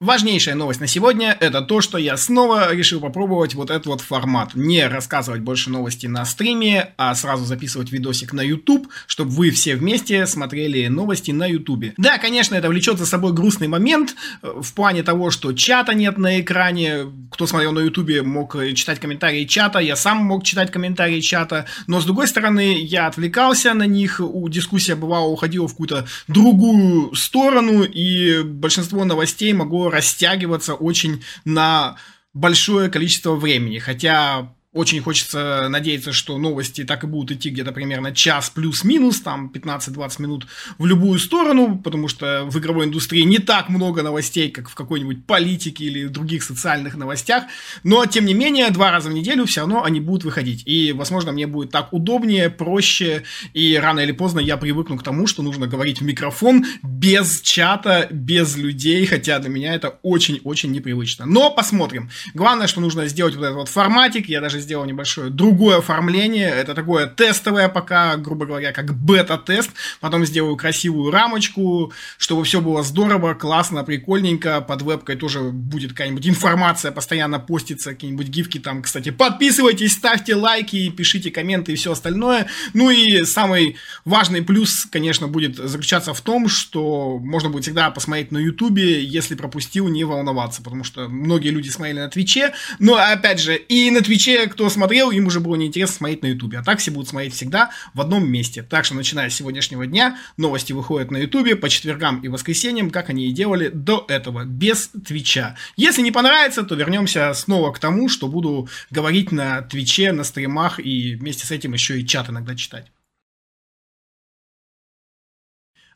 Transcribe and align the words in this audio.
Важнейшая 0.00 0.54
новость 0.54 0.78
на 0.78 0.86
сегодня– 0.86 1.36
это 1.40 1.60
то, 1.60 1.80
что 1.80 1.98
я 1.98 2.16
снова 2.16 2.72
решил 2.72 3.00
попробовать 3.00 3.56
вот 3.56 3.68
этот 3.68 3.86
вот 3.86 4.00
формат. 4.00 4.54
Не 4.54 4.86
рассказывать 4.86 5.40
больше 5.40 5.70
новости 5.70 6.06
на 6.06 6.24
стриме, 6.24 6.94
а 6.96 7.12
сразу 7.16 7.44
записывать 7.44 7.90
видосик 7.90 8.32
на 8.32 8.40
YouTube, 8.40 8.86
чтобы 9.08 9.32
вы 9.32 9.50
все 9.50 9.74
вместе 9.74 10.24
смотрели 10.28 10.86
новости 10.86 11.32
на 11.32 11.46
YouTube. 11.46 11.94
Да, 11.96 12.18
конечно, 12.18 12.54
это 12.54 12.68
влечет 12.68 12.96
за 12.98 13.06
собой 13.06 13.32
грустный 13.32 13.66
момент 13.66 14.14
э, 14.40 14.60
в 14.62 14.72
плане 14.72 15.02
того, 15.02 15.32
что 15.32 15.52
чата 15.52 15.94
нет 15.94 16.16
на 16.16 16.40
экране. 16.40 17.06
Кто 17.32 17.48
смотрел 17.48 17.72
на 17.72 17.80
YouTube, 17.80 18.24
мог 18.24 18.56
читать 18.74 19.00
комментарии 19.00 19.46
чата, 19.46 19.80
я 19.80 19.96
сам 19.96 20.18
мог 20.18 20.44
читать 20.44 20.70
комментарии 20.70 21.20
чата. 21.20 21.66
Но, 21.88 22.00
с 22.00 22.04
другой 22.04 22.28
стороны, 22.28 22.80
я 22.80 23.08
отвлекался 23.08 23.74
на 23.74 23.86
них, 23.86 24.20
у 24.20 24.48
дискуссия 24.48 24.94
бывала 24.94 25.26
уходила 25.26 25.66
в 25.66 25.72
какую-то 25.72 26.06
другую 26.28 27.16
сторону, 27.16 27.82
и 27.82 28.44
большинство 28.44 29.04
новостей 29.04 29.52
могло 29.52 29.87
растягиваться 29.90 30.74
очень 30.74 31.24
на 31.44 31.96
большое 32.34 32.90
количество 32.90 33.34
времени. 33.34 33.78
Хотя 33.78 34.52
очень 34.78 35.00
хочется 35.00 35.66
надеяться, 35.68 36.12
что 36.12 36.38
новости 36.38 36.84
так 36.84 37.02
и 37.02 37.08
будут 37.08 37.32
идти 37.32 37.50
где-то 37.50 37.72
примерно 37.72 38.14
час 38.14 38.48
плюс-минус, 38.50 39.20
там 39.20 39.50
15-20 39.52 40.22
минут 40.22 40.46
в 40.78 40.86
любую 40.86 41.18
сторону, 41.18 41.76
потому 41.82 42.06
что 42.06 42.44
в 42.44 42.56
игровой 42.60 42.86
индустрии 42.86 43.22
не 43.22 43.38
так 43.38 43.70
много 43.70 44.02
новостей, 44.02 44.50
как 44.50 44.68
в 44.68 44.76
какой-нибудь 44.76 45.26
политике 45.26 45.84
или 45.84 46.06
других 46.06 46.44
социальных 46.44 46.94
новостях, 46.96 47.44
но, 47.82 48.06
тем 48.06 48.24
не 48.24 48.34
менее, 48.34 48.70
два 48.70 48.92
раза 48.92 49.10
в 49.10 49.12
неделю 49.12 49.46
все 49.46 49.62
равно 49.62 49.82
они 49.82 49.98
будут 49.98 50.22
выходить. 50.22 50.62
И, 50.64 50.92
возможно, 50.92 51.32
мне 51.32 51.48
будет 51.48 51.72
так 51.72 51.92
удобнее, 51.92 52.48
проще, 52.48 53.24
и 53.54 53.76
рано 53.76 53.98
или 54.00 54.12
поздно 54.12 54.38
я 54.38 54.56
привыкну 54.56 54.96
к 54.96 55.02
тому, 55.02 55.26
что 55.26 55.42
нужно 55.42 55.66
говорить 55.66 56.00
в 56.00 56.04
микрофон 56.04 56.64
без 56.84 57.40
чата, 57.40 58.06
без 58.12 58.56
людей, 58.56 59.04
хотя 59.06 59.40
для 59.40 59.48
меня 59.48 59.74
это 59.74 59.98
очень-очень 60.02 60.70
непривычно. 60.70 61.26
Но 61.26 61.50
посмотрим. 61.50 62.10
Главное, 62.34 62.68
что 62.68 62.80
нужно 62.80 63.08
сделать 63.08 63.34
вот 63.34 63.42
этот 63.42 63.56
вот 63.56 63.68
форматик, 63.68 64.28
я 64.28 64.40
даже 64.40 64.60
сделал 64.68 64.84
небольшое 64.84 65.30
другое 65.30 65.78
оформление. 65.78 66.50
Это 66.50 66.74
такое 66.74 67.06
тестовое 67.06 67.70
пока, 67.70 68.16
грубо 68.16 68.44
говоря, 68.44 68.72
как 68.72 68.94
бета-тест. 68.94 69.70
Потом 70.00 70.26
сделаю 70.26 70.56
красивую 70.56 71.10
рамочку, 71.10 71.90
чтобы 72.18 72.44
все 72.44 72.60
было 72.60 72.82
здорово, 72.82 73.32
классно, 73.32 73.82
прикольненько. 73.82 74.60
Под 74.60 74.82
вебкой 74.82 75.16
тоже 75.16 75.40
будет 75.40 75.92
какая-нибудь 75.92 76.28
информация 76.28 76.92
постоянно 76.92 77.38
постится, 77.38 77.92
какие-нибудь 77.92 78.28
гифки 78.28 78.58
там. 78.58 78.82
Кстати, 78.82 79.08
подписывайтесь, 79.08 79.94
ставьте 79.94 80.34
лайки, 80.34 80.90
пишите 80.90 81.30
комменты 81.30 81.72
и 81.72 81.76
все 81.76 81.92
остальное. 81.92 82.46
Ну 82.74 82.90
и 82.90 83.24
самый 83.24 83.76
важный 84.04 84.42
плюс, 84.42 84.86
конечно, 84.92 85.28
будет 85.28 85.56
заключаться 85.56 86.12
в 86.12 86.20
том, 86.20 86.46
что 86.46 87.18
можно 87.18 87.48
будет 87.48 87.62
всегда 87.62 87.90
посмотреть 87.90 88.32
на 88.32 88.38
ютубе, 88.38 89.02
если 89.02 89.34
пропустил, 89.34 89.88
не 89.88 90.04
волноваться, 90.04 90.60
потому 90.62 90.84
что 90.84 91.08
многие 91.08 91.48
люди 91.48 91.70
смотрели 91.70 92.00
на 92.00 92.10
Твиче, 92.10 92.52
но 92.78 92.96
опять 92.96 93.40
же, 93.40 93.56
и 93.56 93.90
на 93.90 94.02
Твиче 94.02 94.47
кто 94.48 94.68
смотрел, 94.68 95.10
им 95.10 95.26
уже 95.26 95.40
было 95.40 95.56
неинтересно 95.56 95.96
смотреть 95.96 96.22
на 96.22 96.26
Ютубе. 96.28 96.58
А 96.58 96.62
так 96.62 96.78
все 96.78 96.90
будут 96.90 97.08
смотреть 97.08 97.34
всегда 97.34 97.70
в 97.94 98.00
одном 98.00 98.28
месте. 98.30 98.62
Так 98.62 98.84
что, 98.84 98.94
начиная 98.94 99.30
с 99.30 99.34
сегодняшнего 99.34 99.86
дня, 99.86 100.18
новости 100.36 100.72
выходят 100.72 101.10
на 101.10 101.18
Ютубе 101.18 101.56
по 101.56 101.68
четвергам 101.68 102.20
и 102.20 102.28
воскресеньям, 102.28 102.90
как 102.90 103.10
они 103.10 103.28
и 103.28 103.32
делали 103.32 103.68
до 103.68 104.04
этого, 104.08 104.44
без 104.44 104.90
Твича. 105.06 105.56
Если 105.76 106.02
не 106.02 106.12
понравится, 106.12 106.62
то 106.62 106.74
вернемся 106.74 107.32
снова 107.34 107.72
к 107.72 107.78
тому, 107.78 108.08
что 108.08 108.28
буду 108.28 108.68
говорить 108.90 109.32
на 109.32 109.62
Твиче, 109.62 110.12
на 110.12 110.24
стримах 110.24 110.80
и 110.80 111.14
вместе 111.14 111.46
с 111.46 111.50
этим 111.50 111.72
еще 111.72 112.00
и 112.00 112.06
чат 112.06 112.30
иногда 112.30 112.54
читать. 112.54 112.86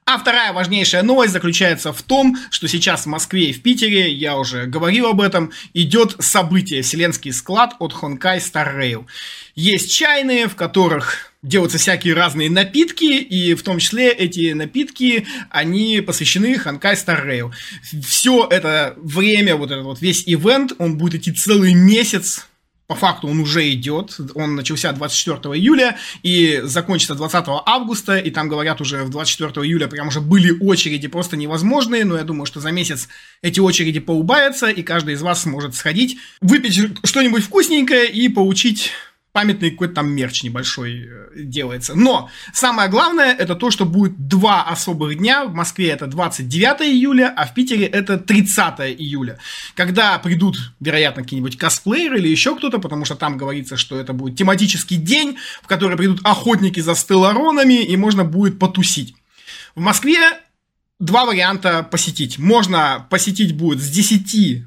А 0.05 0.19
вторая 0.19 0.53
важнейшая 0.53 1.05
новость 1.05 1.33
заключается 1.33 1.92
в 1.92 2.03
том, 2.03 2.36
что 2.50 2.67
сейчас 2.67 3.03
в 3.03 3.06
Москве 3.06 3.50
и 3.50 3.53
в 3.53 3.62
Питере, 3.62 4.12
я 4.12 4.36
уже 4.36 4.67
говорил 4.67 5.06
об 5.06 5.20
этом, 5.20 5.53
идет 5.75 6.17
событие 6.19 6.83
«Вселенский 6.83 7.33
склад» 7.33 7.77
от 7.78 7.92
Honkai 7.92 8.39
Star 8.39 8.77
Rail. 8.77 9.06
Есть 9.55 9.95
чайные, 9.95 10.48
в 10.48 10.56
которых 10.56 11.33
делаются 11.42 11.78
всякие 11.78 12.14
разные 12.14 12.51
напитки, 12.51 13.05
и 13.05 13.55
в 13.55 13.63
том 13.63 13.79
числе 13.79 14.11
эти 14.11 14.52
напитки, 14.52 15.24
они 15.51 16.01
посвящены 16.01 16.57
Honkai 16.57 16.95
Star 16.95 17.24
Rail. 17.24 17.52
Все 18.05 18.48
это 18.51 18.95
время, 18.96 19.55
вот 19.55 19.70
этот 19.70 19.84
вот 19.84 20.01
весь 20.01 20.24
ивент, 20.27 20.73
он 20.79 20.98
будет 20.98 21.14
идти 21.14 21.33
целый 21.33 21.74
месяц, 21.74 22.48
по 22.87 22.95
факту 22.95 23.29
он 23.29 23.41
уже 23.41 23.70
идет, 23.73 24.19
он 24.35 24.55
начался 24.55 24.93
24 24.93 25.55
июля 25.57 25.97
и 26.23 26.61
закончится 26.65 27.15
20 27.15 27.45
августа, 27.67 28.19
и 28.19 28.31
там 28.31 28.48
говорят 28.48 28.81
уже 28.81 29.05
в 29.05 29.11
24 29.11 29.67
июля 29.67 29.87
прям 29.87 30.09
уже 30.09 30.20
были 30.20 30.51
очереди 30.61 31.09
просто 31.09 31.37
невозможные, 31.37 32.05
но 32.05 32.17
я 32.17 32.25
думаю, 32.25 32.47
что 32.47 32.61
за 32.61 32.70
месяц 32.70 33.09
эти 33.41 33.61
очереди 33.61 34.01
поубавятся, 34.01 34.69
и 34.69 34.83
каждый 34.83 35.15
из 35.15 35.23
вас 35.23 35.43
сможет 35.43 35.75
сходить, 35.75 36.19
выпить 36.41 36.79
что-нибудь 37.05 37.45
вкусненькое 37.45 38.11
и 38.11 38.29
получить 38.29 38.91
памятный 39.33 39.70
какой-то 39.70 39.95
там 39.95 40.11
мерч 40.13 40.43
небольшой 40.43 41.09
э, 41.09 41.29
делается. 41.35 41.95
Но 41.95 42.29
самое 42.53 42.91
главное 42.91 43.35
это 43.35 43.55
то, 43.55 43.70
что 43.70 43.87
будет 43.87 44.29
два 44.29 44.63
особых 44.65 45.17
дня. 45.17 45.47
В 45.47 45.55
Москве 45.55 45.89
это 45.89 46.07
29 46.07 46.83
июля, 46.83 47.33
а 47.35 47.47
в 47.47 47.55
Питере 47.55 47.87
это 47.87 48.19
30 48.19 48.81
июля. 48.98 49.39
Когда 49.75 50.19
придут, 50.19 50.59
вероятно, 50.81 51.23
какие-нибудь 51.23 51.57
косплееры 51.57 52.19
или 52.19 52.29
еще 52.29 52.55
кто-то, 52.55 52.79
потому 52.79 53.07
что 53.07 53.15
там 53.15 53.39
говорится, 53.39 53.79
что 53.79 53.98
это 53.98 54.13
будет 54.13 54.37
тематический 54.37 54.98
день, 54.98 55.39
в 55.63 55.67
который 55.67 55.97
придут 55.97 56.20
охотники 56.25 56.81
за 56.81 56.95
стелларонами, 56.95 57.83
и 57.83 57.97
можно 57.97 58.25
будет 58.25 58.59
потусить. 58.59 59.14
В 59.75 59.81
Москве 59.81 60.19
два 61.01 61.25
варианта 61.25 61.83
посетить. 61.83 62.39
Можно 62.39 63.07
посетить 63.09 63.57
будет 63.57 63.81
с 63.81 63.89
10 63.89 64.64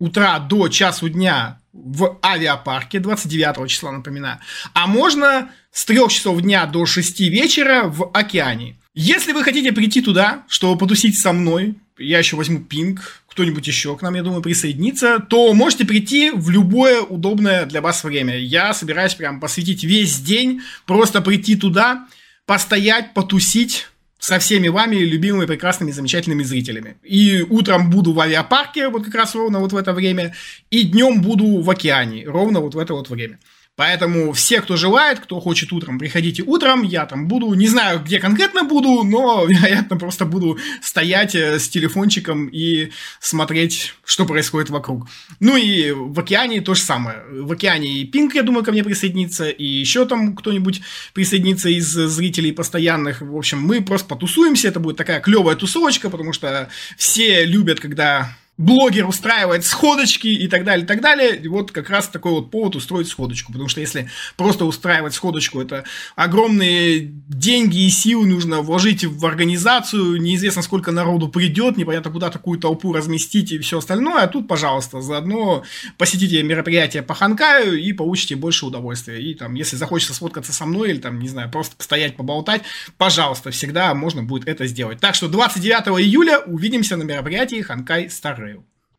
утра 0.00 0.38
до 0.40 0.68
часу 0.68 1.08
дня 1.08 1.59
в 1.72 2.18
авиапарке 2.24 3.00
29 3.00 3.68
числа, 3.70 3.92
напоминаю. 3.92 4.38
А 4.74 4.86
можно 4.86 5.50
с 5.72 5.84
3 5.84 6.08
часов 6.08 6.40
дня 6.40 6.66
до 6.66 6.86
6 6.86 7.20
вечера 7.20 7.84
в 7.84 8.10
океане. 8.12 8.76
Если 8.94 9.32
вы 9.32 9.44
хотите 9.44 9.72
прийти 9.72 10.02
туда, 10.02 10.44
чтобы 10.48 10.76
потусить 10.76 11.18
со 11.18 11.32
мной, 11.32 11.76
я 11.96 12.18
еще 12.18 12.36
возьму 12.36 12.60
пинг, 12.60 13.22
кто-нибудь 13.28 13.66
еще 13.66 13.96
к 13.96 14.02
нам, 14.02 14.14
я 14.14 14.22
думаю, 14.22 14.42
присоединится, 14.42 15.20
то 15.20 15.52
можете 15.54 15.84
прийти 15.84 16.30
в 16.30 16.50
любое 16.50 17.00
удобное 17.00 17.66
для 17.66 17.80
вас 17.80 18.02
время. 18.02 18.36
Я 18.36 18.74
собираюсь 18.74 19.14
прям 19.14 19.38
посвятить 19.38 19.84
весь 19.84 20.18
день, 20.20 20.62
просто 20.86 21.20
прийти 21.20 21.54
туда, 21.54 22.08
постоять, 22.46 23.14
потусить, 23.14 23.86
со 24.20 24.38
всеми 24.38 24.68
вами, 24.68 24.96
любимыми, 24.96 25.46
прекрасными, 25.46 25.90
замечательными 25.90 26.44
зрителями. 26.44 26.96
И 27.02 27.44
утром 27.48 27.90
буду 27.90 28.12
в 28.12 28.20
авиапарке, 28.20 28.88
вот 28.88 29.04
как 29.06 29.14
раз 29.14 29.34
ровно 29.34 29.58
вот 29.58 29.72
в 29.72 29.76
это 29.76 29.92
время, 29.92 30.34
и 30.70 30.82
днем 30.82 31.22
буду 31.22 31.60
в 31.62 31.70
океане, 31.70 32.24
ровно 32.26 32.60
вот 32.60 32.74
в 32.74 32.78
это 32.78 32.92
вот 32.92 33.08
время. 33.08 33.38
Поэтому 33.76 34.32
все, 34.32 34.60
кто 34.60 34.76
желает, 34.76 35.20
кто 35.20 35.40
хочет 35.40 35.72
утром, 35.72 35.98
приходите 35.98 36.42
утром, 36.42 36.82
я 36.82 37.06
там 37.06 37.28
буду, 37.28 37.54
не 37.54 37.66
знаю, 37.66 38.00
где 38.00 38.18
конкретно 38.18 38.64
буду, 38.64 39.04
но, 39.04 39.46
вероятно, 39.48 39.96
просто 39.96 40.26
буду 40.26 40.58
стоять 40.82 41.34
э, 41.34 41.58
с 41.58 41.68
телефончиком 41.68 42.48
и 42.48 42.90
смотреть, 43.20 43.94
что 44.04 44.26
происходит 44.26 44.68
вокруг. 44.68 45.08
Ну 45.38 45.56
и 45.56 45.92
в 45.92 46.18
океане 46.20 46.60
то 46.60 46.74
же 46.74 46.82
самое. 46.82 47.22
В 47.30 47.50
океане 47.52 48.00
и 48.00 48.04
Пинк, 48.04 48.34
я 48.34 48.42
думаю, 48.42 48.64
ко 48.64 48.72
мне 48.72 48.84
присоединится, 48.84 49.48
и 49.48 49.64
еще 49.64 50.04
там 50.04 50.36
кто-нибудь 50.36 50.82
присоединится 51.14 51.70
из 51.70 51.86
зрителей 51.86 52.52
постоянных. 52.52 53.22
В 53.22 53.36
общем, 53.36 53.62
мы 53.62 53.80
просто 53.80 54.08
потусуемся, 54.08 54.68
это 54.68 54.80
будет 54.80 54.98
такая 54.98 55.20
клевая 55.20 55.56
тусовочка, 55.56 56.10
потому 56.10 56.34
что 56.34 56.68
все 56.98 57.46
любят, 57.46 57.80
когда 57.80 58.36
блогер 58.60 59.08
устраивает 59.08 59.64
сходочки 59.64 60.28
и 60.28 60.46
так 60.46 60.64
далее, 60.64 60.84
и 60.84 60.86
так 60.86 61.00
далее. 61.00 61.34
И 61.34 61.48
вот 61.48 61.72
как 61.72 61.88
раз 61.88 62.08
такой 62.08 62.32
вот 62.32 62.50
повод 62.50 62.76
устроить 62.76 63.08
сходочку. 63.08 63.52
Потому 63.52 63.68
что 63.68 63.80
если 63.80 64.10
просто 64.36 64.66
устраивать 64.66 65.14
сходочку, 65.14 65.62
это 65.62 65.84
огромные 66.14 67.00
деньги 67.00 67.86
и 67.86 67.88
силы 67.88 68.26
нужно 68.26 68.60
вложить 68.60 69.02
в 69.02 69.24
организацию, 69.24 70.20
неизвестно 70.20 70.60
сколько 70.60 70.92
народу 70.92 71.28
придет, 71.28 71.78
непонятно 71.78 72.10
куда 72.10 72.28
такую 72.28 72.60
толпу 72.60 72.92
разместить 72.92 73.50
и 73.50 73.58
все 73.58 73.78
остальное. 73.78 74.24
А 74.24 74.28
тут, 74.28 74.46
пожалуйста, 74.46 75.00
заодно 75.00 75.64
посетите 75.96 76.42
мероприятие 76.42 77.02
по 77.02 77.14
Ханкаю 77.14 77.80
и 77.80 77.92
получите 77.94 78.36
больше 78.36 78.66
удовольствия. 78.66 79.22
И 79.22 79.32
там, 79.34 79.54
если 79.54 79.76
захочется 79.76 80.12
сфоткаться 80.12 80.52
со 80.52 80.66
мной 80.66 80.90
или 80.90 80.98
там, 80.98 81.18
не 81.18 81.28
знаю, 81.28 81.50
просто 81.50 81.76
постоять, 81.76 82.14
поболтать, 82.14 82.60
пожалуйста, 82.98 83.52
всегда 83.52 83.94
можно 83.94 84.22
будет 84.22 84.46
это 84.46 84.66
сделать. 84.66 85.00
Так 85.00 85.14
что 85.14 85.28
29 85.28 85.98
июля 85.98 86.40
увидимся 86.40 86.98
на 86.98 87.04
мероприятии 87.04 87.62
Ханкай 87.62 88.10
Старрей. 88.10 88.49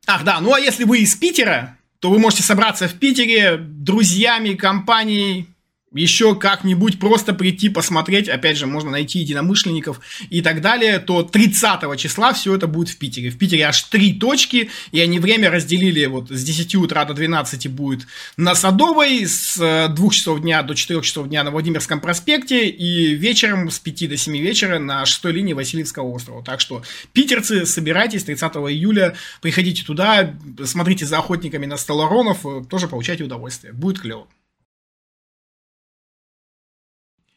Ах, 0.08 0.24
да, 0.24 0.40
ну 0.40 0.54
а 0.54 0.60
если 0.60 0.84
вы 0.84 1.00
из 1.00 1.16
Питера, 1.16 1.78
то 2.00 2.10
вы 2.10 2.20
можете 2.20 2.44
собраться 2.44 2.88
в 2.88 2.94
Питере 2.96 3.58
друзьями, 3.58 4.56
компанией 4.56 5.48
еще 5.94 6.36
как-нибудь 6.36 7.00
просто 7.00 7.34
прийти 7.34 7.70
посмотреть, 7.70 8.30
опять 8.30 8.58
же, 8.58 8.66
можно 8.66 8.92
найти 8.92 9.20
единомышленников 9.20 10.00
и 10.30 10.42
так 10.42 10.62
далее, 10.62 11.00
то 11.00 11.24
30 11.24 11.98
числа 11.98 12.34
все 12.34 12.56
это 12.56 12.68
будет 12.68 12.90
в 12.90 12.98
Питере. 12.98 13.30
В 13.30 13.38
Питере 13.38 13.64
аж 13.64 13.84
три 13.84 14.14
точки, 14.14 14.70
и 14.92 15.00
они 15.02 15.20
время 15.20 15.50
разделили 15.50 16.06
вот 16.06 16.30
с 16.30 16.44
10 16.44 16.76
утра 16.76 17.04
до 17.04 17.14
12 17.14 17.68
будет 17.70 18.08
на 18.38 18.56
Садовой, 18.56 19.26
с 19.26 19.58
2 19.58 19.88
э, 19.88 20.10
часов 20.12 20.42
дня 20.42 20.64
до 20.64 20.76
4 20.76 21.02
часов 21.02 21.28
дня 21.28 21.44
на 21.44 21.52
Владимирском 21.52 22.00
проспекте, 22.00 22.70
и 22.70 23.14
вечером 23.14 23.70
с 23.70 23.80
5 23.80 24.10
до 24.10 24.18
7 24.18 24.38
вечера 24.38 24.80
на 24.80 25.06
6 25.06 25.26
линии 25.26 25.54
Васильевского 25.54 26.10
острова. 26.10 26.44
Так 26.44 26.62
что, 26.62 26.84
питерцы, 27.12 27.66
собирайтесь 27.66 28.24
30 28.24 28.54
июля, 28.54 29.16
приходите 29.42 29.84
туда, 29.84 30.34
смотрите 30.64 31.06
за 31.06 31.18
охотниками 31.18 31.66
на 31.66 31.76
столоронов, 31.76 32.46
э, 32.46 32.64
тоже 32.70 32.88
получайте 32.88 33.26
удовольствие. 33.26 33.74
Будет 33.74 34.00
клево. 34.00 34.28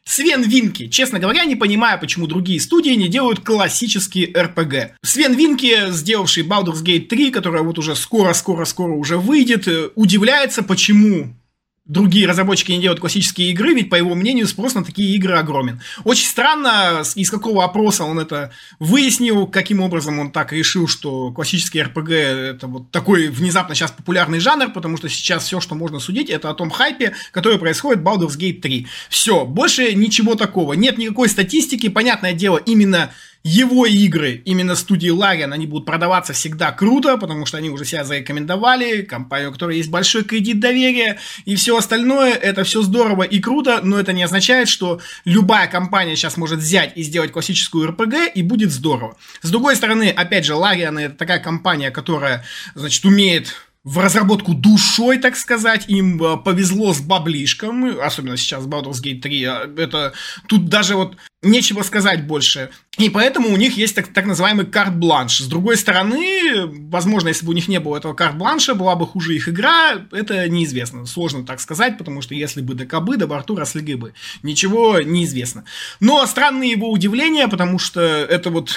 Свен 0.07 0.43
Винки. 0.43 0.87
Честно 0.87 1.19
говоря, 1.19 1.45
не 1.45 1.55
понимаю, 1.55 1.99
почему 1.99 2.27
другие 2.27 2.59
студии 2.59 2.91
не 2.91 3.07
делают 3.07 3.39
классические 3.39 4.31
RPG. 4.31 4.91
Свен 5.03 5.33
Винки, 5.33 5.89
сделавший 5.89 6.43
Baldur's 6.43 6.83
Gate 6.83 7.07
3, 7.07 7.31
которая 7.31 7.63
вот 7.63 7.79
уже 7.79 7.95
скоро-скоро-скоро 7.95 8.93
уже 8.93 9.17
выйдет, 9.17 9.67
э, 9.67 9.89
удивляется, 9.95 10.61
почему 10.61 11.35
другие 11.85 12.27
разработчики 12.27 12.71
не 12.71 12.81
делают 12.81 12.99
классические 12.99 13.51
игры, 13.51 13.73
ведь, 13.73 13.89
по 13.89 13.95
его 13.95 14.15
мнению, 14.15 14.47
спрос 14.47 14.73
на 14.73 14.83
такие 14.83 15.15
игры 15.15 15.35
огромен. 15.35 15.81
Очень 16.03 16.27
странно, 16.27 17.03
из 17.15 17.29
какого 17.29 17.63
опроса 17.63 18.03
он 18.03 18.19
это 18.19 18.51
выяснил, 18.79 19.45
каким 19.45 19.81
образом 19.81 20.17
он 20.19 20.31
так 20.31 20.51
решил, 20.51 20.87
что 20.87 21.31
классический 21.31 21.79
RPG 21.79 22.13
это 22.13 22.67
вот 22.67 22.89
такой 22.91 23.27
внезапно 23.27 23.75
сейчас 23.75 23.91
популярный 23.91 24.39
жанр, 24.39 24.71
потому 24.71 24.97
что 24.97 25.09
сейчас 25.09 25.43
все, 25.43 25.61
что 25.61 25.75
можно 25.75 25.99
судить, 25.99 26.29
это 26.29 26.49
о 26.49 26.55
том 26.55 26.71
хайпе, 26.71 27.13
который 27.31 27.59
происходит 27.59 28.01
в 28.01 28.07
Baldur's 28.07 28.37
Gate 28.37 28.61
3. 28.61 28.87
Все, 29.09 29.45
больше 29.45 29.93
ничего 29.93 30.35
такого. 30.35 30.73
Нет 30.73 30.97
никакой 30.97 31.29
статистики, 31.29 31.89
понятное 31.89 32.33
дело, 32.33 32.57
именно 32.57 33.11
его 33.47 33.85
игры, 33.85 34.41
именно 34.43 34.75
студии 34.75 35.11
Larian, 35.11 35.53
они 35.53 35.67
будут 35.67 35.85
продаваться 35.85 36.33
всегда 36.33 36.71
круто, 36.71 37.15
потому 37.15 37.45
что 37.45 37.57
они 37.57 37.69
уже 37.69 37.85
себя 37.85 38.03
зарекомендовали, 38.03 39.03
компания, 39.03 39.49
у 39.49 39.51
которой 39.51 39.77
есть 39.77 39.91
большой 39.91 40.23
кредит 40.23 40.59
доверия, 40.59 41.19
и 41.45 41.55
все 41.55 41.77
остальное, 41.77 42.33
это 42.33 42.63
все 42.63 42.81
здорово 42.81 43.21
и 43.21 43.39
круто, 43.39 43.81
но 43.83 43.99
это 43.99 44.13
не 44.13 44.23
означает, 44.23 44.67
что 44.67 44.99
любая 45.25 45.67
компания 45.67 46.15
сейчас 46.15 46.37
может 46.37 46.59
взять 46.59 46.93
и 46.95 47.03
сделать 47.03 47.31
классическую 47.31 47.87
RPG, 47.87 48.31
и 48.33 48.41
будет 48.41 48.71
здорово. 48.71 49.15
С 49.43 49.51
другой 49.51 49.75
стороны, 49.75 50.09
опять 50.09 50.45
же, 50.45 50.53
Larian 50.53 50.99
это 50.99 51.15
такая 51.15 51.37
компания, 51.37 51.91
которая, 51.91 52.43
значит, 52.73 53.05
умеет 53.05 53.53
в 53.85 53.99
разработку 53.99 54.55
душой, 54.55 55.19
так 55.19 55.37
сказать. 55.37 55.85
Им 55.87 56.21
э, 56.21 56.37
повезло 56.37 56.91
с 56.91 56.99
баблишком, 56.99 57.99
особенно 57.99 58.35
сейчас 58.35 58.65
Baldur's 58.65 58.99
Gate 59.01 59.21
3. 59.21 59.43
А, 59.43 59.71
это 59.77 60.13
тут 60.47 60.65
даже 60.65 60.95
вот 60.95 61.17
нечего 61.43 61.83
сказать 61.83 62.25
больше. 62.25 62.71
И 62.97 63.09
поэтому 63.11 63.49
у 63.49 63.57
них 63.57 63.77
есть 63.77 63.93
так, 63.93 64.07
так 64.07 64.25
называемый 64.25 64.65
карт-бланш. 64.65 65.37
С 65.37 65.45
другой 65.45 65.77
стороны, 65.77 66.65
возможно, 66.89 67.27
если 67.27 67.45
бы 67.45 67.51
у 67.51 67.55
них 67.55 67.67
не 67.67 67.79
было 67.79 67.97
этого 67.97 68.15
карт-бланша, 68.15 68.73
была 68.73 68.95
бы 68.95 69.05
хуже 69.05 69.35
их 69.35 69.47
игра, 69.47 70.01
это 70.11 70.49
неизвестно. 70.49 71.05
Сложно 71.05 71.45
так 71.45 71.59
сказать, 71.59 71.99
потому 71.99 72.23
что 72.23 72.33
если 72.33 72.61
бы 72.61 72.73
до 72.73 72.87
кобы, 72.87 73.17
до 73.17 73.27
борту 73.27 73.55
росли 73.55 73.93
бы. 73.93 74.15
Ничего 74.41 74.99
неизвестно. 74.99 75.63
Но 75.99 76.25
странные 76.25 76.71
его 76.71 76.89
удивления, 76.89 77.47
потому 77.47 77.77
что 77.77 78.01
это 78.01 78.49
вот... 78.49 78.71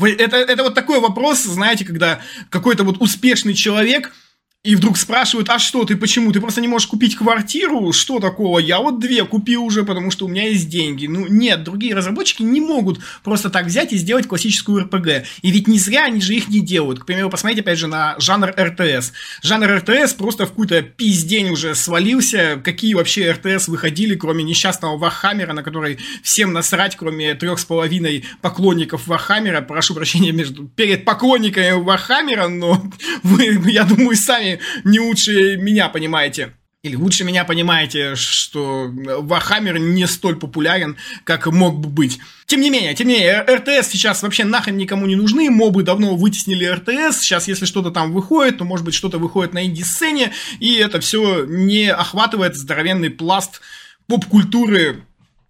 Это, 0.00 0.36
это 0.36 0.62
вот 0.62 0.74
такой 0.74 1.00
вопрос, 1.00 1.42
знаете, 1.42 1.84
когда 1.84 2.20
какой-то 2.48 2.84
вот 2.84 3.02
успешный 3.02 3.52
человек– 3.52 4.14
и 4.66 4.74
вдруг 4.74 4.96
спрашивают, 4.96 5.48
а 5.48 5.60
что 5.60 5.84
ты, 5.84 5.94
почему? 5.94 6.32
Ты 6.32 6.40
просто 6.40 6.60
не 6.60 6.66
можешь 6.66 6.88
купить 6.88 7.14
квартиру? 7.14 7.92
Что 7.92 8.18
такого? 8.18 8.58
Я 8.58 8.80
вот 8.80 8.98
две 8.98 9.24
купил 9.24 9.62
уже, 9.62 9.84
потому 9.84 10.10
что 10.10 10.26
у 10.26 10.28
меня 10.28 10.48
есть 10.48 10.68
деньги. 10.68 11.06
Ну, 11.06 11.26
нет, 11.28 11.62
другие 11.62 11.94
разработчики 11.94 12.42
не 12.42 12.60
могут 12.60 12.98
просто 13.22 13.48
так 13.48 13.66
взять 13.66 13.92
и 13.92 13.96
сделать 13.96 14.26
классическую 14.26 14.82
РПГ. 14.84 15.24
И 15.42 15.50
ведь 15.52 15.68
не 15.68 15.78
зря 15.78 16.06
они 16.06 16.20
же 16.20 16.34
их 16.34 16.48
не 16.48 16.58
делают. 16.58 16.98
К 16.98 17.06
примеру, 17.06 17.30
посмотрите, 17.30 17.60
опять 17.60 17.78
же, 17.78 17.86
на 17.86 18.16
жанр 18.18 18.52
РТС. 18.58 19.12
Жанр 19.42 19.76
РТС 19.76 20.14
просто 20.14 20.46
в 20.46 20.48
какую-то 20.48 20.82
пиздень 20.82 21.50
уже 21.50 21.76
свалился. 21.76 22.60
Какие 22.64 22.94
вообще 22.94 23.30
РТС 23.30 23.68
выходили, 23.68 24.16
кроме 24.16 24.42
несчастного 24.42 24.98
Warhammer 24.98 25.42
а, 25.42 25.52
на 25.52 25.62
который 25.62 25.98
всем 26.24 26.52
насрать, 26.52 26.96
кроме 26.96 27.34
трех 27.34 27.60
с 27.60 27.64
половиной 27.64 28.24
поклонников 28.42 29.06
Warhammer 29.06 29.50
а. 29.50 29.60
Прошу 29.60 29.94
прощения 29.94 30.32
между, 30.32 30.64
перед 30.64 31.04
поклонниками 31.04 31.70
Warhammer 31.80 32.36
а, 32.36 32.48
но 32.48 32.82
вы, 33.22 33.60
я 33.70 33.84
думаю, 33.84 34.16
сами 34.16 34.55
не 34.84 35.00
лучше 35.00 35.56
меня 35.56 35.88
понимаете. 35.88 36.52
Или 36.86 36.94
лучше 36.94 37.24
меня 37.24 37.44
понимаете, 37.44 38.14
что 38.14 38.88
Warhammer 38.88 39.76
не 39.78 40.06
столь 40.06 40.36
популярен, 40.36 40.96
как 41.24 41.46
мог 41.46 41.80
бы 41.80 41.88
быть. 41.88 42.20
Тем 42.46 42.60
не 42.60 42.70
менее, 42.70 42.94
тем 42.94 43.08
не 43.08 43.14
менее, 43.14 43.40
РТС 43.42 43.88
сейчас 43.88 44.22
вообще 44.22 44.44
нахрен 44.44 44.76
никому 44.76 45.06
не 45.06 45.16
нужны, 45.16 45.50
мобы 45.50 45.82
давно 45.82 46.14
вытеснили 46.14 46.64
РТС, 46.64 47.22
сейчас 47.22 47.48
если 47.48 47.64
что-то 47.64 47.90
там 47.90 48.12
выходит, 48.12 48.58
то 48.58 48.64
может 48.64 48.84
быть 48.84 48.94
что-то 48.94 49.18
выходит 49.18 49.52
на 49.52 49.64
инди-сцене, 49.66 50.32
и 50.60 50.74
это 50.74 51.00
все 51.00 51.44
не 51.44 51.88
охватывает 51.88 52.54
здоровенный 52.54 53.10
пласт 53.10 53.62
поп-культуры 54.06 55.05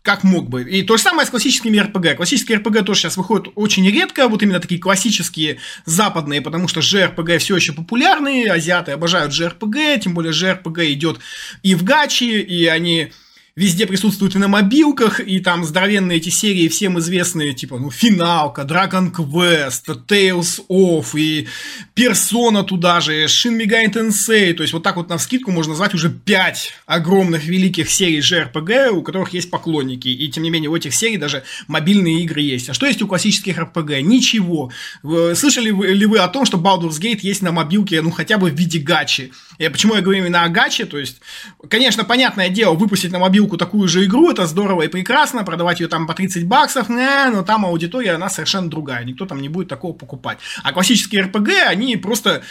как 0.06 0.22
мог 0.22 0.48
бы. 0.48 0.62
И 0.62 0.84
то 0.84 0.96
же 0.96 1.02
самое 1.02 1.26
с 1.26 1.30
классическими 1.30 1.78
РПГ. 1.78 2.16
Классические 2.16 2.58
РПГ 2.58 2.84
тоже 2.86 3.00
сейчас 3.00 3.16
выходят 3.16 3.48
очень 3.56 3.90
редко, 3.90 4.28
вот 4.28 4.40
именно 4.40 4.60
такие 4.60 4.80
классические 4.80 5.58
западные, 5.84 6.40
потому 6.40 6.68
что 6.68 6.78
JRPG 6.78 7.38
все 7.38 7.56
еще 7.56 7.72
популярны, 7.72 8.46
азиаты 8.48 8.92
обожают 8.92 9.32
JRPG, 9.32 9.98
тем 9.98 10.14
более 10.14 10.32
JRPG 10.32 10.92
идет 10.92 11.18
и 11.64 11.74
в 11.74 11.82
гачи, 11.82 12.40
и 12.40 12.66
они 12.66 13.10
везде 13.56 13.86
присутствуют 13.86 14.34
и 14.34 14.38
на 14.38 14.48
мобилках, 14.48 15.18
и 15.18 15.40
там 15.40 15.64
здоровенные 15.64 16.18
эти 16.18 16.28
серии 16.28 16.68
всем 16.68 16.98
известные, 16.98 17.54
типа, 17.54 17.78
ну, 17.78 17.90
Финалка, 17.90 18.62
Dragon 18.62 19.10
Quest, 19.10 19.86
Tales 20.06 20.60
of, 20.68 21.18
и 21.18 21.48
Persona 21.94 22.64
туда 22.64 23.00
же, 23.00 23.24
Shin 23.24 23.58
Megami 23.58 23.90
Tensei, 23.90 24.52
то 24.52 24.62
есть 24.62 24.74
вот 24.74 24.82
так 24.82 24.96
вот 24.96 25.08
на 25.08 25.16
вскидку 25.16 25.52
можно 25.52 25.70
назвать 25.70 25.94
уже 25.94 26.10
пять 26.10 26.74
огромных 26.84 27.46
великих 27.46 27.90
серий 27.90 28.18
JRPG, 28.18 28.90
у 28.90 29.02
которых 29.02 29.32
есть 29.32 29.50
поклонники, 29.50 30.08
и 30.08 30.28
тем 30.28 30.42
не 30.42 30.50
менее 30.50 30.68
у 30.68 30.76
этих 30.76 30.94
серий 30.94 31.16
даже 31.16 31.42
мобильные 31.66 32.22
игры 32.24 32.42
есть. 32.42 32.68
А 32.68 32.74
что 32.74 32.84
есть 32.84 33.00
у 33.00 33.08
классических 33.08 33.56
RPG? 33.58 34.02
Ничего. 34.02 34.70
Слышали 35.02 35.70
ли 35.70 36.04
вы 36.04 36.18
о 36.18 36.28
том, 36.28 36.44
что 36.44 36.58
Baldur's 36.58 37.00
Gate 37.00 37.20
есть 37.22 37.40
на 37.40 37.52
мобилке, 37.52 38.02
ну, 38.02 38.10
хотя 38.10 38.36
бы 38.36 38.50
в 38.50 38.54
виде 38.54 38.80
гачи? 38.80 39.32
И 39.56 39.66
почему 39.70 39.94
я 39.94 40.02
говорю 40.02 40.18
именно 40.18 40.44
о 40.44 40.50
гаче? 40.50 40.84
То 40.84 40.98
есть, 40.98 41.22
конечно, 41.70 42.04
понятное 42.04 42.50
дело, 42.50 42.74
выпустить 42.74 43.12
на 43.12 43.18
мобилку 43.18 43.45
мобилку 43.46 43.56
такую 43.56 43.88
же 43.88 44.04
игру, 44.04 44.30
это 44.30 44.46
здорово 44.46 44.82
и 44.82 44.88
прекрасно, 44.88 45.44
продавать 45.44 45.80
ее 45.80 45.88
там 45.88 46.06
по 46.06 46.14
30 46.14 46.46
баксов, 46.46 46.88
не, 46.88 47.30
но 47.30 47.42
там 47.42 47.64
аудитория, 47.64 48.14
она 48.14 48.28
совершенно 48.28 48.68
другая, 48.68 49.04
никто 49.04 49.26
там 49.26 49.40
не 49.40 49.48
будет 49.48 49.68
такого 49.68 49.92
покупать. 49.92 50.38
А 50.62 50.72
классические 50.72 51.22
RPG, 51.22 51.52
они 51.68 51.96
просто 51.96 52.42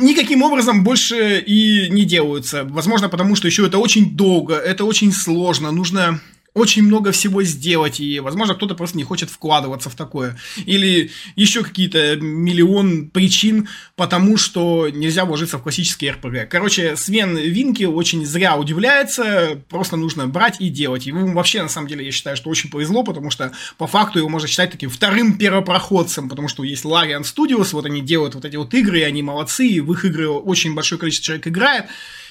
никаким 0.00 0.42
образом 0.42 0.82
больше 0.82 1.38
и 1.38 1.88
не 1.90 2.04
делаются. 2.04 2.64
Возможно, 2.64 3.08
потому 3.08 3.36
что 3.36 3.46
еще 3.46 3.66
это 3.66 3.78
очень 3.78 4.16
долго, 4.16 4.54
это 4.54 4.84
очень 4.84 5.12
сложно, 5.12 5.70
нужно 5.70 6.20
очень 6.54 6.82
много 6.82 7.12
всего 7.12 7.42
сделать, 7.42 8.00
и, 8.00 8.18
возможно, 8.20 8.54
кто-то 8.54 8.74
просто 8.74 8.96
не 8.96 9.04
хочет 9.04 9.30
вкладываться 9.30 9.88
в 9.88 9.94
такое. 9.94 10.36
Или 10.66 11.10
еще 11.36 11.62
какие-то 11.62 12.16
миллион 12.16 13.10
причин, 13.10 13.68
потому 13.96 14.36
что 14.36 14.88
нельзя 14.88 15.24
вложиться 15.24 15.58
в 15.58 15.62
классический 15.62 16.10
РПГ. 16.10 16.48
Короче, 16.50 16.96
Свен 16.96 17.36
Винки 17.36 17.84
очень 17.84 18.26
зря 18.26 18.56
удивляется, 18.56 19.62
просто 19.68 19.96
нужно 19.96 20.26
брать 20.26 20.60
и 20.60 20.68
делать. 20.68 21.06
Ему 21.06 21.32
вообще, 21.34 21.62
на 21.62 21.68
самом 21.68 21.86
деле, 21.86 22.04
я 22.04 22.10
считаю, 22.10 22.36
что 22.36 22.50
очень 22.50 22.70
повезло, 22.70 23.04
потому 23.04 23.30
что, 23.30 23.52
по 23.78 23.86
факту, 23.86 24.18
его 24.18 24.28
можно 24.28 24.48
считать 24.48 24.72
таким 24.72 24.90
вторым 24.90 25.38
первопроходцем, 25.38 26.28
потому 26.28 26.48
что 26.48 26.64
есть 26.64 26.84
Larian 26.84 27.22
Studios, 27.22 27.68
вот 27.72 27.86
они 27.86 28.00
делают 28.00 28.34
вот 28.34 28.44
эти 28.44 28.56
вот 28.56 28.74
игры, 28.74 29.00
и 29.00 29.02
они 29.02 29.22
молодцы, 29.22 29.66
и 29.66 29.80
в 29.80 29.92
их 29.92 30.04
игры 30.04 30.28
очень 30.28 30.74
большое 30.74 30.98
количество 30.98 31.26
человек 31.26 31.46
играет, 31.46 31.86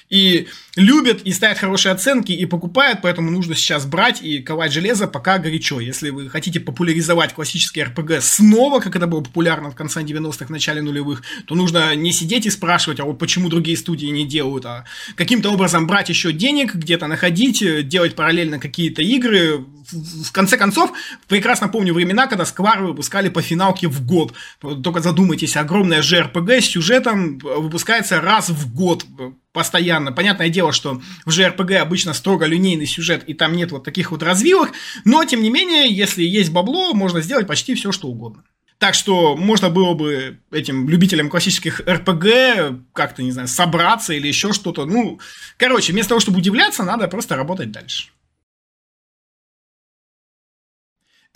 и 0.10 0.48
любят, 0.76 1.22
и 1.22 1.32
ставят 1.32 1.60
хорошие 1.60 1.92
оценки, 1.92 2.32
и 2.32 2.46
покупают, 2.46 3.00
поэтому 3.04 3.30
нужно 3.30 3.54
сейчас 3.54 3.86
брать 3.86 4.22
и 4.22 4.40
ковать 4.40 4.74
железо 4.74 5.08
пока 5.08 5.38
горячо. 5.38 5.80
Если 5.80 6.10
вы 6.10 6.30
хотите 6.30 6.60
популяризовать 6.60 7.34
классический 7.34 7.84
РПГ 7.84 8.22
снова, 8.22 8.80
как 8.80 8.96
это 8.96 9.06
было 9.06 9.22
популярно 9.22 9.70
в 9.70 9.76
конце 9.76 10.02
90-х, 10.02 10.48
в 10.48 10.50
начале 10.50 10.82
нулевых, 10.82 11.22
то 11.46 11.56
нужно 11.56 11.96
не 11.96 12.12
сидеть 12.12 12.46
и 12.46 12.50
спрашивать, 12.50 13.00
а 13.00 13.06
вот 13.06 13.20
почему 13.20 13.50
другие 13.50 13.78
студии 13.78 14.08
не 14.08 14.26
делают, 14.26 14.66
а 14.66 14.86
каким-то 15.16 15.52
образом 15.52 15.86
брать 15.86 16.10
еще 16.10 16.32
денег, 16.32 16.74
где-то 16.74 17.08
находить, 17.08 17.88
делать 17.88 18.16
параллельно 18.16 18.60
какие-то 18.60 19.02
игры. 19.02 19.66
В 19.92 20.32
конце 20.32 20.58
концов, 20.58 20.92
прекрасно 21.28 21.68
помню 21.68 21.94
времена, 21.94 22.28
когда 22.28 22.46
Сквар 22.46 22.84
выпускали 22.84 23.30
по 23.30 23.42
финалке 23.42 23.88
в 23.88 24.06
год. 24.06 24.34
Только 24.62 25.02
задумайтесь, 25.02 25.58
огромная 25.58 26.02
JRPG 26.02 26.62
с 26.62 26.66
сюжетом 26.66 27.40
выпускается 27.40 28.22
раз 28.22 28.50
в 28.50 28.74
год 28.74 29.06
постоянно. 29.54 30.12
Понятное 30.12 30.50
дело, 30.50 30.72
что 30.72 31.02
в 31.26 31.30
JRPG 31.30 31.76
обычно 31.78 32.14
строго 32.14 32.46
линейный 32.46 32.86
сюжет, 32.86 33.24
и 33.28 33.34
там 33.34 33.56
нет 33.56 33.72
вот 33.72 33.84
таких 33.84 34.12
вот 34.12 34.24
развилок, 34.24 34.72
но, 35.06 35.24
тем 35.26 35.42
не 35.42 35.50
менее, 35.50 35.94
если 35.94 36.24
есть 36.24 36.52
бабло, 36.52 36.94
можно 36.94 37.22
сделать 37.22 37.48
почти 37.48 37.76
все, 37.76 37.92
что 37.92 38.08
угодно. 38.08 38.44
Так 38.78 38.94
что 38.94 39.36
можно 39.36 39.70
было 39.70 39.94
бы 39.94 40.40
этим 40.52 40.88
любителям 40.88 41.30
классических 41.30 41.82
РПГ 41.82 42.82
как-то, 42.94 43.22
не 43.22 43.32
знаю, 43.32 43.50
собраться 43.50 44.14
или 44.14 44.28
еще 44.28 44.54
что-то. 44.54 44.86
Ну, 44.86 45.20
короче, 45.58 45.92
вместо 45.92 46.10
того, 46.10 46.22
чтобы 46.22 46.38
удивляться, 46.38 46.84
надо 46.84 47.10
просто 47.10 47.36
работать 47.36 47.72
дальше. 47.72 48.08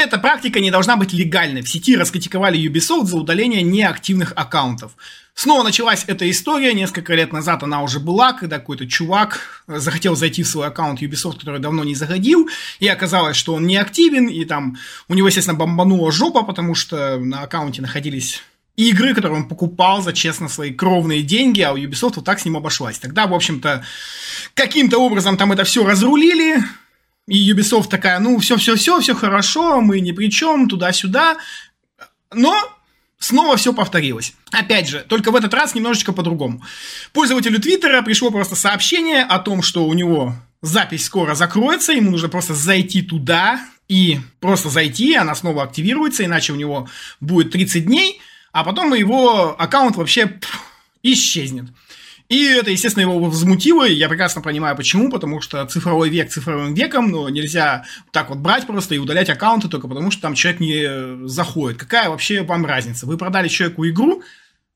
Эта 0.04 0.18
практика 0.18 0.60
не 0.60 0.70
должна 0.70 0.98
быть 0.98 1.14
легальной. 1.14 1.62
В 1.62 1.70
сети 1.70 1.96
раскритиковали 1.96 2.60
Ubisoft 2.60 3.06
за 3.06 3.16
удаление 3.16 3.62
неактивных 3.62 4.34
аккаунтов. 4.36 4.98
Снова 5.34 5.64
началась 5.64 6.04
эта 6.08 6.30
история, 6.30 6.74
несколько 6.74 7.16
лет 7.16 7.32
назад 7.32 7.64
она 7.64 7.82
уже 7.82 8.02
была, 8.02 8.34
когда 8.34 8.60
какой-то 8.60 8.86
чувак 8.86 9.64
захотел 9.66 10.18
зайти 10.18 10.44
в 10.44 10.48
свой 10.50 10.68
аккаунт 10.68 11.02
Ubisoft, 11.02 11.40
который 11.40 11.62
давно 11.62 11.86
не 11.86 11.96
заходил, 11.96 12.50
и 12.82 12.88
оказалось, 12.90 13.38
что 13.38 13.54
он 13.54 13.66
не 13.66 13.78
активен, 13.78 14.28
и 14.28 14.44
там 14.44 14.76
у 15.08 15.14
него, 15.14 15.28
естественно, 15.28 15.58
бомбанула 15.58 16.12
жопа, 16.12 16.44
потому 16.44 16.76
что 16.76 17.18
на 17.18 17.44
аккаунте 17.44 17.82
находились 17.82 18.44
игры, 18.76 19.14
которые 19.14 19.40
он 19.40 19.48
покупал 19.48 20.02
за 20.02 20.12
честно 20.12 20.50
свои 20.50 20.74
кровные 20.74 21.22
деньги, 21.22 21.62
а 21.62 21.72
у 21.72 21.78
Ubisoft 21.78 22.16
вот 22.18 22.26
так 22.26 22.42
с 22.42 22.46
ним 22.46 22.58
обошлась. 22.58 23.00
Тогда, 23.00 23.26
в 23.26 23.34
общем-то, 23.34 23.86
каким-то 24.54 24.98
образом 24.98 25.38
там 25.38 25.54
это 25.54 25.64
все 25.64 25.86
разрулили, 25.86 26.58
и 27.28 27.52
Ubisoft 27.52 27.90
такая, 27.90 28.20
ну, 28.20 28.38
все-все-все, 28.40 29.00
все 29.00 29.16
хорошо, 29.16 29.82
мы 29.82 30.00
ни 30.02 30.12
при 30.12 30.30
чем, 30.30 30.68
туда-сюда. 30.68 31.38
Но 32.34 32.56
снова 33.18 33.56
все 33.56 33.74
повторилось. 33.74 34.34
Опять 34.52 34.90
же, 34.90 35.06
только 35.08 35.32
в 35.32 35.36
этот 35.36 35.54
раз 35.54 35.74
немножечко 35.76 36.12
по-другому. 36.12 36.64
Пользователю 37.14 37.60
Твиттера 37.60 38.02
пришло 38.02 38.30
просто 38.30 38.56
сообщение 38.56 39.24
о 39.24 39.40
том, 39.40 39.62
что 39.62 39.86
у 39.86 39.94
него 39.94 40.36
запись 40.62 41.06
скоро 41.06 41.36
закроется, 41.36 41.94
ему 41.94 42.12
нужно 42.12 42.30
просто 42.30 42.54
зайти 42.54 43.02
туда 43.02 43.66
и 43.88 44.20
просто 44.40 44.70
зайти, 44.70 45.16
она 45.16 45.36
снова 45.36 45.64
активируется, 45.64 46.26
иначе 46.26 46.54
у 46.54 46.56
него 46.56 46.88
будет 47.20 47.52
30 47.52 47.86
дней, 47.86 48.22
а 48.52 48.64
потом 48.64 48.94
его 48.94 49.56
аккаунт 49.60 49.96
вообще 49.96 50.28
пфф, 50.28 50.62
исчезнет. 51.04 51.66
И 52.30 52.46
это, 52.46 52.72
естественно, 52.72 53.04
его 53.04 53.20
возмутило, 53.20 53.88
и 53.88 53.94
я 53.94 54.10
прекрасно 54.10 54.42
понимаю, 54.42 54.76
почему, 54.76 55.12
потому 55.12 55.42
что 55.42 55.66
цифровой 55.66 56.10
век 56.10 56.30
цифровым 56.30 56.74
веком, 56.74 57.12
но 57.12 57.30
нельзя 57.30 57.86
так 58.12 58.30
вот 58.30 58.40
брать 58.40 58.66
просто 58.66 58.96
и 58.96 58.98
удалять 58.98 59.30
аккаунты 59.30 59.68
только 59.68 59.88
потому, 59.88 60.10
что 60.10 60.22
там 60.22 60.34
человек 60.34 60.60
не 60.60 61.28
заходит. 61.28 61.80
Какая 61.80 62.10
вообще 62.10 62.42
вам 62.42 62.66
разница? 62.66 63.06
Вы 63.06 63.18
продали 63.18 63.50
человеку 63.50 63.88
игру, 63.88 64.24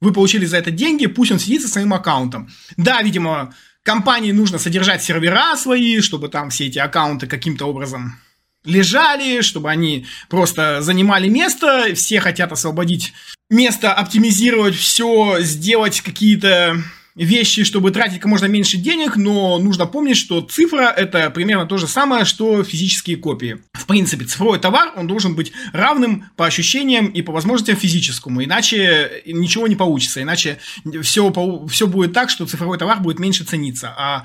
вы 0.02 0.14
получили 0.14 0.46
за 0.46 0.58
это 0.58 0.72
деньги, 0.72 1.08
пусть 1.08 1.32
он 1.32 1.40
сидит 1.40 1.62
со 1.62 1.68
своим 1.68 1.94
аккаунтом. 1.94 2.50
Да, 2.76 3.02
видимо, 3.02 3.54
компании 3.84 4.32
нужно 4.32 4.60
содержать 4.60 5.02
сервера 5.02 5.56
свои, 5.56 6.02
чтобы 6.02 6.30
там 6.30 6.50
все 6.50 6.68
эти 6.68 6.78
аккаунты 6.78 7.26
каким-то 7.28 7.66
образом 7.66 8.20
лежали, 8.66 9.42
чтобы 9.42 9.72
они 9.72 10.06
просто 10.30 10.82
занимали 10.82 11.30
место, 11.30 11.96
все 11.96 12.20
хотят 12.20 12.52
освободить 12.52 13.14
место, 13.50 13.94
оптимизировать 13.94 14.76
все, 14.76 15.40
сделать 15.40 16.02
какие-то 16.02 16.84
вещи, 17.18 17.64
чтобы 17.64 17.92
тратить 17.92 18.20
как 18.20 18.26
можно 18.26 18.46
меньше 18.46 18.78
денег, 18.78 19.16
но 19.16 19.58
нужно 19.58 19.86
помнить, 19.86 20.18
что 20.18 20.42
цифра 20.42 20.94
это 20.96 21.30
примерно 21.32 21.66
то 21.66 21.78
же 21.78 21.88
самое, 21.88 22.26
что 22.26 22.64
физические 22.64 23.18
копии. 23.18 23.58
В 23.74 23.86
принципе, 23.86 24.26
цифровой 24.26 24.60
товар, 24.60 24.94
он 24.96 25.08
должен 25.08 25.36
быть 25.36 25.52
равным 25.74 26.30
по 26.36 26.46
ощущениям 26.46 27.08
и 27.08 27.22
по 27.22 27.32
возможностям 27.32 27.76
физическому, 27.76 28.44
иначе 28.44 29.24
ничего 29.26 29.68
не 29.68 29.76
получится, 29.76 30.22
иначе 30.22 30.60
все, 31.02 31.34
все 31.70 31.88
будет 31.88 32.14
так, 32.14 32.30
что 32.30 32.46
цифровой 32.46 32.78
товар 32.78 33.00
будет 33.00 33.20
меньше 33.20 33.44
цениться, 33.44 33.94
а 33.98 34.24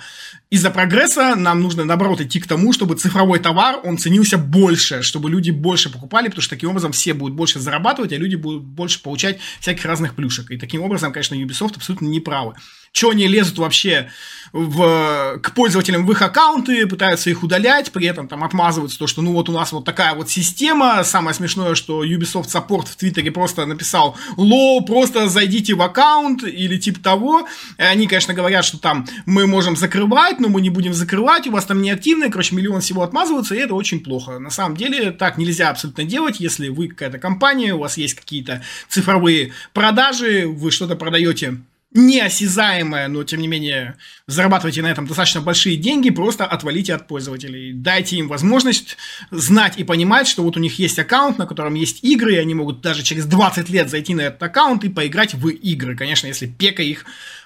из-за 0.53 0.71
прогресса 0.71 1.35
нам 1.35 1.63
нужно, 1.63 1.87
наоборот, 1.87 2.21
идти 2.21 2.39
к 2.39 2.47
тому, 2.47 2.75
чтобы 2.75 2.95
цифровой 2.95 3.39
товар, 3.39 3.81
он 3.85 3.97
ценился 3.97 4.37
больше, 4.37 5.01
чтобы 5.01 5.31
люди 5.31 5.51
больше 5.51 5.89
покупали, 5.89 6.27
потому 6.27 6.43
что 6.43 6.51
таким 6.55 6.69
образом 6.69 6.93
все 6.93 7.15
будут 7.15 7.35
больше 7.35 7.59
зарабатывать, 7.59 8.13
а 8.13 8.17
люди 8.19 8.37
будут 8.37 8.63
больше 8.63 9.03
получать 9.03 9.39
всяких 9.61 9.87
разных 9.87 10.15
плюшек. 10.15 10.51
И 10.51 10.59
таким 10.59 10.83
образом, 10.83 11.11
конечно, 11.11 11.37
Ubisoft 11.37 11.77
абсолютно 11.77 12.05
не 12.05 12.21
правы. 12.21 12.53
Чего 12.93 13.13
они 13.13 13.29
лезут 13.29 13.57
вообще 13.57 14.11
в, 14.53 15.39
к 15.43 15.55
пользователям 15.55 16.07
в 16.07 16.13
их 16.13 16.21
аккаунты, 16.21 16.87
пытаются 16.87 17.31
их 17.31 17.43
удалять, 17.43 17.91
при 17.91 18.07
этом 18.07 18.29
там 18.29 18.45
отмазываются 18.45 18.99
то, 18.99 19.07
что 19.07 19.23
ну 19.23 19.33
вот 19.33 19.49
у 19.49 19.53
нас 19.53 19.73
вот 19.73 19.85
такая 19.85 20.15
вот 20.15 20.31
система. 20.31 21.03
Самое 21.05 21.35
смешное, 21.35 21.75
что 21.75 22.05
Ubisoft 22.05 22.49
Support 22.49 22.87
в 22.87 22.97
Твиттере 22.97 23.31
просто 23.31 23.65
написал 23.67 24.17
ло, 24.37 24.81
просто 24.83 25.29
зайдите 25.29 25.75
в 25.75 25.83
аккаунт 25.83 26.45
или 26.45 26.77
типа 26.77 27.01
того. 27.01 27.49
И 27.79 27.83
они, 27.83 28.07
конечно, 28.07 28.35
говорят, 28.35 28.65
что 28.65 28.79
там 28.79 29.07
мы 29.25 29.47
можем 29.47 29.77
закрывать, 29.77 30.39
но 30.39 30.49
мы 30.49 30.61
не 30.61 30.71
будем 30.71 30.93
закрывать, 30.93 31.47
у 31.47 31.53
вас 31.53 31.65
там 31.65 31.81
неактивные, 31.81 32.31
короче, 32.31 32.55
миллион 32.55 32.81
всего 32.81 33.03
отмазываются, 33.03 33.55
и 33.55 33.59
это 33.59 33.75
очень 33.75 34.01
плохо. 34.01 34.39
На 34.39 34.51
самом 34.51 34.77
деле 34.77 35.13
так 35.13 35.39
нельзя 35.39 35.71
абсолютно 35.71 36.05
делать, 36.05 36.41
если 36.41 36.69
вы 36.69 36.89
какая-то 36.89 37.19
компания, 37.19 37.75
у 37.75 37.79
вас 37.79 37.97
есть 37.97 38.15
какие-то 38.15 38.63
цифровые 38.89 39.53
продажи, 39.73 40.47
вы 40.47 40.71
что-то 40.71 40.97
продаете 40.97 41.59
неосязаемое, 41.95 43.09
но 43.09 43.23
тем 43.25 43.41
не 43.41 43.49
менее 43.49 43.97
зарабатываете 44.27 44.83
на 44.83 44.91
этом 44.91 45.07
достаточно 45.07 45.41
большие 45.41 45.77
деньги, 45.77 46.11
просто 46.11 46.47
отвалите 46.47 46.95
от 46.95 47.07
пользователей. 47.07 47.73
Дайте 47.73 48.17
им 48.17 48.29
возможность 48.29 48.97
знать 49.31 49.79
и 49.79 49.85
понимать, 49.85 50.27
что 50.27 50.43
вот 50.43 50.57
у 50.57 50.61
них 50.61 50.79
есть 50.79 50.99
аккаунт, 50.99 51.39
на 51.39 51.47
котором 51.47 51.75
есть 51.75 52.03
игры, 52.03 52.35
и 52.35 52.39
они 52.39 52.55
могут 52.55 52.81
даже 52.81 53.03
через 53.03 53.27
20 53.27 53.69
лет 53.69 53.91
зайти 53.91 54.15
на 54.15 54.23
этот 54.23 54.43
аккаунт 54.43 54.85
и 54.85 54.89
поиграть 54.89 55.35
в 55.35 55.49
игры. 55.49 55.97
Конечно, 55.97 56.27
если 56.27 56.47
пека 56.47 56.83
их 56.83 57.05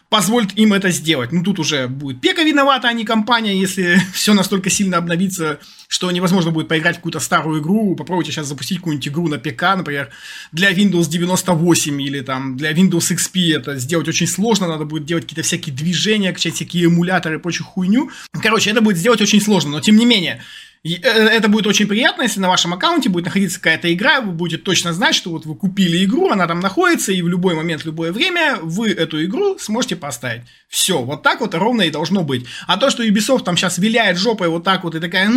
позволит 0.09 0.57
им 0.57 0.73
это 0.73 0.91
сделать. 0.91 1.33
Ну, 1.33 1.43
тут 1.43 1.59
уже 1.59 1.89
будет 1.89 2.21
Пека 2.21 2.43
виновата, 2.43 2.89
а 2.89 2.93
не 2.93 3.05
компания, 3.05 3.59
если 3.59 4.01
все 4.13 4.35
настолько 4.35 4.71
сильно 4.71 4.99
обновится, 4.99 5.59
что 5.89 6.11
невозможно 6.11 6.51
будет 6.51 6.69
поиграть 6.69 6.95
в 6.97 6.99
какую-то 6.99 7.21
старую 7.21 7.61
игру. 7.61 7.97
Попробуйте 7.97 8.33
сейчас 8.33 8.47
запустить 8.47 8.79
какую-нибудь 8.79 9.09
игру 9.09 9.29
на 9.29 9.39
ПК, 9.39 9.63
например, 9.77 10.11
для 10.53 10.73
Windows 10.73 11.09
98 11.09 12.03
или 12.03 12.21
там 12.21 12.57
для 12.57 12.73
Windows 12.73 13.15
XP. 13.15 13.57
Это 13.57 13.77
сделать 13.77 14.09
очень 14.09 14.27
сложно, 14.27 14.69
надо 14.69 14.85
будет 14.85 15.05
делать 15.05 15.25
какие-то 15.25 15.43
всякие 15.43 15.75
движения, 15.75 16.33
качать 16.33 16.55
всякие 16.55 16.87
эмуляторы 16.87 17.37
и 17.37 17.39
прочую 17.39 17.67
хуйню. 17.67 18.11
Короче, 18.33 18.71
это 18.71 18.81
будет 18.81 18.97
сделать 18.97 19.21
очень 19.21 19.41
сложно, 19.41 19.71
но 19.71 19.81
тем 19.81 19.97
не 19.97 20.07
менее, 20.07 20.43
это 20.85 21.49
будет 21.49 21.67
очень 21.67 21.87
приятно, 21.87 22.23
если 22.23 22.41
на 22.41 22.49
вашем 22.49 22.75
аккаунте 22.75 23.09
будет 23.09 23.25
находиться 23.25 23.59
какая-то 23.59 23.93
игра, 23.93 24.21
вы 24.21 24.33
будете 24.33 24.63
точно 24.63 24.93
знать, 24.93 25.15
что 25.15 25.31
вот 25.31 25.47
вы 25.47 25.55
купили 25.55 26.05
игру, 26.05 26.31
она 26.31 26.47
там 26.47 26.61
находится, 26.61 27.13
и 27.13 27.23
в 27.23 27.29
любой 27.29 27.55
момент, 27.55 27.83
в 27.83 27.87
любое 27.87 28.13
время 28.13 28.59
вы 28.63 28.91
эту 28.91 29.25
игру 29.25 29.59
сможете 29.59 29.97
поставить. 29.97 30.43
Все, 30.69 31.03
вот 31.03 31.23
так 31.23 31.41
вот 31.41 31.55
ровно 31.55 31.83
и 31.83 31.91
должно 31.91 32.23
быть. 32.23 32.47
А 32.67 32.77
то, 32.77 32.91
что 32.91 33.05
Ubisoft 33.05 33.45
там 33.45 33.57
сейчас 33.57 33.79
виляет 33.79 34.19
жопой 34.19 34.49
вот 34.49 34.65
так 34.65 34.85
вот 34.85 34.95
и 34.95 35.01
такая, 35.01 35.31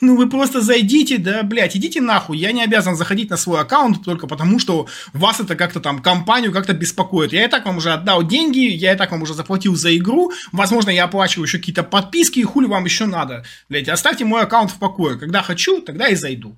ну 0.00 0.16
вы 0.16 0.28
просто 0.28 0.60
зайдите, 0.60 1.18
да, 1.18 1.42
блядь, 1.42 1.76
идите 1.76 2.00
нахуй, 2.00 2.38
я 2.38 2.52
не 2.52 2.62
обязан 2.62 2.96
заходить 2.96 3.30
на 3.30 3.36
свой 3.36 3.60
аккаунт 3.60 4.04
только 4.04 4.26
потому, 4.26 4.58
что 4.58 4.86
вас 5.12 5.40
это 5.40 5.56
как-то 5.56 5.80
там 5.80 6.00
компанию 6.00 6.52
как-то 6.52 6.72
беспокоит. 6.72 7.32
Я 7.32 7.44
и 7.44 7.48
так 7.48 7.66
вам 7.66 7.78
уже 7.78 7.92
отдал 7.92 8.22
деньги, 8.22 8.60
я 8.60 8.92
и 8.92 8.96
так 8.96 9.10
вам 9.10 9.22
уже 9.22 9.34
заплатил 9.34 9.76
за 9.76 9.96
игру, 9.96 10.32
возможно, 10.52 10.90
я 10.90 11.04
оплачиваю 11.04 11.46
еще 11.46 11.58
какие-то 11.58 11.82
подписки, 11.82 12.38
и 12.38 12.44
хули 12.44 12.66
вам 12.66 12.84
еще 12.84 13.06
надо. 13.06 13.44
Блядь, 13.68 13.88
оставьте 13.88 14.24
мой 14.24 14.42
аккаунт 14.42 14.59
в 14.68 14.78
покое. 14.78 15.18
Когда 15.18 15.42
хочу, 15.42 15.80
тогда 15.80 16.08
и 16.08 16.14
зайду. 16.14 16.56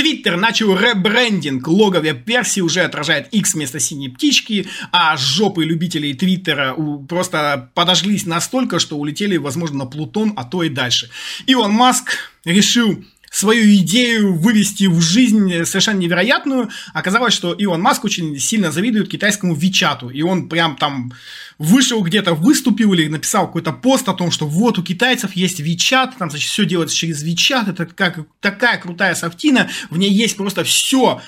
Твиттер 0.00 0.38
начал 0.38 0.74
ребрендинг. 0.74 1.68
Лого 1.68 2.00
веб-версии 2.00 2.60
уже 2.62 2.80
отражает 2.80 3.28
X 3.34 3.52
вместо 3.52 3.80
синей 3.80 4.08
птички, 4.08 4.66
а 4.92 5.16
жопы 5.18 5.64
любителей 5.64 6.14
Твиттера 6.14 6.74
просто 7.06 7.70
подожглись 7.74 8.24
настолько, 8.24 8.78
что 8.78 8.96
улетели, 8.96 9.36
возможно, 9.36 9.80
на 9.80 9.86
Плутон, 9.86 10.32
а 10.36 10.44
то 10.44 10.62
и 10.62 10.70
дальше. 10.70 11.10
Илон 11.46 11.72
Маск 11.72 12.12
решил 12.46 13.04
свою 13.30 13.72
идею 13.76 14.34
вывести 14.34 14.84
в 14.84 15.00
жизнь 15.00 15.64
совершенно 15.64 15.98
невероятную. 15.98 16.68
Оказалось, 16.92 17.32
что 17.32 17.52
Илон 17.52 17.80
Маск 17.80 18.04
очень 18.04 18.38
сильно 18.38 18.72
завидует 18.72 19.08
китайскому 19.08 19.54
Вичату. 19.54 20.10
И 20.10 20.20
он 20.22 20.48
прям 20.48 20.76
там 20.76 21.12
вышел 21.58 22.02
где-то, 22.02 22.34
выступил 22.34 22.92
или 22.92 23.06
написал 23.06 23.46
какой-то 23.46 23.72
пост 23.72 24.08
о 24.08 24.14
том, 24.14 24.30
что 24.32 24.46
вот 24.46 24.78
у 24.78 24.82
китайцев 24.82 25.36
есть 25.36 25.60
Вичат, 25.60 26.16
там, 26.18 26.30
значит, 26.30 26.50
все 26.50 26.64
делается 26.64 26.96
через 26.96 27.22
Вичат, 27.22 27.68
это 27.68 27.86
как, 27.86 28.20
такая 28.40 28.78
крутая 28.78 29.14
софтина, 29.14 29.70
в 29.90 29.98
ней 29.98 30.10
есть 30.10 30.36
просто 30.36 30.64
все, 30.64 31.20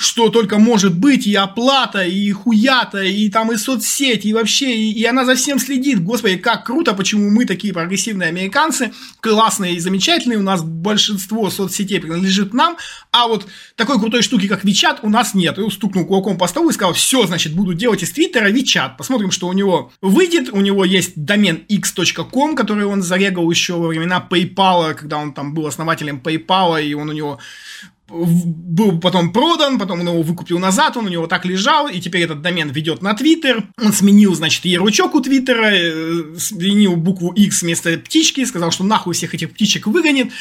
что 0.00 0.30
только 0.30 0.56
может 0.56 0.96
быть, 0.96 1.26
и 1.26 1.34
оплата, 1.34 2.02
и 2.02 2.32
хуята, 2.32 3.02
и 3.02 3.28
там 3.28 3.52
и 3.52 3.58
соцсети, 3.58 4.28
и 4.28 4.32
вообще, 4.32 4.74
и, 4.74 4.92
и 4.92 5.04
она 5.04 5.26
за 5.26 5.34
всем 5.34 5.58
следит. 5.58 6.02
Господи, 6.02 6.36
как 6.36 6.64
круто, 6.64 6.94
почему 6.94 7.28
мы 7.28 7.44
такие 7.44 7.74
прогрессивные 7.74 8.30
американцы, 8.30 8.92
классные 9.20 9.74
и 9.74 9.78
замечательные, 9.78 10.38
у 10.38 10.42
нас 10.42 10.62
большинство 10.62 11.50
соцсетей 11.50 12.00
принадлежит 12.00 12.54
нам, 12.54 12.78
а 13.12 13.28
вот 13.28 13.46
такой 13.76 14.00
крутой 14.00 14.22
штуки, 14.22 14.48
как 14.48 14.64
Вичат, 14.64 15.00
у 15.02 15.10
нас 15.10 15.34
нет. 15.34 15.58
И 15.58 15.70
стукнул 15.70 16.06
кулаком 16.06 16.38
по 16.38 16.46
столу 16.46 16.70
и 16.70 16.72
сказал, 16.72 16.94
все, 16.94 17.26
значит, 17.26 17.52
буду 17.52 17.74
делать 17.74 18.02
из 18.02 18.10
Твиттера 18.12 18.48
Вичат. 18.48 18.96
Посмотрим, 18.96 19.30
что 19.30 19.48
у 19.48 19.52
него 19.52 19.92
выйдет. 20.00 20.48
У 20.50 20.62
него 20.62 20.86
есть 20.86 21.12
домен 21.14 21.62
x.com, 21.68 22.56
который 22.56 22.86
он 22.86 23.02
зарегал 23.02 23.50
еще 23.50 23.74
во 23.74 23.88
времена 23.88 24.26
PayPal, 24.30 24.94
когда 24.94 25.18
он 25.18 25.34
там 25.34 25.52
был 25.52 25.66
основателем 25.66 26.22
PayPal, 26.24 26.82
и 26.82 26.94
он 26.94 27.10
у 27.10 27.12
него 27.12 27.38
был 28.10 28.98
потом 28.98 29.32
продан, 29.32 29.78
потом 29.78 30.00
он 30.00 30.08
его 30.08 30.22
выкупил 30.22 30.58
назад, 30.58 30.96
он 30.96 31.06
у 31.06 31.08
него 31.08 31.26
так 31.26 31.44
лежал, 31.44 31.88
и 31.88 32.00
теперь 32.00 32.22
этот 32.22 32.42
домен 32.42 32.70
ведет 32.70 33.02
на 33.02 33.14
Твиттер. 33.14 33.68
Он 33.82 33.92
сменил, 33.92 34.34
значит, 34.34 34.64
ярлычок 34.64 35.14
у 35.14 35.20
Твиттера, 35.20 35.70
э, 35.72 36.34
сменил 36.38 36.96
букву 36.96 37.32
X 37.32 37.62
вместо 37.62 37.96
птички, 37.98 38.44
сказал, 38.44 38.70
что 38.70 38.84
нахуй 38.84 39.14
всех 39.14 39.34
этих 39.34 39.52
птичек 39.52 39.86
выгонит. 39.86 40.32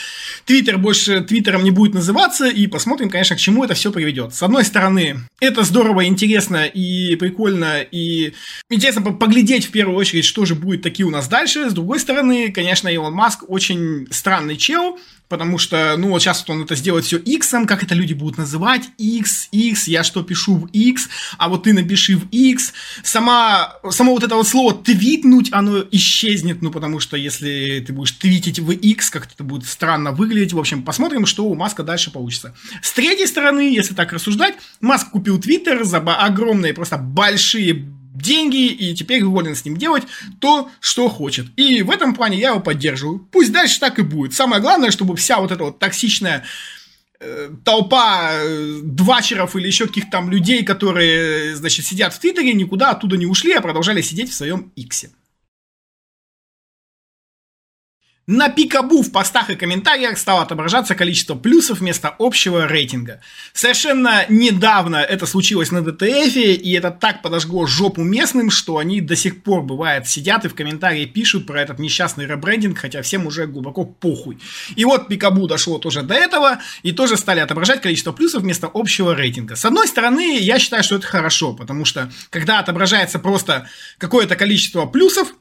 Твиттер 0.46 0.78
больше 0.78 1.22
Твиттером 1.22 1.64
не 1.64 1.72
будет 1.72 1.94
называться, 1.94 2.48
и 2.48 2.68
посмотрим, 2.68 3.10
конечно, 3.10 3.36
к 3.36 3.40
чему 3.40 3.64
это 3.64 3.74
все 3.74 3.92
приведет. 3.92 4.34
С 4.34 4.44
одной 4.44 4.66
стороны, 4.66 5.18
это 5.40 5.64
здорово, 5.64 6.06
интересно 6.06 6.66
и 6.66 7.16
прикольно, 7.16 7.82
и 7.82 8.34
интересно 8.70 9.02
поглядеть 9.02 9.66
в 9.68 9.72
первую 9.72 9.98
очередь, 9.98 10.26
что 10.26 10.46
же 10.46 10.56
будет 10.56 10.82
такие 10.82 11.06
у 11.06 11.12
нас 11.12 11.28
дальше. 11.28 11.70
С 11.70 11.74
другой 11.74 12.00
стороны, 12.00 12.52
конечно, 12.52 12.88
Илон 12.88 13.14
Маск 13.14 13.44
очень 13.48 14.08
странный 14.12 14.58
чел, 14.58 14.98
Потому 15.30 15.60
что, 15.60 15.96
ну, 15.96 16.10
вот 16.10 16.22
сейчас 16.22 16.44
вот 16.46 16.56
он 16.56 16.64
это 16.64 16.76
сделает 16.76 17.06
все 17.06 17.18
X, 17.18 17.54
как 17.68 17.84
это 17.84 17.94
люди 17.94 18.14
будут 18.14 18.40
называть? 18.40 18.90
X, 18.98 19.50
X, 19.52 19.88
я 19.88 20.04
что 20.04 20.24
пишу 20.24 20.56
в 20.56 20.66
X, 20.74 21.08
а 21.38 21.50
вот 21.50 21.64
ты 21.64 21.74
напиши 21.74 22.18
в 22.18 22.28
X. 22.32 22.74
Сама, 23.04 23.76
само 23.92 24.14
вот 24.14 24.24
это 24.24 24.36
вот 24.36 24.48
слово 24.48 24.74
твитнуть, 24.74 25.54
оно 25.54 25.84
исчезнет, 25.92 26.64
ну, 26.64 26.72
потому 26.72 27.00
что 27.00 27.16
если 27.16 27.84
ты 27.86 27.94
будешь 27.94 28.12
твитить 28.14 28.60
в 28.60 28.72
X, 28.72 29.12
как 29.12 29.32
это 29.32 29.44
будет 29.44 29.66
странно 29.66 30.12
выглядеть. 30.12 30.54
В 30.54 30.60
общем, 30.60 30.82
посмотрим, 30.82 31.28
что 31.28 31.46
у 31.46 31.54
Маска 31.54 31.84
дальше 31.84 32.12
получится. 32.12 32.56
С 32.82 32.92
третьей 32.94 33.28
стороны, 33.28 33.74
если 33.74 33.94
так 33.94 34.12
рассуждать, 34.12 34.56
Маск 34.82 35.12
купил 35.12 35.40
Твиттер 35.40 35.84
за 35.84 36.00
огромные, 36.00 36.74
просто 36.74 36.98
большие 36.98 37.99
деньги, 38.22 38.68
и 38.68 38.96
теперь 38.96 39.24
волен 39.24 39.56
с 39.56 39.66
ним 39.66 39.78
делать 39.78 40.04
то, 40.40 40.70
что 40.80 41.10
хочет. 41.10 41.48
И 41.56 41.82
в 41.82 41.92
этом 41.92 42.14
плане 42.14 42.40
я 42.40 42.50
его 42.50 42.60
поддерживаю. 42.60 43.20
Пусть 43.32 43.52
дальше 43.52 43.80
так 43.80 44.00
и 44.00 44.04
будет. 44.04 44.34
Самое 44.34 44.62
главное, 44.62 44.92
чтобы 44.92 45.16
вся 45.16 45.40
вот 45.40 45.52
эта 45.52 45.64
вот 45.64 45.80
токсичная 45.80 46.44
э, 47.20 47.50
толпа 47.64 48.32
э, 48.34 48.80
двачеров 48.84 49.56
или 49.56 49.68
еще 49.68 49.88
каких-то 49.88 50.12
там 50.12 50.30
людей, 50.30 50.64
которые, 50.64 51.56
значит, 51.56 51.86
сидят 51.86 52.14
в 52.14 52.20
Твиттере, 52.20 52.54
никуда 52.54 52.92
оттуда 52.92 53.18
не 53.18 53.26
ушли, 53.26 53.54
а 53.54 53.62
продолжали 53.62 54.02
сидеть 54.02 54.30
в 54.30 54.36
своем 54.36 54.72
Иксе. 54.76 55.12
На 58.32 58.50
пикабу 58.50 59.02
в 59.02 59.12
постах 59.12 59.50
и 59.50 59.56
комментариях 59.56 60.20
стало 60.20 60.44
отображаться 60.44 60.94
количество 60.94 61.34
плюсов 61.34 61.80
вместо 61.80 62.14
общего 62.20 62.68
рейтинга. 62.68 63.22
Совершенно 63.54 64.24
недавно 64.30 64.98
это 64.98 65.26
случилось 65.26 65.72
на 65.72 65.82
ДТФ, 65.82 66.36
и 66.36 66.74
это 66.74 66.92
так 66.92 67.24
подожгло 67.24 67.66
жопу 67.66 68.04
местным, 68.04 68.52
что 68.52 68.78
они 68.78 69.02
до 69.02 69.16
сих 69.16 69.42
пор, 69.42 69.64
бывает, 69.64 70.08
сидят 70.08 70.46
и 70.46 70.48
в 70.48 70.54
комментарии 70.54 71.06
пишут 71.06 71.48
про 71.48 71.60
этот 71.60 71.80
несчастный 71.80 72.28
ребрендинг, 72.28 72.78
хотя 72.78 73.02
всем 73.02 73.26
уже 73.26 73.48
глубоко 73.48 73.84
похуй. 73.84 74.38
И 74.76 74.86
вот 74.86 75.08
пикабу 75.08 75.48
дошло 75.48 75.80
тоже 75.80 76.04
до 76.04 76.14
этого, 76.14 76.60
и 76.84 76.92
тоже 76.92 77.18
стали 77.18 77.40
отображать 77.40 77.82
количество 77.82 78.12
плюсов 78.12 78.44
вместо 78.44 78.70
общего 78.72 79.16
рейтинга. 79.16 79.56
С 79.56 79.66
одной 79.66 79.88
стороны, 79.88 80.38
я 80.38 80.60
считаю, 80.60 80.84
что 80.84 80.98
это 80.98 81.08
хорошо, 81.08 81.54
потому 81.54 81.84
что 81.84 82.12
когда 82.30 82.60
отображается 82.60 83.18
просто 83.18 83.68
какое-то 83.98 84.36
количество 84.36 84.86
плюсов, 84.86 85.34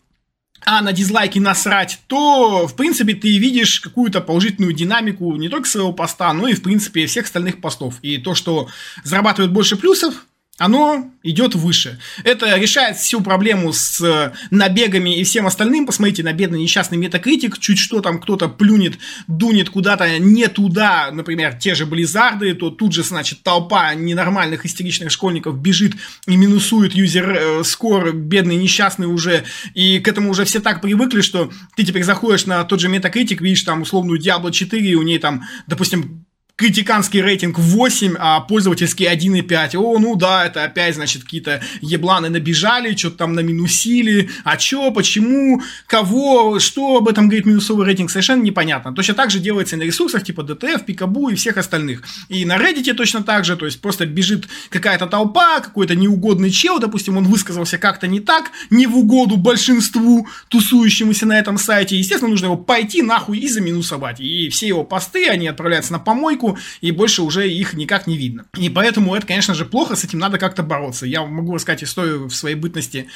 а 0.64 0.82
на 0.82 0.92
дизлайки 0.92 1.38
насрать, 1.38 2.00
то, 2.06 2.66
в 2.66 2.74
принципе, 2.76 3.14
ты 3.14 3.38
видишь 3.38 3.80
какую-то 3.80 4.20
положительную 4.20 4.72
динамику 4.72 5.34
не 5.36 5.48
только 5.48 5.68
своего 5.68 5.92
поста, 5.92 6.32
но 6.32 6.48
и, 6.48 6.54
в 6.54 6.62
принципе, 6.62 7.06
всех 7.06 7.26
остальных 7.26 7.60
постов. 7.60 7.96
И 8.02 8.18
то, 8.18 8.34
что 8.34 8.68
зарабатывает 9.04 9.52
больше 9.52 9.76
плюсов, 9.76 10.26
оно 10.58 11.10
идет 11.22 11.54
выше. 11.54 12.00
Это 12.24 12.56
решает 12.56 12.96
всю 12.96 13.20
проблему 13.20 13.72
с 13.72 14.00
э, 14.00 14.32
набегами 14.50 15.16
и 15.16 15.22
всем 15.22 15.46
остальным. 15.46 15.86
Посмотрите 15.86 16.24
на 16.24 16.32
бедный 16.32 16.60
несчастный 16.60 16.98
метакритик. 16.98 17.58
Чуть 17.58 17.78
что 17.78 18.00
там 18.00 18.20
кто-то 18.20 18.48
плюнет, 18.48 18.98
дунет 19.28 19.70
куда-то 19.70 20.18
не 20.18 20.48
туда, 20.48 21.10
например, 21.12 21.54
те 21.54 21.74
же 21.74 21.86
Близзарды, 21.86 22.54
то 22.54 22.70
тут 22.70 22.92
же, 22.92 23.04
значит, 23.04 23.42
толпа 23.42 23.94
ненормальных 23.94 24.66
истеричных 24.66 25.12
школьников 25.12 25.58
бежит 25.58 25.94
и 26.26 26.36
минусует 26.36 26.92
юзер 26.92 27.30
э, 27.30 27.64
скор, 27.64 28.12
бедный 28.12 28.56
несчастный 28.56 29.06
уже. 29.06 29.44
И 29.74 30.00
к 30.00 30.08
этому 30.08 30.30
уже 30.30 30.44
все 30.44 30.58
так 30.58 30.80
привыкли, 30.80 31.20
что 31.20 31.52
ты 31.76 31.84
теперь 31.84 32.02
заходишь 32.02 32.46
на 32.46 32.64
тот 32.64 32.80
же 32.80 32.88
метакритик, 32.88 33.40
видишь 33.40 33.62
там 33.62 33.82
условную 33.82 34.20
Diablo 34.20 34.50
4, 34.50 34.90
и 34.90 34.94
у 34.96 35.02
ней 35.02 35.18
там, 35.18 35.44
допустим, 35.68 36.26
критиканский 36.58 37.22
рейтинг 37.22 37.56
8, 37.56 38.16
а 38.18 38.40
пользовательский 38.40 39.06
1,5. 39.06 39.76
О, 39.76 39.98
ну 40.00 40.16
да, 40.16 40.44
это 40.44 40.64
опять, 40.64 40.96
значит, 40.96 41.22
какие-то 41.22 41.62
ебланы 41.80 42.30
набежали, 42.30 42.96
что-то 42.96 43.18
там 43.18 43.34
наминусили. 43.34 44.28
А 44.42 44.56
чё, 44.56 44.90
почему, 44.90 45.62
кого, 45.86 46.58
что 46.58 46.96
об 46.96 47.08
этом 47.08 47.28
говорит 47.28 47.46
минусовый 47.46 47.86
рейтинг, 47.86 48.10
совершенно 48.10 48.42
непонятно. 48.42 48.92
Точно 48.92 49.14
так 49.14 49.30
же 49.30 49.38
делается 49.38 49.76
и 49.76 49.78
на 49.78 49.84
ресурсах 49.84 50.24
типа 50.24 50.40
DTF, 50.40 50.84
Пикабу 50.84 51.28
и 51.28 51.36
всех 51.36 51.58
остальных. 51.58 52.02
И 52.28 52.44
на 52.44 52.56
Reddit 52.56 52.92
точно 52.94 53.22
так 53.22 53.44
же, 53.44 53.56
то 53.56 53.64
есть 53.64 53.80
просто 53.80 54.04
бежит 54.04 54.48
какая-то 54.70 55.06
толпа, 55.06 55.60
какой-то 55.60 55.94
неугодный 55.94 56.50
чел, 56.50 56.80
допустим, 56.80 57.16
он 57.16 57.24
высказался 57.24 57.78
как-то 57.78 58.08
не 58.08 58.18
так, 58.18 58.50
не 58.70 58.88
в 58.88 58.98
угоду 58.98 59.36
большинству 59.36 60.26
тусующемуся 60.48 61.24
на 61.24 61.38
этом 61.38 61.56
сайте. 61.56 61.96
Естественно, 61.96 62.30
нужно 62.30 62.46
его 62.46 62.56
пойти 62.56 63.02
нахуй 63.02 63.38
и 63.38 63.48
заминусовать. 63.48 64.18
И 64.18 64.48
все 64.48 64.66
его 64.66 64.82
посты, 64.82 65.28
они 65.28 65.46
отправляются 65.46 65.92
на 65.92 66.00
помойку, 66.00 66.47
руку, 66.48 66.58
и 66.80 66.90
больше 66.90 67.22
уже 67.22 67.50
их 67.50 67.74
никак 67.74 68.06
не 68.06 68.16
видно. 68.16 68.44
И 68.56 68.68
поэтому 68.68 69.14
это, 69.14 69.26
конечно 69.26 69.54
же, 69.54 69.64
плохо, 69.64 69.96
с 69.96 70.04
этим 70.04 70.18
надо 70.18 70.38
как-то 70.38 70.62
бороться. 70.62 71.06
Я 71.06 71.24
могу 71.24 71.54
рассказать 71.54 71.84
историю 71.84 72.28
в 72.28 72.34
своей 72.34 72.56
бытности. 72.56 73.08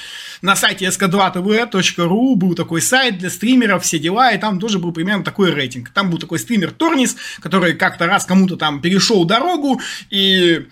На 0.43 0.57
сайте 0.57 0.87
sk2tv.ru 0.87 2.35
был 2.37 2.55
такой 2.55 2.83
сайт 2.83 3.19
для 3.19 3.31
стримеров, 3.31 3.85
все 3.85 3.99
дела, 3.99 4.31
и 4.33 4.39
там 4.39 4.59
тоже 4.59 4.79
был 4.79 4.93
примерно 4.93 5.25
такой 5.25 5.53
рейтинг. 5.53 5.91
Там 5.91 6.11
был 6.11 6.19
такой 6.19 6.39
стример 6.39 6.71
Торнис, 6.73 7.17
который 7.41 7.75
как-то 7.75 8.07
раз 8.07 8.25
кому-то 8.25 8.57
там 8.57 8.81
перешел 8.81 9.25
дорогу, 9.25 9.81
и 10.11 10.67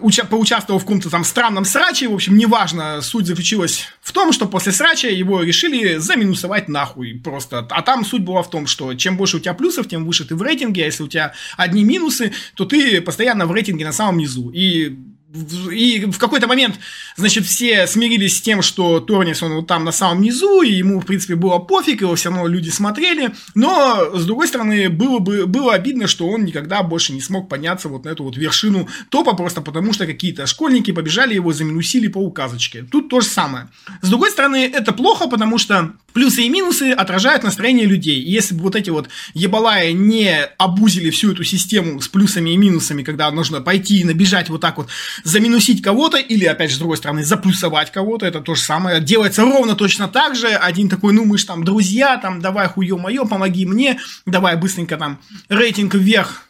уча- 0.00 0.24
поучаствовал 0.24 0.78
в 0.78 0.82
каком-то 0.82 1.10
там 1.10 1.24
странном 1.24 1.64
сраче, 1.64 2.08
в 2.08 2.14
общем, 2.14 2.36
неважно, 2.36 3.00
суть 3.02 3.26
заключилась 3.26 3.84
в 4.00 4.12
том, 4.12 4.32
что 4.32 4.46
после 4.46 4.72
срача 4.72 5.08
его 5.08 5.42
решили 5.42 5.96
заминусовать 5.96 6.68
нахуй 6.68 7.20
просто. 7.22 7.66
А 7.70 7.82
там 7.82 8.04
суть 8.04 8.22
была 8.22 8.42
в 8.42 8.50
том, 8.50 8.66
что 8.66 8.94
чем 8.94 9.16
больше 9.16 9.36
у 9.36 9.40
тебя 9.40 9.54
плюсов, 9.54 9.88
тем 9.88 10.04
выше 10.04 10.24
ты 10.24 10.34
в 10.34 10.42
рейтинге, 10.42 10.82
а 10.82 10.86
если 10.86 11.02
у 11.02 11.08
тебя 11.08 11.32
одни 11.56 11.84
минусы, 11.84 12.32
то 12.54 12.64
ты 12.64 13.00
постоянно 13.00 13.46
в 13.46 13.52
рейтинге 13.52 13.84
на 13.84 13.92
самом 13.92 14.18
низу. 14.18 14.50
И 14.50 14.96
и 15.34 16.06
в 16.06 16.18
какой-то 16.18 16.46
момент, 16.46 16.76
значит, 17.16 17.44
все 17.44 17.86
смирились 17.86 18.38
с 18.38 18.40
тем, 18.40 18.62
что 18.62 19.00
Торнис, 19.00 19.42
он 19.42 19.52
вот 19.56 19.66
там 19.66 19.84
на 19.84 19.92
самом 19.92 20.22
низу, 20.22 20.62
и 20.62 20.72
ему, 20.72 21.00
в 21.00 21.06
принципе, 21.06 21.34
было 21.34 21.58
пофиг, 21.58 22.00
его 22.00 22.14
все 22.14 22.30
равно 22.30 22.46
люди 22.46 22.70
смотрели, 22.70 23.34
но, 23.54 24.10
с 24.14 24.24
другой 24.24 24.48
стороны, 24.48 24.88
было, 24.88 25.18
бы, 25.18 25.46
было 25.46 25.74
обидно, 25.74 26.06
что 26.06 26.26
он 26.26 26.44
никогда 26.44 26.82
больше 26.82 27.12
не 27.12 27.20
смог 27.20 27.48
подняться 27.48 27.88
вот 27.88 28.04
на 28.04 28.10
эту 28.10 28.24
вот 28.24 28.38
вершину 28.38 28.88
топа, 29.10 29.34
просто 29.34 29.60
потому 29.60 29.92
что 29.92 30.06
какие-то 30.06 30.46
школьники 30.46 30.92
побежали 30.92 31.34
его, 31.34 31.52
заминусили 31.52 32.08
по 32.08 32.18
указочке. 32.18 32.86
Тут 32.90 33.10
то 33.10 33.20
же 33.20 33.26
самое. 33.26 33.68
С 34.00 34.08
другой 34.08 34.30
стороны, 34.30 34.64
это 34.64 34.92
плохо, 34.92 35.28
потому 35.28 35.58
что 35.58 35.92
плюсы 36.14 36.42
и 36.42 36.48
минусы 36.48 36.92
отражают 36.92 37.42
настроение 37.42 37.86
людей. 37.86 38.20
И 38.20 38.30
если 38.30 38.54
бы 38.54 38.62
вот 38.62 38.76
эти 38.76 38.90
вот 38.90 39.08
ебалаи 39.34 39.92
не 39.92 40.44
обузили 40.56 41.10
всю 41.10 41.32
эту 41.32 41.44
систему 41.44 42.00
с 42.00 42.08
плюсами 42.08 42.50
и 42.50 42.56
минусами, 42.56 43.02
когда 43.02 43.30
нужно 43.30 43.60
пойти 43.60 44.00
и 44.00 44.04
набежать 44.04 44.48
вот 44.48 44.60
так 44.60 44.78
вот 44.78 44.88
заминусить 45.24 45.82
кого-то 45.82 46.18
или, 46.18 46.44
опять 46.44 46.70
же, 46.70 46.76
с 46.76 46.78
другой 46.78 46.96
стороны, 46.96 47.24
заплюсовать 47.24 47.92
кого-то, 47.92 48.26
это 48.26 48.40
то 48.40 48.54
же 48.54 48.62
самое. 48.62 49.00
Делается 49.00 49.42
ровно 49.42 49.74
точно 49.74 50.08
так 50.08 50.34
же. 50.36 50.48
Один 50.48 50.88
такой, 50.88 51.12
ну, 51.12 51.24
мы 51.24 51.38
же 51.38 51.46
там 51.46 51.64
друзья, 51.64 52.16
там, 52.16 52.40
давай 52.40 52.68
хуё 52.68 52.98
моё, 52.98 53.24
помоги 53.26 53.66
мне, 53.66 53.98
давай 54.26 54.56
быстренько 54.56 54.96
там 54.96 55.18
рейтинг 55.48 55.94
вверх 55.94 56.47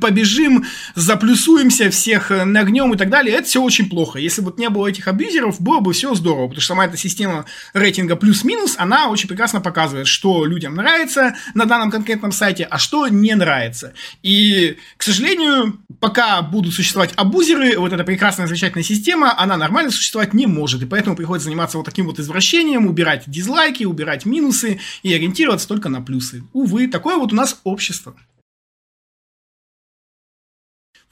побежим, 0.00 0.64
заплюсуемся, 0.94 1.90
всех 1.90 2.30
э, 2.30 2.44
нагнем 2.44 2.92
и 2.92 2.96
так 2.96 3.10
далее. 3.10 3.36
Это 3.36 3.46
все 3.46 3.62
очень 3.62 3.88
плохо. 3.88 4.18
Если 4.18 4.40
бы 4.40 4.52
не 4.56 4.68
было 4.68 4.86
этих 4.86 5.08
абьюзеров, 5.08 5.60
было 5.60 5.80
бы 5.80 5.92
все 5.92 6.14
здорово, 6.14 6.48
потому 6.48 6.60
что 6.60 6.74
сама 6.74 6.86
эта 6.86 6.96
система 6.96 7.44
рейтинга 7.72 8.16
плюс-минус, 8.16 8.74
она 8.78 9.08
очень 9.08 9.28
прекрасно 9.28 9.60
показывает, 9.60 10.06
что 10.06 10.44
людям 10.44 10.74
нравится 10.74 11.34
на 11.54 11.64
данном 11.64 11.90
конкретном 11.90 12.32
сайте, 12.32 12.64
а 12.64 12.78
что 12.78 13.08
не 13.08 13.34
нравится. 13.34 13.94
И, 14.22 14.76
к 14.96 15.02
сожалению, 15.02 15.80
пока 16.00 16.42
будут 16.42 16.74
существовать 16.74 17.12
абузеры, 17.16 17.78
вот 17.78 17.92
эта 17.92 18.04
прекрасная, 18.04 18.46
замечательная 18.46 18.84
система, 18.84 19.38
она 19.38 19.56
нормально 19.56 19.90
существовать 19.90 20.34
не 20.34 20.46
может, 20.46 20.82
и 20.82 20.86
поэтому 20.86 21.16
приходится 21.16 21.44
заниматься 21.44 21.78
вот 21.78 21.84
таким 21.84 22.06
вот 22.06 22.18
извращением, 22.18 22.86
убирать 22.86 23.24
дизлайки, 23.26 23.84
убирать 23.84 24.26
минусы 24.26 24.80
и 25.02 25.12
ориентироваться 25.12 25.68
только 25.68 25.88
на 25.88 26.00
плюсы. 26.00 26.44
Увы, 26.52 26.88
такое 26.88 27.16
вот 27.16 27.32
у 27.32 27.36
нас 27.36 27.60
общество. 27.64 28.14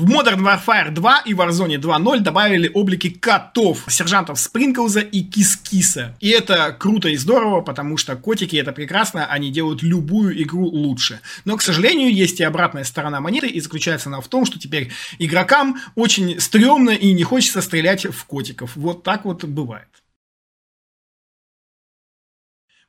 В 0.03 0.11
Modern 0.11 0.41
Warfare 0.41 0.91
2 0.91 1.23
и 1.27 1.33
Warzone 1.33 1.77
2.0 1.77 2.19
добавили 2.19 2.69
облики 2.75 3.09
котов, 3.09 3.85
сержантов 3.89 4.41
Спринклза 4.41 4.99
и 4.99 5.23
Кис-Киса. 5.23 6.17
И 6.19 6.31
это 6.31 6.77
круто 6.77 7.09
и 7.09 7.17
здорово, 7.17 7.61
потому 7.61 7.97
что 7.97 8.17
котики 8.17 8.57
это 8.57 8.73
прекрасно, 8.73 9.27
они 9.27 9.53
делают 9.53 9.81
любую 9.85 10.43
игру 10.43 10.67
лучше. 10.67 11.21
Но, 11.45 11.57
к 11.57 11.63
сожалению, 11.63 12.13
есть 12.13 12.41
и 12.41 12.43
обратная 12.43 12.83
сторона 12.83 13.21
монеты, 13.21 13.47
и 13.47 13.61
заключается 13.61 14.09
она 14.09 14.21
в 14.21 14.27
том, 14.27 14.45
что 14.45 14.59
теперь 14.59 14.91
игрокам 15.21 15.79
очень 15.95 16.41
стрёмно 16.41 16.91
и 16.91 17.13
не 17.13 17.23
хочется 17.23 17.63
стрелять 17.63 18.05
в 18.05 18.25
котиков. 18.25 18.73
Вот 18.75 19.05
так 19.05 19.25
вот 19.25 19.45
бывает. 19.45 20.02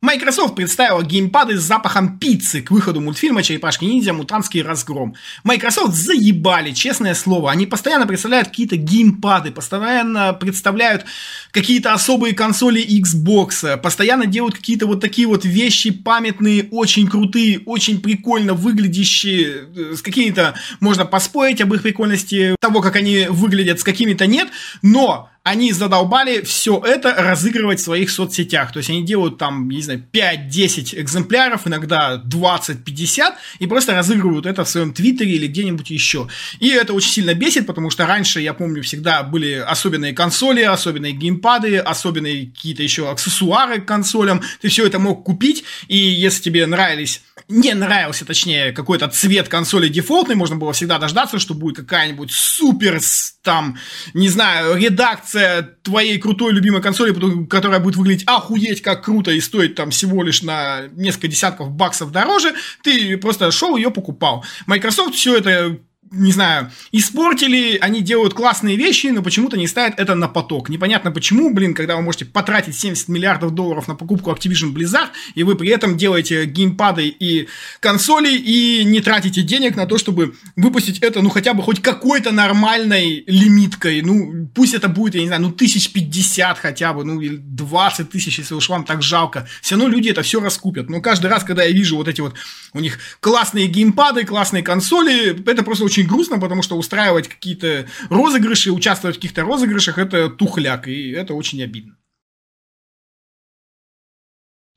Microsoft 0.04 0.56
представила 0.56 1.02
геймпады 1.02 1.58
с 1.58 1.62
запахом 1.62 2.20
пиццы 2.20 2.62
к 2.62 2.72
выходу 2.72 3.00
мультфильма 3.00 3.42
«Черепашки-ниндзя. 3.42 4.12
Мутантский 4.12 4.62
разгром». 4.62 5.16
Microsoft 5.46 5.96
заебали, 5.96 6.72
честное 6.72 7.14
слово. 7.14 7.52
Они 7.52 7.66
постоянно 7.66 8.06
представляют 8.06 8.50
какие-то 8.50 8.76
геймпады, 8.76 9.52
постоянно 9.52 10.34
представляют 10.34 11.06
какие-то 11.52 11.94
особые 11.94 12.36
консоли 12.36 12.86
Xbox, 12.86 13.78
постоянно 13.78 14.26
делают 14.26 14.56
какие-то 14.56 14.88
вот 14.88 15.00
такие 15.00 15.26
вот 15.26 15.46
вещи 15.46 15.92
памятные, 15.92 16.68
очень 16.70 17.08
крутые, 17.08 17.62
очень 17.66 18.02
прикольно 18.02 18.56
выглядящие, 18.56 19.70
э, 19.74 19.96
с 19.96 20.02
какими-то 20.02 20.56
можно 20.82 21.06
поспорить 21.06 21.62
об 21.62 21.74
их 21.74 21.82
прикольности, 21.82 22.58
того, 22.60 22.82
как 22.82 22.98
они 22.98 23.28
выглядят, 23.30 23.80
с 23.80 23.84
какими-то 23.86 24.28
нет, 24.28 24.50
но 24.82 25.30
они 25.44 25.74
задолбали 25.74 26.42
все 26.42 26.82
это 26.86 27.14
разыгрывать 27.16 27.82
в 27.82 27.84
своих 27.84 28.10
соцсетях. 28.10 28.72
То 28.72 28.78
есть 28.78 28.90
они 28.90 29.04
делают 29.04 29.38
там, 29.38 29.70
не 29.70 29.82
знаю, 29.82 30.06
5-10 30.14 31.02
экземпляров, 31.02 31.68
иногда 31.68 32.22
20-50, 32.26 33.34
и 33.60 33.68
просто 33.68 33.94
разыгрывают 33.94 34.46
это 34.46 34.64
в 34.64 34.70
своем 34.70 34.94
твиттере 34.94 35.34
или 35.34 35.48
где-нибудь 35.48 35.90
еще. 35.90 36.30
И 36.60 36.70
это 36.70 36.94
очень 36.94 37.12
сильно 37.12 37.34
бесит, 37.34 37.68
потому 37.68 37.90
что 37.90 38.06
раньше, 38.06 38.40
я 38.40 38.54
помню, 38.54 38.84
всегда 38.84 39.22
были 39.24 39.56
особенные 39.56 40.14
консоли, 40.14 40.62
особенные 40.62 41.12
геймпады, 41.12 41.78
особенные 41.78 42.48
какие-то 42.48 42.82
еще 42.82 43.12
аксессуары 43.12 43.82
к 43.82 43.86
консолям. 43.86 44.42
Ты 44.62 44.70
все 44.70 44.88
это 44.88 44.98
мог 44.98 45.26
купить, 45.26 45.66
и 45.90 45.98
если 45.98 46.42
тебе 46.42 46.66
нравились 46.66 47.22
не 47.48 47.74
нравился, 47.74 48.26
точнее, 48.26 48.72
какой-то 48.72 49.08
цвет 49.08 49.48
консоли 49.48 49.88
дефолтный, 49.88 50.36
можно 50.36 50.56
было 50.56 50.74
всегда 50.74 50.98
дождаться, 51.00 51.40
что 51.40 51.54
будет 51.54 51.78
какая-нибудь 51.78 52.32
супер, 52.32 53.00
там, 53.42 53.78
не 54.14 54.30
знаю, 54.30 54.76
редакция 54.76 55.64
твоей 55.84 56.18
крутой 56.18 56.54
любимой 56.54 56.82
консоли, 56.82 57.46
которая 57.48 57.80
будет 57.80 57.96
выглядеть 57.96 58.28
охуеть 58.28 58.82
как 58.82 59.04
круто 59.04 59.32
и 59.32 59.42
стоить 59.42 59.76
там 59.76 59.92
всего 59.92 60.24
лишь 60.24 60.42
на 60.42 60.88
несколько 60.94 61.28
десятков 61.28 61.72
баксов 61.72 62.12
дороже, 62.12 62.54
ты 62.84 63.18
просто 63.18 63.52
шел 63.52 63.76
ее 63.76 63.92
покупал. 63.92 64.46
Microsoft 64.66 65.16
все 65.16 65.38
это 65.38 65.80
не 66.14 66.32
знаю, 66.32 66.72
испортили, 66.92 67.78
они 67.82 68.02
делают 68.02 68.34
классные 68.34 68.76
вещи, 68.76 69.08
но 69.08 69.22
почему-то 69.22 69.58
не 69.58 69.68
ставят 69.68 70.00
это 70.00 70.16
на 70.16 70.28
поток. 70.28 70.70
Непонятно 70.70 71.12
почему, 71.12 71.54
блин, 71.54 71.74
когда 71.74 71.96
вы 71.96 72.04
можете 72.04 72.26
потратить 72.26 72.76
70 72.76 73.08
миллиардов 73.08 73.52
долларов 73.52 73.88
на 73.88 73.96
покупку 73.96 74.32
Activision 74.32 74.74
Blizzard, 74.74 75.10
и 75.34 75.44
вы 75.44 75.56
при 75.56 75.70
этом 75.70 75.98
делаете 75.98 76.46
геймпады 76.46 77.08
и 77.08 77.48
консоли, 77.80 78.36
и 78.36 78.84
не 78.84 79.02
тратите 79.02 79.42
денег 79.42 79.76
на 79.76 79.88
то, 79.88 79.98
чтобы 79.98 80.36
выпустить 80.56 81.00
это, 81.00 81.22
ну, 81.22 81.30
хотя 81.30 81.54
бы 81.54 81.64
хоть 81.64 81.82
какой-то 81.82 82.32
нормальной 82.32 83.24
лимиткой. 83.26 84.02
Ну, 84.02 84.48
пусть 84.54 84.74
это 84.74 84.90
будет, 84.90 85.16
я 85.16 85.22
не 85.22 85.28
знаю, 85.28 85.42
ну, 85.42 85.52
тысяч 85.52 85.92
пятьдесят 85.92 86.60
хотя 86.60 86.94
бы, 86.94 87.04
ну, 87.04 87.20
или 87.20 87.38
20 87.38 88.10
тысяч, 88.10 88.38
если 88.40 88.54
уж 88.54 88.70
вам 88.70 88.86
так 88.86 89.02
жалко. 89.02 89.48
Все 89.62 89.76
равно 89.76 89.90
люди 89.90 90.10
это 90.10 90.22
все 90.22 90.40
раскупят. 90.40 90.90
Но 90.90 91.02
каждый 91.02 91.28
раз, 91.28 91.44
когда 91.44 91.64
я 91.64 91.72
вижу 91.72 91.96
вот 91.96 92.08
эти 92.08 92.22
вот 92.22 92.36
у 92.74 92.80
них 92.80 93.00
классные 93.20 93.68
геймпады, 93.68 94.26
классные 94.26 94.64
консоли, 94.64 95.44
это 95.50 95.64
просто 95.64 95.84
очень 95.84 96.03
очень 96.04 96.08
грустно, 96.08 96.40
потому 96.40 96.62
что 96.62 96.78
устраивать 96.78 97.28
какие-то 97.28 97.88
розыгрыши, 98.10 98.72
участвовать 98.72 99.18
в 99.18 99.20
каких-то 99.20 99.42
розыгрышах, 99.42 99.98
это 99.98 100.30
тухляк, 100.30 100.88
и 100.88 101.12
это 101.12 101.34
очень 101.34 101.62
обидно. 101.64 101.96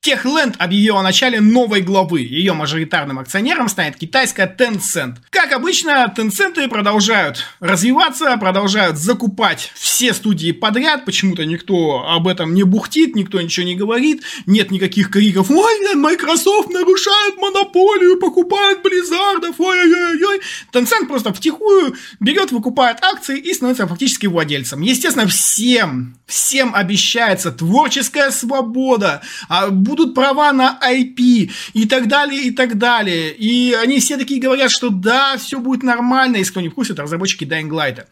Techland 0.07 0.55
объявил 0.59 0.99
о 0.99 1.03
начале 1.03 1.41
новой 1.41 1.81
главы. 1.81 2.21
Ее 2.21 2.53
мажоритарным 2.53 3.19
акционером 3.19 3.69
станет 3.69 3.97
китайская 3.97 4.47
Tencent. 4.47 5.17
Как 5.31 5.51
обычно, 5.51 6.15
Tencent 6.17 6.69
продолжают 6.69 7.43
развиваться, 7.59 8.37
продолжают 8.37 8.99
закупать 8.99 9.73
все 9.75 10.15
студии 10.15 10.53
подряд. 10.53 11.05
Почему-то 11.07 11.45
никто 11.45 12.07
об 12.09 12.29
этом 12.29 12.55
не 12.55 12.63
бухтит, 12.63 13.17
никто 13.17 13.41
ничего 13.41 13.67
не 13.67 13.75
говорит. 13.75 14.23
Нет 14.47 14.71
никаких 14.71 15.11
криков 15.11 15.51
«Ой, 15.51 15.95
Microsoft 15.97 16.71
нарушает 16.71 17.37
монополию, 17.39 18.21
покупает 18.21 18.83
Blizzard 18.83 19.38
ов, 19.38 19.59
ой-ой-ой». 19.59 20.41
Tencent 20.73 21.09
просто 21.09 21.33
втихую 21.33 21.97
берет, 22.21 22.53
выкупает 22.53 23.03
акции 23.03 23.41
и 23.41 23.53
становится 23.53 23.89
фактически 23.89 24.27
владельцем. 24.27 24.83
Естественно, 24.83 25.27
всем, 25.27 26.17
всем 26.27 26.77
обещается 26.77 27.51
творческая 27.51 28.31
свобода, 28.31 29.23
а 29.49 29.71
будут 29.97 30.15
права 30.15 30.53
на 30.53 30.79
IP 30.83 31.51
и 31.73 31.87
так 31.87 32.09
далее, 32.09 32.43
и 32.43 32.51
так 32.51 32.79
далее. 32.79 33.33
И 33.33 33.73
они 33.73 33.99
все 34.01 34.17
такие 34.17 34.41
говорят, 34.41 34.71
что 34.71 34.91
да, 34.91 35.37
все 35.39 35.59
будет 35.59 35.83
нормально, 35.83 36.37
если 36.37 36.53
кто 36.53 36.61
не 36.61 36.69
в 36.69 36.75
курсе, 36.75 36.93
это 36.93 37.03
разработчики 37.03 37.45
Dying 37.45 37.71
Light 37.71 38.05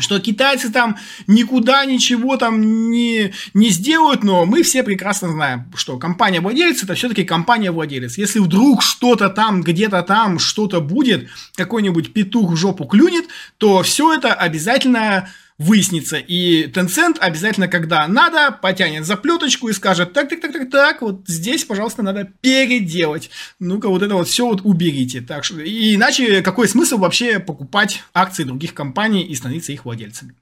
что 0.00 0.18
китайцы 0.20 0.72
там 0.72 0.96
никуда 1.26 1.84
ничего 1.84 2.38
там 2.38 2.90
не, 2.90 3.34
не 3.52 3.68
сделают, 3.68 4.24
но 4.24 4.46
мы 4.46 4.62
все 4.62 4.82
прекрасно 4.82 5.28
знаем, 5.28 5.70
что 5.74 5.98
компания-владелец 5.98 6.82
это 6.82 6.94
все-таки 6.94 7.24
компания-владелец. 7.24 8.16
Если 8.16 8.38
вдруг 8.38 8.82
что-то 8.82 9.28
там, 9.28 9.60
где-то 9.60 10.02
там, 10.02 10.38
что-то 10.38 10.80
будет, 10.80 11.28
какой-нибудь 11.56 12.14
петух 12.14 12.52
в 12.52 12.56
жопу 12.56 12.86
клюнет, 12.86 13.26
то 13.58 13.82
все 13.82 14.14
это 14.14 14.32
обязательно 14.32 15.28
выяснится. 15.62 16.18
И 16.18 16.66
Tencent 16.66 17.18
обязательно, 17.18 17.68
когда 17.68 18.06
надо, 18.08 18.52
потянет 18.52 19.04
за 19.04 19.16
плеточку 19.16 19.68
и 19.68 19.72
скажет, 19.72 20.12
так, 20.12 20.28
так, 20.28 20.40
так, 20.40 20.52
так, 20.52 20.70
так, 20.70 21.02
вот 21.02 21.22
здесь, 21.26 21.64
пожалуйста, 21.64 22.02
надо 22.02 22.24
переделать. 22.40 23.30
Ну-ка, 23.58 23.88
вот 23.88 24.02
это 24.02 24.14
вот 24.14 24.28
все 24.28 24.46
вот 24.46 24.60
уберите. 24.64 25.20
Так 25.20 25.44
что, 25.44 25.60
и 25.60 25.94
иначе 25.94 26.42
какой 26.42 26.68
смысл 26.68 26.98
вообще 26.98 27.38
покупать 27.38 28.02
акции 28.12 28.44
других 28.44 28.74
компаний 28.74 29.22
и 29.22 29.34
становиться 29.34 29.72
их 29.72 29.84
владельцами? 29.84 30.34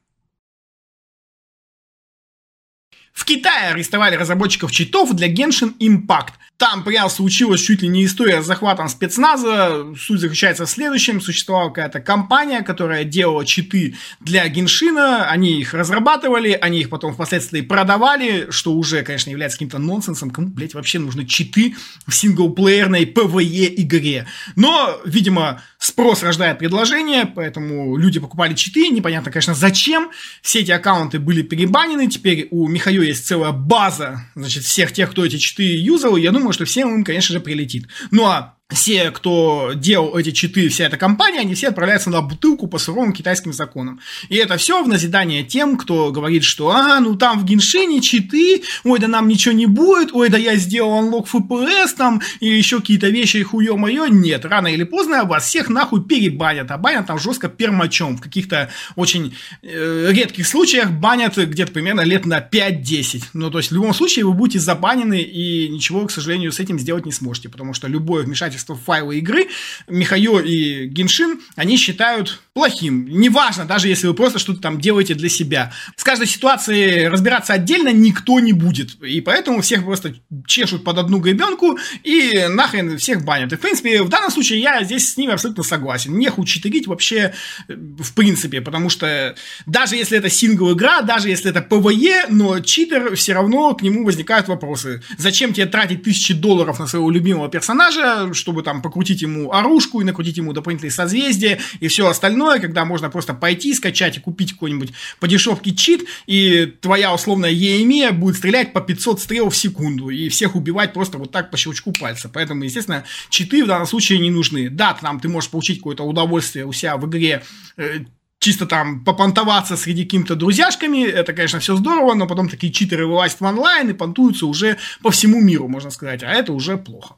В 3.13 3.25
Китае 3.25 3.71
арестовали 3.73 4.17
разработчиков 4.17 4.73
читов 4.73 5.13
для 5.15 5.33
Genshin 5.33 5.77
Impact. 5.79 6.33
Там 6.61 6.85
прям 6.85 7.09
случилась 7.09 7.63
чуть 7.63 7.81
ли 7.81 7.89
не 7.89 8.05
история 8.05 8.43
с 8.43 8.47
захватом 8.47 8.91
спецназа. 8.91 9.95
Суть 9.99 10.21
заключается 10.21 10.67
в 10.67 10.71
следующем. 10.71 11.19
Существовала 11.23 11.71
какая-то 11.71 12.01
компания, 12.01 12.61
которая 12.61 13.05
делала 13.05 13.47
читы 13.47 13.97
для 14.21 14.47
Геншина. 14.47 15.25
Они 15.25 15.59
их 15.59 15.73
разрабатывали, 15.73 16.51
они 16.61 16.81
их 16.81 16.91
потом 16.91 17.15
впоследствии 17.15 17.63
продавали, 17.63 18.49
что 18.51 18.75
уже, 18.75 19.03
конечно, 19.03 19.31
является 19.31 19.57
каким-то 19.57 19.79
нонсенсом. 19.79 20.29
Кому, 20.29 20.49
блядь, 20.49 20.75
вообще 20.75 20.99
нужны 20.99 21.25
читы 21.25 21.77
в 22.07 22.15
синглплеерной 22.15 23.07
PvE 23.07 23.73
игре? 23.77 24.27
Но, 24.55 25.01
видимо, 25.07 25.63
спрос 25.79 26.23
рождает 26.23 26.59
предложение, 26.59 27.25
поэтому 27.25 27.97
люди 27.97 28.21
покупали 28.21 28.53
читы. 28.53 28.89
Непонятно, 28.89 29.33
конечно, 29.33 29.55
зачем. 29.55 30.11
Все 30.43 30.61
эти 30.61 30.73
аккаунты 30.73 31.21
были 31.21 31.41
перебанены. 31.41 32.07
Теперь 32.07 32.49
у 32.51 32.69
Михаила 32.69 33.05
есть 33.05 33.27
целая 33.27 33.53
база, 33.53 34.27
значит, 34.35 34.65
всех 34.65 34.93
тех, 34.93 35.11
кто 35.11 35.25
эти 35.25 35.39
читы 35.39 35.63
юзал. 35.63 36.17
Я 36.19 36.33
думаю, 36.33 36.50
что 36.53 36.65
всем 36.65 36.95
им, 36.95 37.05
конечно 37.05 37.33
же, 37.33 37.41
прилетит. 37.41 37.89
Ну 38.11 38.27
а 38.27 38.60
все, 38.73 39.11
кто 39.11 39.73
делал 39.75 40.17
эти 40.17 40.31
читы, 40.31 40.69
вся 40.69 40.85
эта 40.85 40.97
компания, 40.97 41.41
они 41.41 41.55
все 41.55 41.69
отправляются 41.69 42.11
на 42.11 42.23
бутылку 42.23 42.67
по 42.69 42.79
суровым 42.79 43.13
китайским 43.13 43.53
законам. 43.53 44.01
И 44.29 44.37
это 44.37 44.57
все 44.57 44.83
в 44.83 44.89
назидание 44.89 45.43
тем, 45.43 45.77
кто 45.77 46.13
говорит, 46.13 46.45
что 46.45 46.71
а, 46.71 47.01
ну 47.01 47.17
там 47.17 47.41
в 47.41 47.45
Геншине 47.45 48.01
читы, 48.01 48.63
ой, 48.85 48.99
да 48.99 49.09
нам 49.09 49.29
ничего 49.29 49.55
не 49.55 49.67
будет, 49.67 50.13
ой, 50.13 50.29
да 50.29 50.39
я 50.39 50.57
сделал 50.57 50.99
анлок 50.99 51.29
FPS 51.29 51.95
там, 51.97 52.23
и 52.41 52.49
еще 52.49 52.81
какие-то 52.81 53.09
вещи, 53.09 53.43
хуё 53.43 53.77
моё. 53.77 54.07
Нет, 54.07 54.45
рано 54.45 54.69
или 54.69 54.85
поздно 54.85 55.25
вас 55.25 55.45
всех 55.47 55.69
нахуй 55.69 56.05
перебанят, 56.05 56.71
а 56.71 56.79
банят 56.79 57.07
там 57.07 57.19
жестко 57.19 57.49
пермачом. 57.49 58.17
В 58.17 58.21
каких-то 58.21 58.71
очень 58.97 59.35
э, 59.63 60.09
редких 60.11 60.47
случаях 60.47 60.91
банят 60.91 61.37
где-то 61.37 61.73
примерно 61.73 62.03
лет 62.03 62.27
на 62.27 62.41
5-10. 62.41 63.23
Ну, 63.33 63.51
то 63.51 63.59
есть 63.59 63.71
в 63.71 63.75
любом 63.75 63.95
случае 63.95 64.25
вы 64.25 64.33
будете 64.33 64.61
забанены, 64.61 65.21
и 65.21 65.69
ничего, 65.69 66.07
к 66.07 66.11
сожалению, 66.11 66.53
с 66.53 66.61
этим 66.61 66.79
сделать 66.79 67.07
не 67.07 67.13
сможете, 67.13 67.49
потому 67.49 67.75
что 67.75 67.89
любое 67.89 68.25
вмешательство 68.25 68.60
вмешательство 68.61 68.75
в 68.75 68.83
файлы 68.83 69.19
игры, 69.19 69.49
Михайо 69.89 70.41
и 70.41 70.87
Геншин, 70.87 71.41
они 71.57 71.77
считают 71.77 72.41
плохим. 72.53 73.07
Неважно, 73.09 73.65
даже 73.65 73.89
если 73.89 74.07
вы 74.07 74.15
просто 74.15 74.39
что-то 74.39 74.61
там 74.61 74.81
делаете 74.81 75.15
для 75.15 75.29
себя. 75.29 75.73
С 75.97 76.05
каждой 76.05 76.27
ситуацией 76.27 77.09
разбираться 77.09 77.55
отдельно 77.55 77.93
никто 77.93 78.39
не 78.41 78.53
будет. 78.53 79.01
И 79.03 79.21
поэтому 79.21 79.63
всех 79.63 79.85
просто 79.85 80.15
чешут 80.47 80.85
под 80.85 80.99
одну 80.99 81.19
гребенку 81.19 81.79
и 82.05 82.47
нахрен 82.49 82.99
всех 82.99 83.25
банят. 83.25 83.53
И, 83.53 83.57
в 83.57 83.61
принципе, 83.61 84.03
в 84.03 84.09
данном 84.09 84.31
случае 84.31 84.61
я 84.61 84.85
здесь 84.85 85.13
с 85.13 85.17
ними 85.17 85.33
абсолютно 85.33 85.63
согласен. 85.63 86.19
Нехуй 86.19 86.47
читерить 86.47 86.87
вообще 86.87 87.33
э, 87.69 87.75
в 87.75 88.13
принципе, 88.13 88.61
потому 88.61 88.91
что 88.91 89.35
даже 89.67 89.97
если 89.97 90.19
это 90.19 90.29
сингл-игра, 90.29 91.03
даже 91.03 91.29
если 91.29 91.51
это 91.51 91.63
ПВЕ, 91.63 92.27
но 92.29 92.61
читер 92.61 93.17
все 93.17 93.33
равно 93.33 93.75
к 93.75 93.83
нему 93.83 94.05
возникают 94.05 94.49
вопросы. 94.49 95.03
Зачем 95.17 95.55
тебе 95.55 95.67
тратить 95.67 96.03
тысячи 96.03 96.35
долларов 96.35 96.79
на 96.79 96.87
своего 96.87 97.11
любимого 97.11 97.49
персонажа, 97.49 98.35
что 98.35 98.51
чтобы 98.51 98.65
там 98.65 98.83
покрутить 98.83 99.23
ему 99.23 99.53
оружку 99.53 100.01
и 100.01 100.05
накрутить 100.05 100.37
ему 100.37 100.53
дополнительные 100.53 100.91
созвездия 100.91 101.61
и 101.79 101.87
все 101.87 102.09
остальное, 102.09 102.40
когда 102.61 102.85
можно 102.85 103.11
просто 103.11 103.35
пойти, 103.35 103.75
скачать 103.75 104.17
и 104.17 104.21
купить 104.21 104.53
какой-нибудь 104.53 104.93
по 105.19 105.29
дешевке 105.29 105.75
чит, 105.75 106.07
и 106.27 106.67
твоя 106.81 107.15
условная 107.15 107.53
EME 107.53 108.13
будет 108.13 108.37
стрелять 108.37 108.73
по 108.73 108.81
500 108.81 109.21
стрел 109.21 109.51
в 109.51 109.57
секунду 109.57 110.09
и 110.09 110.29
всех 110.29 110.57
убивать 110.57 110.93
просто 110.93 111.19
вот 111.19 111.31
так 111.31 111.51
по 111.51 111.57
щелчку 111.57 111.93
пальца. 111.93 112.31
Поэтому, 112.33 112.65
естественно, 112.65 113.05
читы 113.29 113.65
в 113.65 113.67
данном 113.67 113.87
случае 113.87 114.19
не 114.19 114.31
нужны. 114.31 114.71
Да, 114.71 114.95
там 114.95 115.21
ты 115.21 115.29
можешь 115.29 115.51
получить 115.51 115.79
какое-то 115.79 116.05
удовольствие 116.05 116.67
у 116.67 116.73
себя 116.73 116.97
в 116.97 117.09
игре, 117.09 117.43
э, 117.77 118.01
чисто 118.41 118.67
там 118.67 119.05
попонтоваться 119.05 119.77
среди 119.77 120.05
какими-то 120.05 120.35
друзьяшками, 120.35 121.05
это, 121.05 121.33
конечно, 121.33 121.61
все 121.61 121.77
здорово, 121.77 122.15
но 122.15 122.27
потом 122.27 122.49
такие 122.49 122.73
читеры 122.73 123.07
вылазят 123.07 123.41
в 123.41 123.45
онлайн 123.45 123.91
и 123.91 123.93
понтуются 123.93 124.47
уже 124.47 124.79
по 125.03 125.11
всему 125.11 125.41
миру, 125.41 125.69
можно 125.69 125.91
сказать, 125.91 126.23
а 126.23 126.33
это 126.33 126.53
уже 126.53 126.77
плохо. 126.77 127.17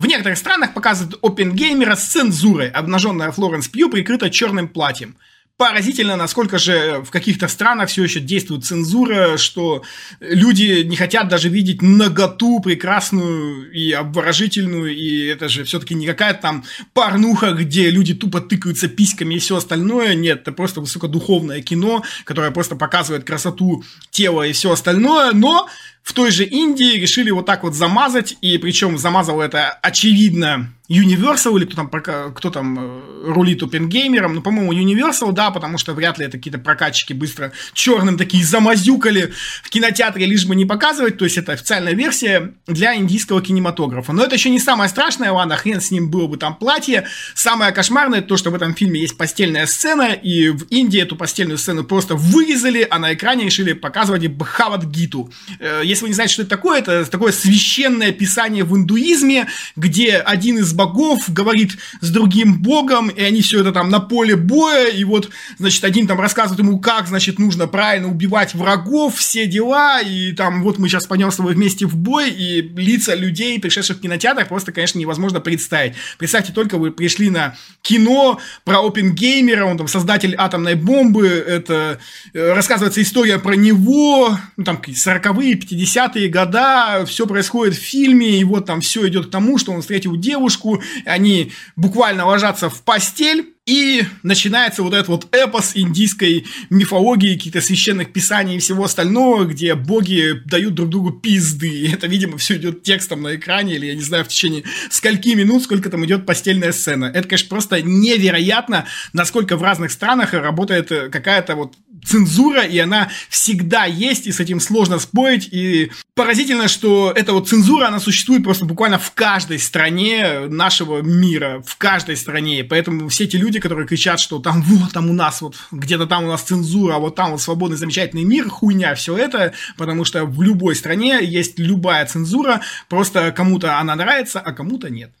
В 0.00 0.06
некоторых 0.06 0.38
странах 0.38 0.74
показывают 0.74 1.18
опенгеймера 1.24 1.96
с 1.96 2.04
цензурой. 2.04 2.70
Обнаженная 2.70 3.32
Флоренс 3.32 3.66
Пью 3.66 3.90
прикрыта 3.90 4.30
черным 4.30 4.68
платьем 4.68 5.16
поразительно, 5.58 6.14
насколько 6.14 6.56
же 6.56 7.02
в 7.04 7.10
каких-то 7.10 7.48
странах 7.48 7.88
все 7.88 8.04
еще 8.04 8.20
действует 8.20 8.64
цензура, 8.64 9.36
что 9.36 9.82
люди 10.20 10.82
не 10.84 10.94
хотят 10.94 11.26
даже 11.26 11.48
видеть 11.48 11.82
наготу 11.82 12.60
прекрасную 12.60 13.68
и 13.72 13.90
обворожительную, 13.90 14.94
и 14.96 15.26
это 15.26 15.48
же 15.48 15.64
все-таки 15.64 15.96
не 15.96 16.06
какая-то 16.06 16.40
там 16.40 16.64
порнуха, 16.94 17.52
где 17.54 17.90
люди 17.90 18.14
тупо 18.14 18.40
тыкаются 18.40 18.86
письками 18.86 19.34
и 19.34 19.38
все 19.40 19.56
остальное. 19.56 20.14
Нет, 20.14 20.42
это 20.42 20.52
просто 20.52 20.80
высокодуховное 20.80 21.60
кино, 21.60 22.04
которое 22.22 22.52
просто 22.52 22.76
показывает 22.76 23.24
красоту 23.24 23.82
тела 24.12 24.44
и 24.44 24.52
все 24.52 24.70
остальное, 24.70 25.32
но 25.32 25.68
в 26.08 26.14
той 26.14 26.30
же 26.30 26.44
Индии 26.44 26.98
решили 26.98 27.30
вот 27.30 27.44
так 27.44 27.64
вот 27.64 27.74
замазать, 27.74 28.38
и 28.40 28.56
причем 28.56 28.96
замазал 28.96 29.42
это 29.42 29.72
очевидно 29.82 30.72
Universal 30.88 31.58
или 31.58 31.66
кто 31.66 31.76
там, 31.76 31.90
кто 32.34 32.50
там 32.50 32.78
э, 32.78 33.30
рулит 33.30 33.62
опенгеймером, 33.62 34.36
ну, 34.36 34.40
по-моему, 34.40 34.72
Universal, 34.72 35.32
да, 35.32 35.50
потому 35.50 35.76
что 35.76 35.92
вряд 35.92 36.18
ли 36.18 36.24
это 36.24 36.38
какие-то 36.38 36.58
прокатчики 36.58 37.12
быстро 37.12 37.52
черным 37.74 38.16
такие 38.16 38.42
замазюкали 38.42 39.32
в 39.62 39.68
кинотеатре, 39.68 40.24
лишь 40.24 40.46
бы 40.46 40.56
не 40.56 40.64
показывать, 40.64 41.18
то 41.18 41.26
есть 41.26 41.36
это 41.36 41.52
официальная 41.52 41.92
версия 41.92 42.54
для 42.66 42.96
индийского 42.96 43.42
кинематографа. 43.42 44.14
Но 44.14 44.24
это 44.24 44.36
еще 44.36 44.48
не 44.48 44.58
самое 44.58 44.88
страшное, 44.88 45.30
ладно, 45.30 45.56
хрен 45.56 45.82
с 45.82 45.90
ним 45.90 46.10
было 46.10 46.26
бы 46.26 46.38
там 46.38 46.56
платье. 46.56 47.06
Самое 47.34 47.72
кошмарное 47.72 48.22
то, 48.22 48.38
что 48.38 48.50
в 48.50 48.54
этом 48.54 48.74
фильме 48.74 49.00
есть 49.00 49.18
постельная 49.18 49.66
сцена, 49.66 50.12
и 50.14 50.48
в 50.48 50.62
Индии 50.70 51.02
эту 51.02 51.16
постельную 51.16 51.58
сцену 51.58 51.84
просто 51.84 52.14
вырезали, 52.14 52.86
а 52.88 52.98
на 52.98 53.12
экране 53.12 53.44
решили 53.44 53.74
показывать 53.74 54.26
Бхават-гиту. 54.26 55.30
Э, 55.60 55.82
если 55.84 55.97
вы 56.02 56.08
не 56.08 56.14
знаете, 56.14 56.34
что 56.34 56.42
это 56.42 56.50
такое, 56.50 56.80
это 56.80 57.04
такое 57.06 57.32
священное 57.32 58.12
писание 58.12 58.64
в 58.64 58.76
индуизме, 58.76 59.48
где 59.76 60.16
один 60.16 60.58
из 60.58 60.72
богов 60.72 61.24
говорит 61.28 61.76
с 62.00 62.10
другим 62.10 62.62
богом, 62.62 63.08
и 63.08 63.22
они 63.22 63.42
все 63.42 63.60
это 63.60 63.72
там 63.72 63.90
на 63.90 64.00
поле 64.00 64.36
боя, 64.36 64.88
и 64.88 65.04
вот, 65.04 65.30
значит, 65.58 65.84
один 65.84 66.06
там 66.06 66.20
рассказывает 66.20 66.60
ему, 66.60 66.78
как, 66.80 67.06
значит, 67.08 67.38
нужно 67.38 67.66
правильно 67.66 68.08
убивать 68.08 68.54
врагов, 68.54 69.16
все 69.16 69.46
дела, 69.46 70.00
и 70.00 70.32
там 70.32 70.62
вот 70.62 70.78
мы 70.78 70.88
сейчас 70.88 71.06
пойдем 71.06 71.30
с 71.30 71.36
тобой 71.36 71.54
вместе 71.54 71.86
в 71.86 71.96
бой, 71.96 72.30
и 72.30 72.62
лица 72.62 73.14
людей, 73.14 73.58
пришедших 73.60 73.98
в 73.98 74.00
кинотеатр, 74.00 74.46
просто, 74.46 74.72
конечно, 74.72 74.98
невозможно 74.98 75.40
представить. 75.40 75.94
Представьте 76.18 76.52
только, 76.52 76.78
вы 76.78 76.90
пришли 76.90 77.30
на 77.30 77.56
кино 77.82 78.40
про 78.64 78.80
опенгеймера, 78.86 79.64
он 79.64 79.78
там 79.78 79.88
создатель 79.88 80.34
атомной 80.36 80.74
бомбы, 80.74 81.26
это 81.28 81.98
э, 82.34 82.52
рассказывается 82.52 83.02
история 83.02 83.38
про 83.38 83.54
него, 83.54 84.38
ну, 84.56 84.64
там, 84.64 84.80
40-е, 84.86 85.56
50-е 85.78 86.28
года, 86.28 87.04
все 87.06 87.26
происходит 87.26 87.74
в 87.74 87.78
фильме, 87.80 88.40
и 88.40 88.44
вот 88.44 88.66
там 88.66 88.80
все 88.80 89.06
идет 89.08 89.26
к 89.26 89.30
тому, 89.30 89.58
что 89.58 89.72
он 89.72 89.80
встретил 89.80 90.16
девушку, 90.16 90.82
они 91.04 91.52
буквально 91.76 92.26
ложатся 92.26 92.68
в 92.68 92.82
постель, 92.82 93.54
и 93.68 94.02
начинается 94.22 94.82
вот 94.82 94.94
этот 94.94 95.08
вот 95.08 95.34
эпос 95.34 95.72
индийской 95.74 96.46
мифологии, 96.70 97.34
каких-то 97.34 97.60
священных 97.60 98.14
писаний 98.14 98.56
и 98.56 98.60
всего 98.60 98.84
остального, 98.84 99.44
где 99.44 99.74
боги 99.74 100.40
дают 100.46 100.74
друг 100.74 100.88
другу 100.88 101.10
пизды. 101.10 101.68
И 101.68 101.92
это, 101.92 102.06
видимо, 102.06 102.38
все 102.38 102.56
идет 102.56 102.82
текстом 102.82 103.20
на 103.20 103.36
экране, 103.36 103.74
или 103.74 103.84
я 103.84 103.94
не 103.94 104.00
знаю, 104.00 104.24
в 104.24 104.28
течение 104.28 104.64
скольки 104.88 105.34
минут, 105.34 105.64
сколько 105.64 105.90
там 105.90 106.02
идет 106.06 106.24
постельная 106.24 106.72
сцена. 106.72 107.12
Это, 107.14 107.28
конечно, 107.28 107.50
просто 107.50 107.82
невероятно, 107.82 108.86
насколько 109.12 109.58
в 109.58 109.62
разных 109.62 109.92
странах 109.92 110.32
работает 110.32 110.88
какая-то 110.88 111.54
вот 111.54 111.74
цензура, 112.04 112.62
и 112.62 112.78
она 112.78 113.10
всегда 113.28 113.84
есть, 113.84 114.26
и 114.26 114.32
с 114.32 114.40
этим 114.40 114.60
сложно 114.60 114.98
спорить. 114.98 115.48
И 115.52 115.90
поразительно, 116.14 116.68
что 116.68 117.12
эта 117.14 117.32
вот 117.32 117.48
цензура, 117.48 117.88
она 117.88 118.00
существует 118.00 118.44
просто 118.44 118.64
буквально 118.64 118.98
в 118.98 119.12
каждой 119.12 119.58
стране 119.58 120.46
нашего 120.48 121.00
мира, 121.02 121.62
в 121.64 121.76
каждой 121.76 122.16
стране. 122.16 122.60
И 122.60 122.62
поэтому 122.62 123.08
все 123.08 123.24
эти 123.24 123.36
люди, 123.36 123.60
которые 123.60 123.86
кричат, 123.86 124.20
что 124.20 124.38
там 124.38 124.62
вот 124.62 124.92
там 124.92 125.10
у 125.10 125.12
нас 125.12 125.40
вот, 125.40 125.56
где-то 125.70 126.06
там 126.06 126.24
у 126.24 126.28
нас 126.28 126.42
цензура, 126.42 126.96
а 126.96 126.98
вот 126.98 127.14
там 127.14 127.32
вот 127.32 127.40
свободный 127.40 127.76
замечательный 127.76 128.24
мир, 128.24 128.48
хуйня 128.48 128.94
все 128.94 129.16
это, 129.16 129.52
потому 129.76 130.04
что 130.04 130.24
в 130.24 130.42
любой 130.42 130.74
стране 130.74 131.18
есть 131.22 131.58
любая 131.58 132.06
цензура, 132.06 132.62
просто 132.88 133.32
кому-то 133.32 133.78
она 133.78 133.94
нравится, 133.94 134.40
а 134.40 134.52
кому-то 134.52 134.90
нет. 134.90 135.12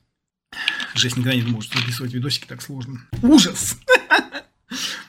Жесть, 0.94 1.16
никогда 1.16 1.36
не 1.36 1.60
что 1.60 1.78
записывать 1.78 2.12
видосики 2.12 2.46
так 2.46 2.62
сложно. 2.62 3.00
Ужас! 3.22 3.76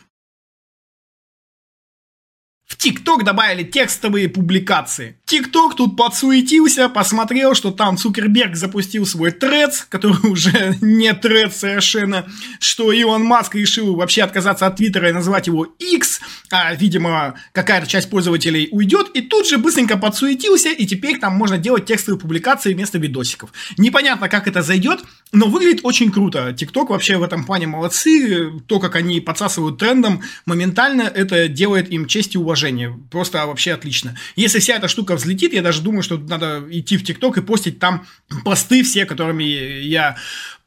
ТикТок 2.80 3.26
добавили 3.26 3.64
текстовые 3.64 4.30
публикации. 4.30 5.18
ТикТок 5.26 5.76
тут 5.76 5.98
подсуетился, 5.98 6.88
посмотрел, 6.88 7.54
что 7.54 7.72
там 7.72 7.98
Цукерберг 7.98 8.56
запустил 8.56 9.06
свой 9.06 9.32
трец, 9.32 9.86
который 9.90 10.18
уже 10.32 10.78
не 10.80 11.14
трец 11.14 11.58
совершенно, 11.58 12.26
что 12.62 12.94
Илон 12.94 13.26
Маск 13.26 13.56
решил 13.56 13.96
вообще 13.96 14.24
отказаться 14.24 14.66
от 14.66 14.78
Твиттера 14.78 15.10
и 15.10 15.12
назвать 15.12 15.48
его 15.48 15.66
X, 15.78 16.22
а, 16.52 16.74
видимо, 16.74 17.36
какая-то 17.52 17.86
часть 17.86 18.10
пользователей 18.10 18.70
уйдет, 18.72 19.10
и 19.14 19.22
тут 19.22 19.46
же 19.46 19.58
быстренько 19.58 19.98
подсуетился, 19.98 20.70
и 20.70 20.86
теперь 20.86 21.20
там 21.20 21.34
можно 21.34 21.58
делать 21.58 21.86
текстовые 21.86 22.18
публикации 22.20 22.74
вместо 22.74 22.98
видосиков. 22.98 23.52
Непонятно, 23.78 24.30
как 24.30 24.48
это 24.48 24.62
зайдет, 24.62 25.02
но 25.32 25.48
выглядит 25.48 25.82
очень 25.84 26.12
круто. 26.12 26.54
TikTok 26.54 26.90
вообще 26.90 27.18
в 27.18 27.24
этом 27.24 27.46
плане 27.46 27.68
молодцы, 27.68 28.52
то, 28.68 28.80
как 28.80 28.96
они 28.96 29.22
подсасывают 29.22 29.78
трендом, 29.78 30.24
моментально 30.46 31.04
это 31.04 31.48
делает 31.48 31.92
им 31.92 32.08
честь 32.08 32.34
и 32.34 32.38
уважение. 32.38 32.98
Просто 33.12 33.46
вообще 33.46 33.74
отлично. 33.74 34.18
Если 34.36 34.60
вся 34.60 34.76
эта 34.76 34.88
штука 34.88 35.16
взлетит, 35.16 35.54
я 35.54 35.62
даже 35.62 35.82
думаю, 35.82 36.02
что 36.02 36.18
надо 36.18 36.66
идти 36.72 36.98
в 36.98 37.04
TikTok 37.04 37.38
и 37.38 37.42
постить 37.42 37.80
там 37.80 38.08
посты 38.44 38.84
все, 38.84 39.06
которыми 39.06 39.44
я 39.44 40.18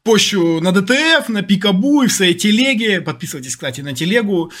пощу 0.03 0.59
на 0.61 0.71
DTF, 0.71 1.29
на 1.29 1.41
Пикабу 1.41 2.03
и 2.03 2.07
в 2.07 2.13
своей 2.13 2.33
телеге. 2.33 3.01
Подписывайтесь, 3.01 3.55
кстати, 3.55 3.81
на 3.81 3.93
телегу. 3.93 4.51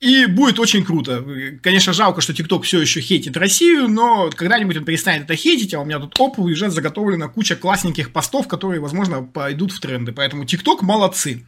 И 0.00 0.26
будет 0.26 0.60
очень 0.60 0.84
круто. 0.84 1.24
Конечно, 1.60 1.92
жалко, 1.92 2.20
что 2.20 2.32
TikTok 2.32 2.62
все 2.62 2.80
еще 2.80 3.00
хейтит 3.00 3.36
Россию, 3.36 3.88
но 3.88 4.30
когда-нибудь 4.30 4.76
он 4.76 4.84
перестанет 4.84 5.24
это 5.24 5.34
хейтить, 5.34 5.74
а 5.74 5.80
у 5.80 5.84
меня 5.84 5.98
тут 5.98 6.14
оп, 6.20 6.38
уже 6.38 6.70
заготовлена 6.70 7.26
куча 7.28 7.56
классненьких 7.56 8.12
постов, 8.12 8.46
которые, 8.46 8.80
возможно, 8.80 9.24
пойдут 9.24 9.72
в 9.72 9.80
тренды. 9.80 10.12
Поэтому 10.12 10.44
TikTok 10.44 10.82
молодцы. 10.82 11.44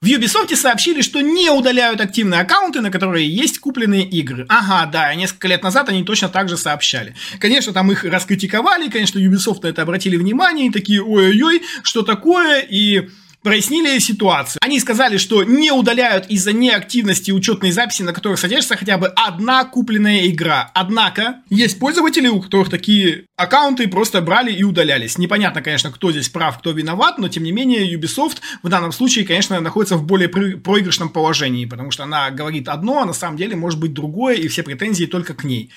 В 0.00 0.06
Ubisoft 0.06 0.54
сообщили, 0.54 1.00
что 1.00 1.22
не 1.22 1.48
удаляют 1.48 1.98
активные 1.98 2.42
аккаунты, 2.42 2.82
на 2.82 2.90
которые 2.90 3.26
есть 3.26 3.58
купленные 3.58 4.04
игры. 4.04 4.44
Ага, 4.50 4.84
да, 4.84 5.14
несколько 5.14 5.48
лет 5.48 5.62
назад 5.62 5.88
они 5.88 6.04
точно 6.04 6.28
так 6.28 6.50
же 6.50 6.58
сообщали. 6.58 7.16
Конечно, 7.40 7.72
там 7.72 7.90
их 7.90 8.04
раскритиковали, 8.04 8.90
конечно, 8.90 9.18
Ubisoft 9.18 9.60
на 9.62 9.68
это 9.68 9.80
обратили 9.80 10.18
внимание 10.18 10.66
и 10.66 10.70
такие, 10.70 11.02
ой-ой-ой, 11.02 11.62
что 11.82 12.02
такое, 12.02 12.60
и 12.60 13.08
прояснили 13.44 13.98
ситуацию. 13.98 14.58
Они 14.62 14.80
сказали, 14.80 15.18
что 15.18 15.44
не 15.44 15.70
удаляют 15.70 16.26
из-за 16.28 16.52
неактивности 16.52 17.30
учетной 17.30 17.70
записи, 17.70 18.02
на 18.02 18.12
которых 18.12 18.40
содержится 18.40 18.76
хотя 18.76 18.96
бы 18.98 19.08
одна 19.08 19.64
купленная 19.64 20.26
игра. 20.26 20.70
Однако, 20.74 21.42
есть 21.50 21.78
пользователи, 21.78 22.26
у 22.26 22.40
которых 22.40 22.70
такие 22.70 23.26
аккаунты 23.36 23.86
просто 23.86 24.22
брали 24.22 24.50
и 24.50 24.64
удалялись. 24.64 25.18
Непонятно, 25.18 25.60
конечно, 25.60 25.92
кто 25.92 26.10
здесь 26.10 26.30
прав, 26.30 26.58
кто 26.58 26.70
виноват, 26.70 27.18
но 27.18 27.28
тем 27.28 27.44
не 27.44 27.52
менее 27.52 27.94
Ubisoft 27.94 28.38
в 28.62 28.68
данном 28.68 28.92
случае, 28.92 29.26
конечно, 29.26 29.60
находится 29.60 29.96
в 29.96 30.04
более 30.04 30.28
проигрышном 30.28 31.10
положении, 31.10 31.66
потому 31.66 31.90
что 31.90 32.04
она 32.04 32.30
говорит 32.30 32.68
одно, 32.68 33.02
а 33.02 33.04
на 33.04 33.12
самом 33.12 33.36
деле 33.36 33.56
может 33.56 33.78
быть 33.78 33.92
другое, 33.92 34.36
и 34.36 34.48
все 34.48 34.62
претензии 34.62 35.04
только 35.04 35.34
к 35.34 35.44
ней. 35.44 35.70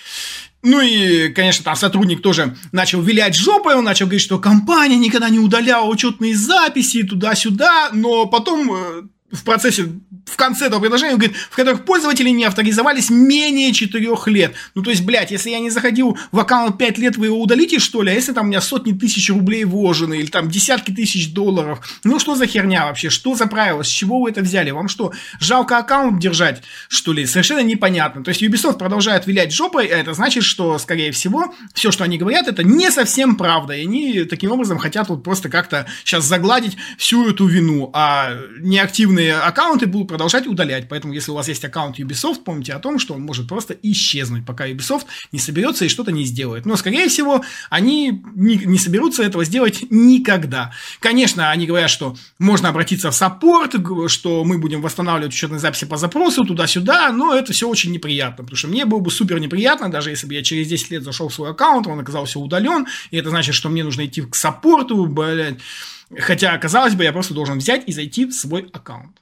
Ну 0.64 0.82
и, 0.82 1.30
конечно, 1.30 1.64
там 1.64 1.76
сотрудник 1.76 2.22
тоже 2.22 2.56
начал 2.72 3.02
вилять 3.02 3.36
жопой, 3.36 3.76
он 3.76 3.84
начал 3.84 4.06
говорить, 4.06 4.24
что 4.24 4.40
компания 4.40 4.98
никогда 4.98 5.30
не 5.30 5.40
удаляла 5.40 5.88
учетные 5.88 6.36
записи 6.36 7.04
туда-сюда, 7.04 7.90
но 7.94 8.26
потом 8.26 8.72
э, 8.74 9.04
в 9.32 9.44
процессе, 9.44 9.88
в 10.28 10.36
конце 10.36 10.66
этого 10.68 10.80
предложения, 10.80 11.14
он 11.14 11.20
говорит, 11.20 11.38
в 11.38 11.56
которых 11.56 11.86
пользователи 11.86 12.30
не 12.30 12.44
авторизовались 12.44 13.10
менее 13.10 13.74
4 13.74 14.16
лет. 14.28 14.54
Ну, 14.76 14.84
то 14.84 14.90
есть, 14.90 15.04
блядь, 15.04 15.32
если 15.32 15.50
я 15.50 15.60
не 15.60 15.70
заходил 15.70 16.18
в 16.32 16.40
аккаунт 16.40 16.78
5 16.78 16.98
лет, 16.98 17.18
вы 17.18 17.28
его 17.28 17.42
удалите, 17.42 17.80
что 17.80 18.02
ли? 18.02 18.12
А 18.12 18.14
если 18.14 18.34
там 18.34 18.46
у 18.46 18.50
меня 18.50 18.62
сотни 18.62 18.92
тысяч 18.92 19.30
рублей 19.30 19.64
вложены, 19.64 20.20
или 20.20 20.28
там 20.28 20.50
десятки 20.50 20.92
тысяч 20.92 21.34
долларов? 21.34 21.80
Ну, 22.04 22.20
что 22.20 22.36
за 22.36 22.46
херня 22.46 22.86
вообще? 22.86 23.10
Что 23.10 23.36
за 23.36 23.48
правило? 23.48 23.84
С 23.84 23.88
чего 23.88 24.20
вы 24.20 24.30
это 24.30 24.42
взяли? 24.42 24.72
Вам 24.72 24.90
что, 24.90 25.14
жалко 25.40 25.78
аккаунт 25.78 26.20
держать, 26.20 26.62
что 26.90 27.14
ли? 27.14 27.26
Совершенно 27.26 27.64
непонятно. 27.64 28.24
То 28.24 28.30
есть, 28.30 28.44
Ubisoft 28.44 28.78
продолжает 28.78 29.28
вилять 29.28 29.54
жопой, 29.54 29.88
а 29.88 29.98
это 29.98 30.14
значит, 30.14 30.44
что, 30.44 30.78
скорее 30.78 31.12
всего, 31.12 31.56
все, 31.74 31.92
что 31.92 32.04
они 32.04 32.18
говорят, 32.18 32.48
это 32.48 32.64
не 32.64 32.92
совсем 32.92 33.36
правда. 33.36 33.74
И 33.74 33.84
они 33.84 34.24
таким 34.24 34.52
образом 34.52 34.78
хотят 34.78 35.08
вот 35.08 35.24
просто 35.24 35.50
как-то 35.50 35.88
сейчас 36.04 36.26
загладить 36.26 36.78
всю 36.98 37.30
эту 37.30 37.46
вину. 37.46 37.90
А 37.94 38.34
неактивные 38.60 39.36
аккаунты 39.36 39.88
будут 39.88 40.10
продолжать 40.18 40.48
удалять. 40.48 40.90
Поэтому, 40.90 41.14
если 41.14 41.30
у 41.30 41.36
вас 41.36 41.48
есть 41.48 41.64
аккаунт 41.64 42.00
Ubisoft, 42.00 42.44
помните 42.44 42.74
о 42.74 42.80
том, 42.80 42.98
что 42.98 43.14
он 43.14 43.22
может 43.22 43.48
просто 43.48 43.76
исчезнуть, 43.84 44.48
пока 44.48 44.68
Ubisoft 44.68 45.06
не 45.32 45.38
соберется 45.38 45.86
и 45.86 45.90
что-то 45.90 46.12
не 46.12 46.26
сделает. 46.26 46.66
Но, 46.66 46.76
скорее 46.76 47.08
всего, 47.08 47.44
они 47.70 48.24
не, 48.34 48.56
не 48.56 48.80
соберутся 48.80 49.22
этого 49.22 49.46
сделать 49.46 49.86
никогда. 49.92 50.72
Конечно, 51.00 51.52
они 51.52 51.68
говорят, 51.68 51.92
что 51.92 52.16
можно 52.40 52.70
обратиться 52.70 53.12
в 53.12 53.16
саппорт, 53.16 53.76
что 54.08 54.44
мы 54.44 54.58
будем 54.58 54.82
восстанавливать 54.82 55.34
учетные 55.36 55.60
записи 55.60 55.86
по 55.86 55.98
запросу 55.98 56.46
туда-сюда, 56.46 57.12
но 57.12 57.36
это 57.36 57.54
все 57.54 57.70
очень 57.70 57.92
неприятно, 57.92 58.44
потому 58.44 58.58
что 58.58 58.70
мне 58.70 58.86
было 58.86 59.00
бы 59.00 59.12
супер 59.12 59.40
неприятно, 59.40 59.92
даже 59.92 60.10
если 60.10 60.26
бы 60.26 60.34
я 60.34 60.42
через 60.42 60.68
10 60.68 60.90
лет 60.90 61.04
зашел 61.04 61.30
в 61.30 61.34
свой 61.34 61.52
аккаунт, 61.52 61.86
он 61.86 62.00
оказался 62.00 62.40
удален, 62.40 62.88
и 63.12 63.18
это 63.18 63.30
значит, 63.30 63.54
что 63.54 63.70
мне 63.70 63.84
нужно 63.84 64.08
идти 64.08 64.24
к 64.24 64.34
саппорту, 64.34 65.06
блядь. 65.06 65.60
Хотя, 66.18 66.58
казалось 66.58 66.96
бы, 66.96 67.04
я 67.04 67.14
просто 67.14 67.36
должен 67.36 67.60
взять 67.60 67.84
и 67.86 67.92
зайти 67.92 68.26
в 68.26 68.32
свой 68.32 68.68
аккаунт. 68.74 69.22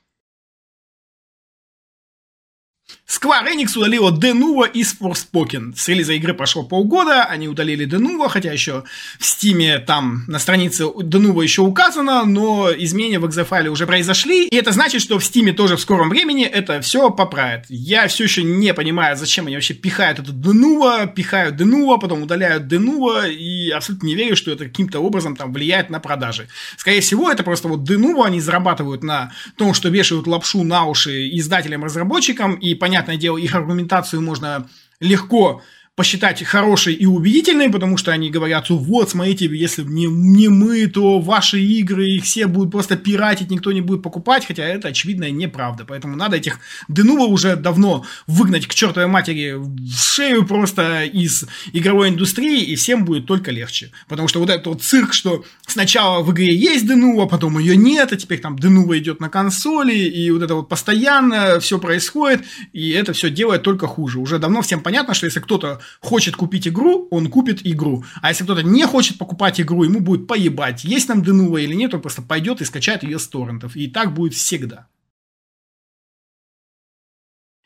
Square 3.07 3.53
Enix 3.53 3.77
удалила 3.77 4.09
Denuvo 4.11 4.67
из 4.67 4.95
Forspoken. 4.99 5.75
С 5.75 5.87
релиза 5.87 6.13
игры 6.13 6.33
прошло 6.33 6.63
полгода, 6.63 7.25
они 7.25 7.47
удалили 7.47 7.85
Denuvo, 7.87 8.27
хотя 8.27 8.51
еще 8.51 8.83
в 9.19 9.23
Steam 9.23 9.77
там 9.77 10.23
на 10.27 10.39
странице 10.39 10.85
Denuvo 10.85 11.43
еще 11.43 11.61
указано, 11.61 12.25
но 12.25 12.71
изменения 12.75 13.19
в 13.19 13.25
exe 13.25 13.67
уже 13.67 13.85
произошли, 13.85 14.47
и 14.47 14.55
это 14.55 14.71
значит, 14.71 15.03
что 15.03 15.19
в 15.19 15.21
Steam 15.21 15.53
тоже 15.53 15.77
в 15.77 15.81
скором 15.81 16.09
времени 16.09 16.45
это 16.45 16.81
все 16.81 17.11
поправят. 17.11 17.65
Я 17.69 18.07
все 18.07 18.23
еще 18.23 18.41
не 18.41 18.73
понимаю, 18.73 19.15
зачем 19.15 19.45
они 19.45 19.55
вообще 19.55 19.75
пихают 19.75 20.17
это 20.17 20.31
Denuvo, 20.31 21.05
пихают 21.13 21.61
Denuvo, 21.61 21.99
потом 21.99 22.23
удаляют 22.23 22.63
Denuvo, 22.63 23.31
и 23.31 23.69
абсолютно 23.69 24.07
не 24.07 24.15
верю, 24.15 24.35
что 24.35 24.49
это 24.49 24.65
каким-то 24.65 24.99
образом 24.99 25.35
там 25.35 25.53
влияет 25.53 25.91
на 25.91 25.99
продажи. 25.99 26.47
Скорее 26.75 27.01
всего, 27.01 27.29
это 27.29 27.43
просто 27.43 27.67
вот 27.67 27.87
Denuvo 27.87 28.25
они 28.25 28.41
зарабатывают 28.41 29.03
на 29.03 29.31
том, 29.57 29.75
что 29.75 29.89
вешают 29.89 30.25
лапшу 30.25 30.63
на 30.63 30.85
уши 30.85 31.29
издателям-разработчикам, 31.37 32.55
и 32.55 32.73
понятно, 32.73 32.94
понятное 32.95 33.17
дело, 33.17 33.37
их 33.37 33.53
аргументацию 33.53 34.21
можно 34.21 34.69
легко 35.01 35.61
посчитать 35.95 36.43
хорошей 36.43 36.93
и 36.93 37.05
убедительной, 37.05 37.69
потому 37.69 37.95
что 37.95 38.11
они 38.11 38.29
говорят, 38.29 38.69
вот, 38.69 39.09
смотрите, 39.09 39.45
если 39.45 39.83
не, 39.83 40.07
не 40.07 40.49
мы, 40.49 40.87
то 40.87 41.19
ваши 41.19 41.61
игры, 41.61 42.09
их 42.09 42.25
все 42.25 42.47
будут 42.47 42.71
просто 42.71 42.97
пиратить, 42.97 43.49
никто 43.49 43.71
не 43.71 43.79
будет 43.79 44.03
покупать, 44.03 44.45
хотя 44.45 44.63
это 44.63 44.89
очевидная 44.89 45.31
неправда. 45.31 45.85
Поэтому 45.85 46.17
надо 46.17 46.35
этих 46.35 46.59
Денува 46.89 47.25
уже 47.25 47.55
давно 47.55 48.05
выгнать 48.27 48.67
к 48.67 48.73
чертовой 48.73 49.07
матери 49.07 49.53
в 49.53 49.97
шею 49.97 50.45
просто 50.45 51.05
из 51.05 51.45
игровой 51.71 52.09
индустрии, 52.09 52.61
и 52.61 52.75
всем 52.75 53.05
будет 53.05 53.25
только 53.25 53.51
легче. 53.51 53.91
Потому 54.09 54.27
что 54.27 54.41
вот 54.41 54.49
этот 54.49 54.67
вот 54.67 54.83
цирк, 54.83 55.13
что 55.13 55.45
сначала 55.65 56.21
в 56.23 56.31
игре 56.33 56.53
есть 56.53 56.85
Денува, 56.85 57.25
потом 57.25 57.57
ее 57.57 57.77
нет, 57.77 58.11
а 58.11 58.17
теперь 58.17 58.41
там 58.41 58.59
Денува 58.59 58.97
идет 58.97 59.21
на 59.21 59.29
консоли, 59.29 59.95
и 59.95 60.29
вот 60.29 60.43
это 60.43 60.55
вот 60.55 60.67
постоянно 60.67 61.61
все 61.61 61.79
происходит, 61.79 62.43
и 62.73 62.89
это 62.89 63.13
все 63.13 63.29
делает 63.29 63.63
только 63.63 63.87
хуже. 63.87 64.19
Уже 64.19 64.39
давно 64.39 64.61
всем 64.61 64.81
понятно, 64.81 65.13
что 65.13 65.25
если 65.25 65.39
кто-то 65.39 65.79
хочет 65.99 66.35
купить 66.35 66.67
игру, 66.67 67.07
он 67.11 67.29
купит 67.29 67.65
игру. 67.65 68.03
А 68.21 68.29
если 68.29 68.43
кто-то 68.43 68.63
не 68.63 68.85
хочет 68.85 69.17
покупать 69.17 69.59
игру, 69.61 69.83
ему 69.83 69.99
будет 69.99 70.27
поебать, 70.27 70.83
есть 70.83 71.07
там 71.07 71.23
Денува 71.23 71.57
или 71.57 71.73
нет, 71.73 71.93
он 71.93 72.01
просто 72.01 72.21
пойдет 72.21 72.61
и 72.61 72.65
скачает 72.65 73.03
ее 73.03 73.19
с 73.19 73.27
торрентов. 73.27 73.75
И 73.75 73.87
так 73.87 74.13
будет 74.13 74.33
всегда. 74.33 74.87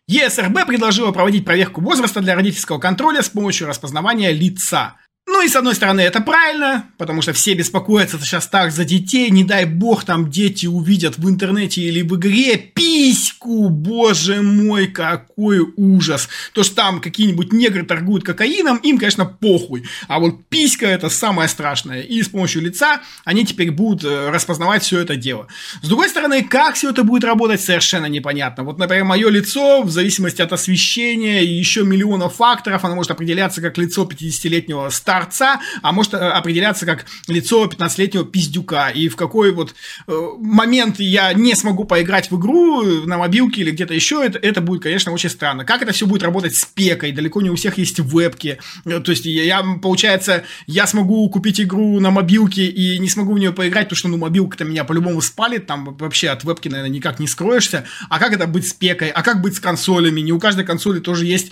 ЕСРБ 0.08 0.66
предложила 0.66 1.12
проводить 1.12 1.46
проверку 1.46 1.82
возраста 1.82 2.20
для 2.20 2.34
родительского 2.34 2.80
контроля 2.80 3.22
с 3.22 3.30
помощью 3.30 3.68
распознавания 3.68 4.32
лица. 4.32 4.96
Ну 5.32 5.44
и 5.44 5.48
с 5.48 5.56
одной 5.56 5.76
стороны 5.76 6.02
это 6.02 6.22
правильно, 6.22 6.90
потому 6.98 7.22
что 7.22 7.34
все 7.34 7.54
беспокоятся 7.54 8.18
сейчас 8.18 8.48
так 8.48 8.72
за 8.72 8.84
детей, 8.84 9.30
не 9.30 9.44
дай 9.44 9.66
бог 9.66 10.04
там 10.04 10.32
дети 10.32 10.66
увидят 10.66 11.20
в 11.20 11.30
интернете 11.30 11.82
или 11.82 12.02
в 12.02 12.16
игре 12.16 12.58
письку, 12.58 13.70
боже 13.70 14.42
мой, 14.42 14.88
какой 14.88 15.60
ужас. 15.78 16.30
То, 16.54 16.64
что 16.64 16.76
там 16.78 17.00
какие-нибудь 17.00 17.54
негры 17.54 17.84
торгуют 17.84 18.24
кокаином, 18.24 18.78
им, 18.78 18.98
конечно, 18.98 19.24
похуй, 19.24 19.84
а 20.08 20.18
вот 20.18 20.48
писька 20.50 20.88
это 20.88 21.10
самое 21.10 21.48
страшное. 21.48 22.02
И 22.02 22.24
с 22.24 22.30
помощью 22.30 22.64
лица 22.64 23.00
они 23.24 23.46
теперь 23.46 23.70
будут 23.70 24.04
э, 24.06 24.32
распознавать 24.32 24.82
все 24.82 25.00
это 25.00 25.16
дело. 25.16 25.46
С 25.84 25.88
другой 25.88 26.10
стороны, 26.10 26.44
как 26.44 26.74
все 26.74 26.90
это 26.90 27.04
будет 27.04 27.24
работать, 27.24 27.62
совершенно 27.62 28.08
непонятно. 28.08 28.64
Вот, 28.64 28.80
например, 28.80 29.06
мое 29.06 29.30
лицо, 29.30 29.84
в 29.84 29.92
зависимости 29.92 30.42
от 30.42 30.54
освещения 30.54 31.44
и 31.44 31.54
еще 31.54 31.84
миллионов 31.84 32.38
факторов, 32.38 32.84
оно 32.84 32.96
может 32.96 33.12
определяться 33.12 33.62
как 33.62 33.78
лицо 33.78 34.10
50-летнего 34.12 34.90
старца, 34.90 35.19
старца, 35.20 35.60
а 35.82 35.92
может 35.92 36.14
э, 36.14 36.18
определяться 36.18 36.86
как 36.86 37.06
лицо 37.28 37.66
15-летнего 37.66 38.26
пиздюка. 38.26 38.90
И 38.90 39.10
в 39.10 39.16
какой 39.16 39.52
вот 39.52 39.76
э, 40.08 40.14
момент 40.40 41.00
я 41.00 41.34
не 41.34 41.56
смогу 41.56 41.84
поиграть 41.84 42.32
в 42.32 42.40
игру 42.40 42.84
на 43.06 43.18
мобилке 43.18 43.62
или 43.62 43.72
где-то 43.72 43.94
еще, 43.94 44.24
это, 44.24 44.40
это 44.40 44.62
будет, 44.62 44.84
конечно, 44.84 45.12
очень 45.12 45.30
странно. 45.30 45.66
Как 45.66 45.82
это 45.82 45.92
все 45.92 46.06
будет 46.06 46.24
работать 46.24 46.56
с 46.56 46.66
пекой? 46.66 47.12
Далеко 47.12 47.42
не 47.42 47.50
у 47.50 47.56
всех 47.56 47.78
есть 47.78 48.00
вебки. 48.00 48.60
Э, 48.86 49.00
то 49.00 49.12
есть, 49.12 49.26
я, 49.26 49.64
получается, 49.82 50.44
я 50.68 50.88
смогу 50.88 51.30
купить 51.30 51.60
игру 51.60 52.00
на 52.00 52.12
мобилке 52.12 52.66
и 52.66 52.98
не 53.00 53.10
смогу 53.10 53.34
в 53.34 53.40
нее 53.40 53.52
поиграть, 53.52 53.86
потому 53.86 53.98
что, 53.98 54.08
ну, 54.08 54.18
мобилка-то 54.18 54.64
меня 54.64 54.84
по-любому 54.84 55.22
спалит, 55.22 55.68
там 55.68 55.96
вообще 55.98 56.30
от 56.30 56.44
вебки, 56.44 56.70
наверное, 56.70 56.94
никак 56.94 57.20
не 57.20 57.28
скроешься. 57.28 57.86
А 58.10 58.20
как 58.20 58.34
это 58.34 58.48
быть 58.48 58.68
с 58.68 58.74
пекой? 58.74 59.10
А 59.10 59.24
как 59.24 59.42
быть 59.42 59.56
с 59.56 59.60
консолями? 59.60 60.22
Не 60.22 60.32
у 60.32 60.40
каждой 60.40 60.66
консоли 60.66 61.00
тоже 61.00 61.26
есть 61.26 61.52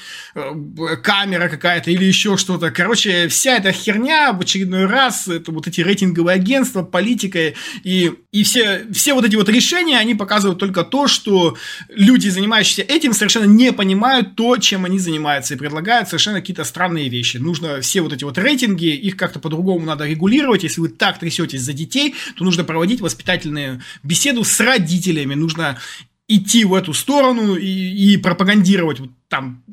камера 1.03 1.49
какая-то 1.49 1.91
или 1.91 2.05
еще 2.05 2.37
что-то. 2.37 2.71
Короче, 2.71 3.27
вся 3.27 3.56
эта 3.57 3.71
херня 3.71 4.33
в 4.33 4.41
очередной 4.41 4.85
раз, 4.85 5.27
это 5.27 5.51
вот 5.51 5.67
эти 5.67 5.81
рейтинговые 5.81 6.35
агентства, 6.35 6.83
политика 6.83 7.53
и, 7.83 8.11
и 8.31 8.43
все, 8.43 8.85
все 8.93 9.13
вот 9.13 9.25
эти 9.25 9.35
вот 9.35 9.49
решения, 9.49 9.97
они 9.97 10.15
показывают 10.15 10.59
только 10.59 10.83
то, 10.83 11.07
что 11.07 11.57
люди, 11.89 12.29
занимающиеся 12.29 12.83
этим, 12.83 13.13
совершенно 13.13 13.45
не 13.45 13.73
понимают 13.73 14.35
то, 14.35 14.57
чем 14.57 14.85
они 14.85 14.99
занимаются, 14.99 15.53
и 15.53 15.57
предлагают 15.57 16.07
совершенно 16.07 16.39
какие-то 16.39 16.63
странные 16.63 17.09
вещи. 17.09 17.37
Нужно 17.37 17.81
все 17.81 18.01
вот 18.01 18.13
эти 18.13 18.23
вот 18.23 18.37
рейтинги, 18.37 18.87
их 18.87 19.17
как-то 19.17 19.39
по-другому 19.39 19.85
надо 19.85 20.05
регулировать. 20.05 20.63
Если 20.63 20.81
вы 20.81 20.89
так 20.89 21.19
трясетесь 21.19 21.61
за 21.61 21.73
детей, 21.73 22.15
то 22.35 22.43
нужно 22.43 22.63
проводить 22.63 23.01
воспитательную 23.01 23.81
беседу 24.03 24.43
с 24.43 24.59
родителями, 24.59 25.33
нужно 25.33 25.77
идти 26.27 26.65
в 26.65 26.73
эту 26.73 26.93
сторону 26.93 27.55
и, 27.55 27.65
и 27.65 28.17
пропагандировать 28.17 28.99
вот 28.99 29.11
там 29.29 29.63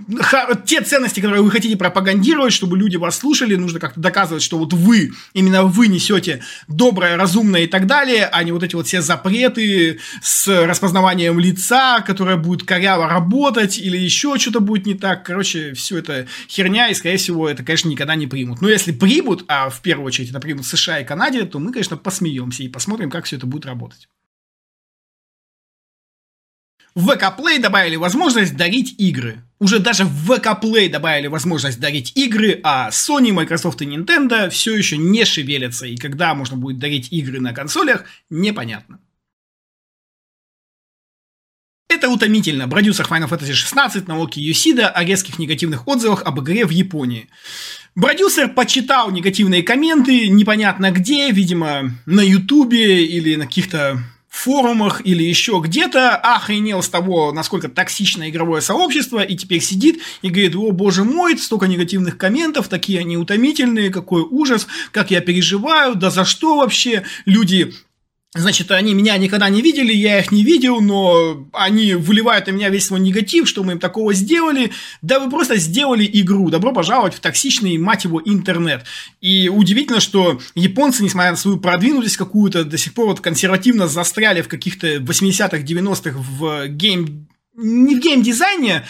те 0.67 0.81
ценности, 0.83 1.21
которые 1.21 1.43
вы 1.43 1.51
хотите 1.51 1.77
пропагандировать, 1.77 2.53
чтобы 2.53 2.77
люди 2.77 2.97
вас 2.97 3.19
слушали, 3.19 3.55
нужно 3.57 3.79
как-то 3.79 4.01
доказывать, 4.01 4.43
что 4.43 4.59
вот 4.59 4.73
вы, 4.73 5.12
именно 5.33 5.64
вы 5.64 5.88
несете 5.88 6.43
доброе, 6.69 7.17
разумное 7.17 7.62
и 7.62 7.67
так 7.67 7.87
далее, 7.87 8.27
а 8.27 8.43
не 8.43 8.53
вот 8.53 8.62
эти 8.62 8.75
вот 8.75 8.87
все 8.87 9.01
запреты 9.01 10.01
с 10.23 10.49
распознаванием 10.64 11.38
лица, 11.38 12.01
которое 12.01 12.37
будет 12.37 12.67
коряво 12.67 13.09
работать 13.09 13.79
или 13.79 13.97
еще 13.97 14.38
что-то 14.38 14.61
будет 14.61 14.87
не 14.87 14.95
так. 14.95 15.25
Короче, 15.25 15.73
все 15.75 15.99
это 15.99 16.27
херня, 16.49 16.88
и, 16.88 16.95
скорее 16.95 17.17
всего, 17.17 17.49
это, 17.49 17.64
конечно, 17.64 17.88
никогда 17.88 18.14
не 18.17 18.27
примут. 18.27 18.61
Но 18.61 18.69
если 18.69 18.93
примут, 18.93 19.45
а 19.49 19.71
в 19.71 19.83
первую 19.83 20.07
очередь 20.07 20.31
это 20.31 20.40
примут 20.40 20.67
США 20.67 21.01
и 21.01 21.05
Канаде, 21.05 21.45
то 21.45 21.59
мы, 21.59 21.73
конечно, 21.73 21.97
посмеемся 21.97 22.62
и 22.62 22.69
посмотрим, 22.69 23.11
как 23.11 23.25
все 23.25 23.37
это 23.37 23.47
будет 23.47 23.67
работать. 23.67 24.09
В 26.94 27.11
VK 27.11 27.37
Play 27.37 27.59
добавили 27.59 27.96
возможность 27.96 28.57
дарить 28.57 28.94
игры. 28.98 29.42
Уже 29.59 29.80
даже 29.80 30.04
в 30.04 30.30
VK 30.30 30.61
Play 30.62 30.88
добавили 30.88 31.26
возможность 31.26 31.80
дарить 31.80 32.12
игры, 32.14 32.61
а 32.62 32.90
Sony, 32.90 33.33
Microsoft 33.33 33.83
и 33.83 33.85
Nintendo 33.85 34.48
все 34.48 34.76
еще 34.76 34.96
не 34.96 35.24
шевелятся, 35.24 35.87
и 35.87 35.96
когда 35.96 36.35
можно 36.35 36.57
будет 36.57 36.78
дарить 36.78 37.12
игры 37.12 37.40
на 37.40 37.52
консолях, 37.52 38.04
непонятно. 38.30 39.00
Это 41.88 42.09
утомительно. 42.09 42.68
Продюсер 42.68 43.07
Final 43.07 43.28
Fantasy 43.28 43.52
16 43.52 44.07
Наоки 44.07 44.38
Юсида 44.38 44.88
о 44.88 45.04
резких 45.04 45.38
негативных 45.38 45.88
отзывах 45.88 46.22
об 46.22 46.40
игре 46.40 46.64
в 46.64 46.70
Японии. 46.70 47.28
Продюсер 47.94 48.48
почитал 48.48 49.11
негативные 49.11 49.64
комменты, 49.64 50.28
непонятно 50.28 50.92
где, 50.92 51.30
видимо, 51.30 51.92
на 52.07 52.20
Ютубе 52.20 53.04
или 53.04 53.35
на 53.35 53.46
каких-то 53.46 54.00
форумах 54.35 55.01
или 55.05 55.23
еще 55.23 55.61
где-то 55.62 56.16
охренел 56.16 56.83
с 56.83 56.88
того, 56.88 57.33
насколько 57.33 57.68
токсично 57.68 58.29
игровое 58.29 58.61
сообщество, 58.61 59.20
и 59.20 59.37
теперь 59.37 59.61
сидит 59.61 60.03
и 60.23 60.29
говорит, 60.29 60.57
о 60.57 60.73
боже 60.73 61.05
мой, 61.05 61.38
столько 61.38 61.66
негативных 61.66 62.18
комментов, 62.18 62.68
такие 62.68 62.99
они 63.01 63.16
утомительные, 63.16 63.90
какой 63.90 64.23
ужас, 64.23 64.66
как 64.90 65.11
я 65.11 65.20
переживаю, 65.20 65.94
да 65.94 66.11
за 66.11 66.25
что 66.25 66.57
вообще? 66.57 67.05
Люди 67.25 67.73
Значит, 68.37 68.73
они 68.73 68.94
меня 68.94 69.16
никогда 69.16 69.49
не 69.49 69.62
видели, 69.62 69.92
я 69.92 70.18
их 70.18 70.33
не 70.33 70.42
видел, 70.42 70.81
но 70.81 71.47
они 71.53 71.94
выливают 71.94 72.49
на 72.49 72.51
меня 72.51 72.68
весь 72.68 72.87
свой 72.87 72.99
негатив, 72.99 73.49
что 73.49 73.62
мы 73.62 73.73
им 73.73 73.79
такого 73.79 74.12
сделали. 74.12 74.73
Да 75.03 75.20
вы 75.20 75.31
просто 75.31 75.57
сделали 75.57 76.09
игру. 76.12 76.51
Добро 76.51 76.73
пожаловать 76.73 77.14
в 77.14 77.20
токсичный, 77.20 77.79
мать 77.79 78.03
его, 78.03 78.20
интернет. 78.25 78.85
И 79.20 79.49
удивительно, 79.49 80.01
что 80.01 80.40
японцы, 80.57 81.05
несмотря 81.05 81.31
на 81.31 81.37
свою 81.37 81.59
продвинутость 81.59 82.16
какую-то, 82.16 82.64
до 82.64 82.77
сих 82.77 82.94
пор 82.94 83.07
вот 83.07 83.20
консервативно 83.20 83.87
застряли 83.87 84.42
в 84.42 84.49
каких-то 84.49 84.97
80-х, 84.97 85.59
90-х 85.59 86.18
в 86.18 86.66
гейм... 86.68 87.29
Не 87.57 87.94
в 87.94 88.01
геймдизайне, 88.01 88.85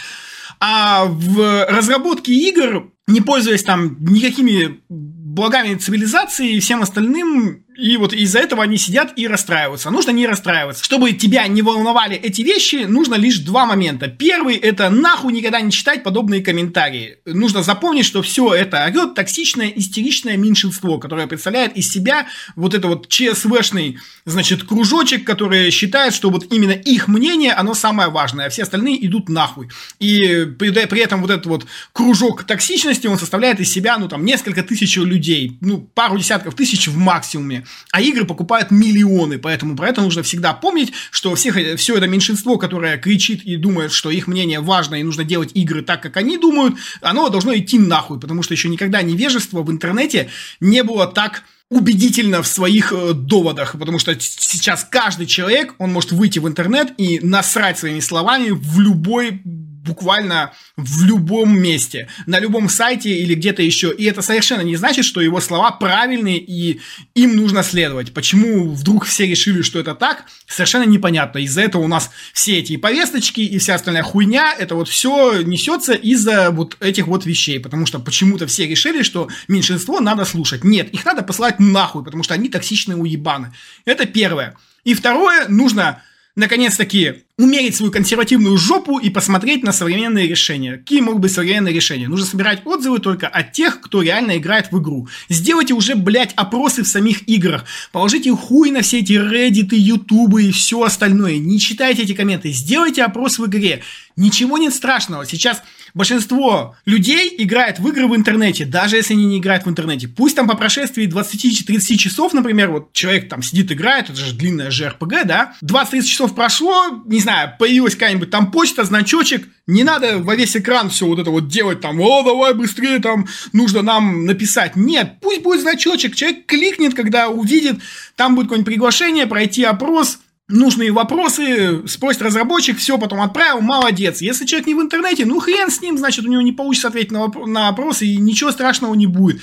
а 0.59 1.05
в 1.05 1.67
разработке 1.69 2.33
игр, 2.33 2.91
не 3.05 3.21
пользуясь 3.21 3.63
там 3.63 3.97
никакими 3.99 4.79
благами 4.89 5.75
цивилизации 5.75 6.53
и 6.53 6.59
всем 6.59 6.81
остальным, 6.81 7.64
И 7.77 7.97
вот 7.97 8.13
из-за 8.13 8.39
этого 8.39 8.63
они 8.63 8.77
сидят 8.77 9.13
и 9.15 9.27
расстраиваются. 9.27 9.89
Нужно 9.89 10.11
не 10.11 10.27
расстраиваться. 10.27 10.83
Чтобы 10.83 11.11
тебя 11.13 11.45
не 11.47 11.61
волновали 11.61 12.15
эти 12.15 12.41
вещи, 12.41 12.85
нужно 12.87 13.15
лишь 13.15 13.39
два 13.39 13.65
момента. 13.65 14.07
Первый– 14.07 14.55
это 14.57 14.89
нахуй 14.89 15.33
никогда 15.33 15.59
не 15.59 15.71
читать 15.71 16.03
подобные 16.03 16.41
комментарии. 16.41 17.17
Нужно 17.25 17.63
запомнить, 17.63 18.05
что 18.05 18.21
все 18.21 18.53
это 18.53 18.85
орет 18.85 19.15
токсичное, 19.15 19.71
истеричное 19.75 20.37
меньшинство, 20.37 20.97
которое 20.99 21.27
представляет 21.27 21.75
из 21.75 21.91
себя 21.91 22.27
вот 22.55 22.73
это 22.73 22.87
вот 22.87 23.09
ЧСВшный, 23.09 23.97
значит, 24.25 24.63
кружочек, 24.63 25.25
который 25.25 25.69
считает, 25.71 26.13
что 26.13 26.29
вот 26.29 26.51
именно 26.53 26.71
их 26.71 27.07
мнение, 27.07 27.51
оно 27.53 27.73
самое 27.73 28.09
важное, 28.09 28.47
а 28.47 28.49
все 28.49 28.63
остальные 28.63 29.05
идут 29.05 29.27
нахуй. 29.27 29.69
И 29.99 30.45
при, 30.57 30.71
при 30.85 31.01
этом 31.01 31.21
вот 31.21 31.31
этот 31.31 31.45
вот 31.45 31.65
кружок 31.91 32.43
токсичности, 32.43 33.07
он 33.07 33.19
составляет 33.19 33.59
из 33.59 33.71
себя, 33.71 33.97
ну, 33.97 34.07
там, 34.07 34.23
несколько 34.23 34.63
тысяч 34.63 34.95
людей, 34.97 35.57
ну, 35.59 35.79
пару 35.93 36.17
десятков 36.17 36.55
тысяч 36.55 36.87
в 36.87 36.97
максимуме 36.97 37.64
а 37.91 38.01
игры 38.01 38.25
покупают 38.25 38.71
миллионы, 38.71 39.37
поэтому 39.37 39.75
про 39.75 39.89
это 39.89 40.01
нужно 40.01 40.23
всегда 40.23 40.53
помнить, 40.53 40.93
что 41.11 41.33
всех, 41.35 41.57
все 41.77 41.95
это 41.95 42.07
меньшинство, 42.07 42.57
которое 42.57 42.97
кричит 42.97 43.43
и 43.43 43.55
думает, 43.55 43.91
что 43.91 44.09
их 44.09 44.27
мнение 44.27 44.59
важно 44.59 44.95
и 44.95 45.03
нужно 45.03 45.23
делать 45.23 45.51
игры 45.53 45.81
так, 45.81 46.01
как 46.01 46.17
они 46.17 46.37
думают, 46.37 46.75
оно 47.01 47.29
должно 47.29 47.55
идти 47.55 47.79
нахуй, 47.79 48.19
потому 48.19 48.43
что 48.43 48.53
еще 48.53 48.69
никогда 48.69 49.01
невежество 49.01 49.61
в 49.61 49.71
интернете 49.71 50.29
не 50.59 50.83
было 50.83 51.07
так 51.07 51.43
убедительно 51.69 52.43
в 52.43 52.47
своих 52.47 52.93
э, 52.93 53.13
доводах, 53.13 53.75
потому 53.77 53.97
что 53.97 54.15
сейчас 54.19 54.87
каждый 54.89 55.25
человек, 55.25 55.73
он 55.79 55.91
может 55.91 56.11
выйти 56.11 56.39
в 56.39 56.47
интернет 56.47 56.93
и 56.97 57.19
насрать 57.21 57.79
своими 57.79 58.01
словами 58.01 58.51
в 58.51 58.79
любой 58.79 59.41
буквально 59.85 60.51
в 60.75 61.03
любом 61.03 61.57
месте, 61.57 62.09
на 62.25 62.39
любом 62.39 62.69
сайте 62.69 63.09
или 63.09 63.35
где-то 63.35 63.61
еще. 63.61 63.93
И 63.93 64.03
это 64.05 64.21
совершенно 64.21 64.61
не 64.61 64.75
значит, 64.75 65.05
что 65.05 65.21
его 65.21 65.39
слова 65.39 65.71
правильные 65.71 66.39
и 66.39 66.81
им 67.13 67.35
нужно 67.35 67.63
следовать. 67.63 68.13
Почему 68.13 68.71
вдруг 68.71 69.05
все 69.05 69.27
решили, 69.27 69.61
что 69.61 69.79
это 69.79 69.95
так, 69.95 70.25
совершенно 70.47 70.83
непонятно. 70.83 71.39
Из-за 71.39 71.61
этого 71.61 71.83
у 71.83 71.87
нас 71.87 72.09
все 72.33 72.59
эти 72.59 72.77
повесточки 72.77 73.41
и 73.41 73.57
вся 73.57 73.75
остальная 73.75 74.03
хуйня, 74.03 74.53
это 74.57 74.75
вот 74.75 74.89
все 74.89 75.41
несется 75.41 75.93
из-за 75.93 76.51
вот 76.51 76.77
этих 76.79 77.07
вот 77.07 77.25
вещей. 77.25 77.59
Потому 77.59 77.85
что 77.85 77.99
почему-то 77.99 78.47
все 78.47 78.67
решили, 78.67 79.03
что 79.03 79.29
меньшинство 79.47 79.99
надо 79.99 80.25
слушать. 80.25 80.63
Нет, 80.63 80.89
их 80.93 81.05
надо 81.05 81.21
посылать 81.21 81.59
нахуй, 81.59 82.03
потому 82.03 82.23
что 82.23 82.33
они 82.33 82.49
токсичные 82.49 82.97
уебаны. 82.97 83.53
Это 83.85 84.05
первое. 84.05 84.55
И 84.83 84.93
второе, 84.93 85.47
нужно 85.47 86.01
наконец-таки 86.35 87.24
умерить 87.37 87.75
свою 87.75 87.91
консервативную 87.91 88.57
жопу 88.57 88.97
и 88.97 89.09
посмотреть 89.09 89.61
на 89.61 89.73
современные 89.73 90.27
решения. 90.27 90.77
Какие 90.77 91.01
могут 91.01 91.21
быть 91.21 91.33
современные 91.33 91.73
решения? 91.73 92.07
Нужно 92.07 92.25
собирать 92.25 92.61
отзывы 92.65 92.99
только 92.99 93.27
от 93.27 93.51
тех, 93.51 93.81
кто 93.81 94.01
реально 94.01 94.37
играет 94.37 94.71
в 94.71 94.79
игру. 94.79 95.09
Сделайте 95.27 95.73
уже, 95.73 95.95
блядь, 95.95 96.31
опросы 96.35 96.83
в 96.83 96.87
самих 96.87 97.27
играх. 97.27 97.65
Положите 97.91 98.31
хуй 98.31 98.71
на 98.71 98.81
все 98.81 98.99
эти 98.99 99.13
Reddit, 99.13 99.75
YouTube 99.75 100.39
и 100.39 100.51
все 100.53 100.81
остальное. 100.81 101.37
Не 101.37 101.59
читайте 101.59 102.03
эти 102.03 102.13
комменты. 102.13 102.51
Сделайте 102.51 103.03
опрос 103.03 103.37
в 103.37 103.45
игре. 103.47 103.83
Ничего 104.15 104.57
нет 104.57 104.73
страшного. 104.73 105.25
Сейчас 105.25 105.61
большинство 105.93 106.75
людей 106.85 107.33
играет 107.37 107.79
в 107.79 107.87
игры 107.89 108.07
в 108.07 108.15
интернете, 108.15 108.65
даже 108.65 108.95
если 108.95 109.13
они 109.13 109.25
не 109.25 109.39
играют 109.39 109.65
в 109.65 109.69
интернете. 109.69 110.07
Пусть 110.07 110.37
там 110.37 110.47
по 110.47 110.55
прошествии 110.55 111.05
20-30 111.05 111.97
часов, 111.97 112.33
например, 112.33 112.71
вот 112.71 112.93
человек 112.93 113.27
там 113.27 113.41
сидит, 113.41 113.73
играет, 113.73 114.09
это 114.09 114.15
же 114.15 114.33
длинная 114.33 114.69
JRPG, 114.69 115.25
да, 115.25 115.55
20-30 115.61 116.01
часов 116.03 116.35
прошло, 116.35 117.03
не 117.05 117.19
знаю, 117.25 117.53
появилась 117.59 117.95
какая-нибудь 117.95 118.29
там 118.29 118.51
почта, 118.51 118.83
значочек, 118.83 119.47
не 119.67 119.83
надо 119.83 120.19
во 120.19 120.35
весь 120.35 120.55
экран 120.55 120.89
все 120.89 121.05
вот 121.07 121.19
это 121.19 121.31
вот 121.31 121.47
делать 121.47 121.81
там, 121.81 121.99
о, 121.99 122.23
давай 122.23 122.53
быстрее 122.53 122.99
там, 122.99 123.27
нужно 123.51 123.81
нам 123.81 124.25
написать. 124.25 124.75
Нет, 124.75 125.15
пусть 125.21 125.41
будет 125.41 125.61
значочек, 125.61 126.15
человек 126.15 126.45
кликнет, 126.45 126.93
когда 126.93 127.29
увидит, 127.29 127.77
там 128.15 128.35
будет 128.35 128.45
какое-нибудь 128.45 128.71
приглашение, 128.71 129.25
пройти 129.25 129.63
опрос, 129.63 130.19
нужные 130.47 130.91
вопросы, 130.91 131.87
спросит 131.87 132.21
разработчик, 132.21 132.77
все, 132.77 132.97
потом 132.97 133.21
отправил, 133.21 133.61
молодец. 133.61 134.21
Если 134.21 134.45
человек 134.45 134.67
не 134.67 134.75
в 134.75 134.81
интернете, 134.81 135.25
ну 135.25 135.39
хрен 135.39 135.71
с 135.71 135.81
ним, 135.81 135.97
значит, 135.97 136.25
у 136.25 136.29
него 136.29 136.41
не 136.41 136.51
получится 136.51 136.89
ответить 136.89 137.11
на, 137.11 137.25
воп- 137.25 137.47
на 137.47 137.69
вопросы, 137.71 138.05
и 138.05 138.17
ничего 138.17 138.51
страшного 138.51 138.93
не 138.93 139.07
будет. 139.07 139.41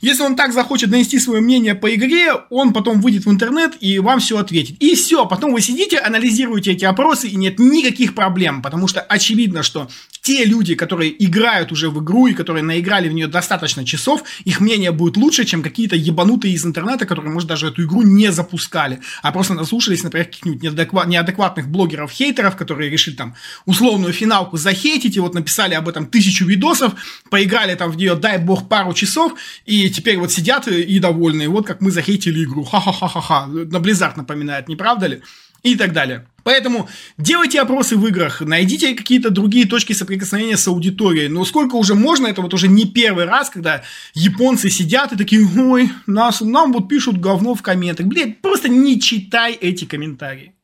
Если 0.00 0.22
он 0.22 0.36
так 0.36 0.52
захочет 0.52 0.90
донести 0.90 1.18
свое 1.18 1.40
мнение 1.40 1.74
по 1.74 1.94
игре, 1.94 2.32
он 2.50 2.72
потом 2.72 3.00
выйдет 3.00 3.26
в 3.26 3.30
интернет 3.30 3.74
и 3.80 3.98
вам 3.98 4.20
все 4.20 4.38
ответит. 4.38 4.76
И 4.80 4.94
все, 4.94 5.26
потом 5.26 5.52
вы 5.52 5.60
сидите, 5.60 5.98
анализируете 5.98 6.72
эти 6.72 6.84
опросы, 6.84 7.28
и 7.28 7.36
нет 7.36 7.58
никаких 7.58 8.14
проблем, 8.14 8.62
потому 8.62 8.88
что 8.88 9.00
очевидно, 9.00 9.62
что 9.62 9.88
те 10.22 10.44
люди, 10.44 10.74
которые 10.74 11.24
играют 11.24 11.72
уже 11.72 11.88
в 11.88 12.02
игру 12.02 12.26
и 12.26 12.34
которые 12.34 12.62
наиграли 12.62 13.08
в 13.08 13.12
нее 13.12 13.28
достаточно 13.28 13.84
часов, 13.84 14.22
их 14.44 14.60
мнение 14.60 14.92
будет 14.92 15.16
лучше, 15.16 15.44
чем 15.44 15.62
какие-то 15.62 15.96
ебанутые 15.96 16.54
из 16.54 16.66
интернета, 16.66 17.06
которые, 17.06 17.32
может, 17.32 17.48
даже 17.48 17.68
эту 17.68 17.84
игру 17.84 18.02
не 18.02 18.30
запускали, 18.30 19.00
а 19.22 19.32
просто 19.32 19.54
наслушались, 19.54 20.02
например, 20.02 20.26
каких-нибудь 20.26 20.62
неадекватных 20.62 21.68
блогеров-хейтеров, 21.68 22.56
которые 22.56 22.90
решили 22.90 23.14
там 23.14 23.36
условную 23.64 24.12
финалку 24.12 24.58
захейтить, 24.58 25.16
и 25.16 25.20
вот 25.20 25.34
написали 25.34 25.74
об 25.74 25.88
этом 25.88 26.06
тысячу 26.06 26.44
видосов, 26.44 26.92
поиграли 27.30 27.74
там 27.74 27.90
в 27.90 27.96
нее, 27.96 28.14
дай 28.14 28.38
бог, 28.38 28.68
пару 28.68 28.92
часов, 28.92 29.32
и 29.64 29.87
теперь 29.90 30.18
вот 30.18 30.32
сидят 30.32 30.68
и 30.68 30.98
довольны, 30.98 31.48
вот 31.48 31.66
как 31.66 31.80
мы 31.80 31.90
захейтили 31.90 32.44
игру, 32.44 32.64
ха-ха-ха-ха-ха, 32.64 33.46
на 33.46 33.76
Blizzard 33.76 34.14
напоминает, 34.16 34.68
не 34.68 34.76
правда 34.76 35.06
ли? 35.06 35.22
И 35.62 35.74
так 35.74 35.92
далее. 35.92 36.24
Поэтому 36.44 36.88
делайте 37.18 37.60
опросы 37.60 37.96
в 37.96 38.06
играх, 38.06 38.40
найдите 38.40 38.94
какие-то 38.94 39.30
другие 39.30 39.66
точки 39.66 39.92
соприкосновения 39.92 40.56
с 40.56 40.68
аудиторией. 40.68 41.28
Но 41.28 41.44
сколько 41.44 41.74
уже 41.74 41.94
можно, 41.94 42.26
это 42.28 42.42
вот 42.42 42.54
уже 42.54 42.68
не 42.68 42.86
первый 42.86 43.24
раз, 43.24 43.50
когда 43.50 43.82
японцы 44.14 44.70
сидят 44.70 45.12
и 45.12 45.16
такие, 45.16 45.46
ой, 45.58 45.90
нас, 46.06 46.40
нам 46.40 46.72
вот 46.72 46.88
пишут 46.88 47.18
говно 47.18 47.54
в 47.54 47.62
комментах. 47.62 48.06
Блядь, 48.06 48.40
просто 48.40 48.68
не 48.68 49.00
читай 49.00 49.52
эти 49.52 49.84
комментарии. 49.84 50.54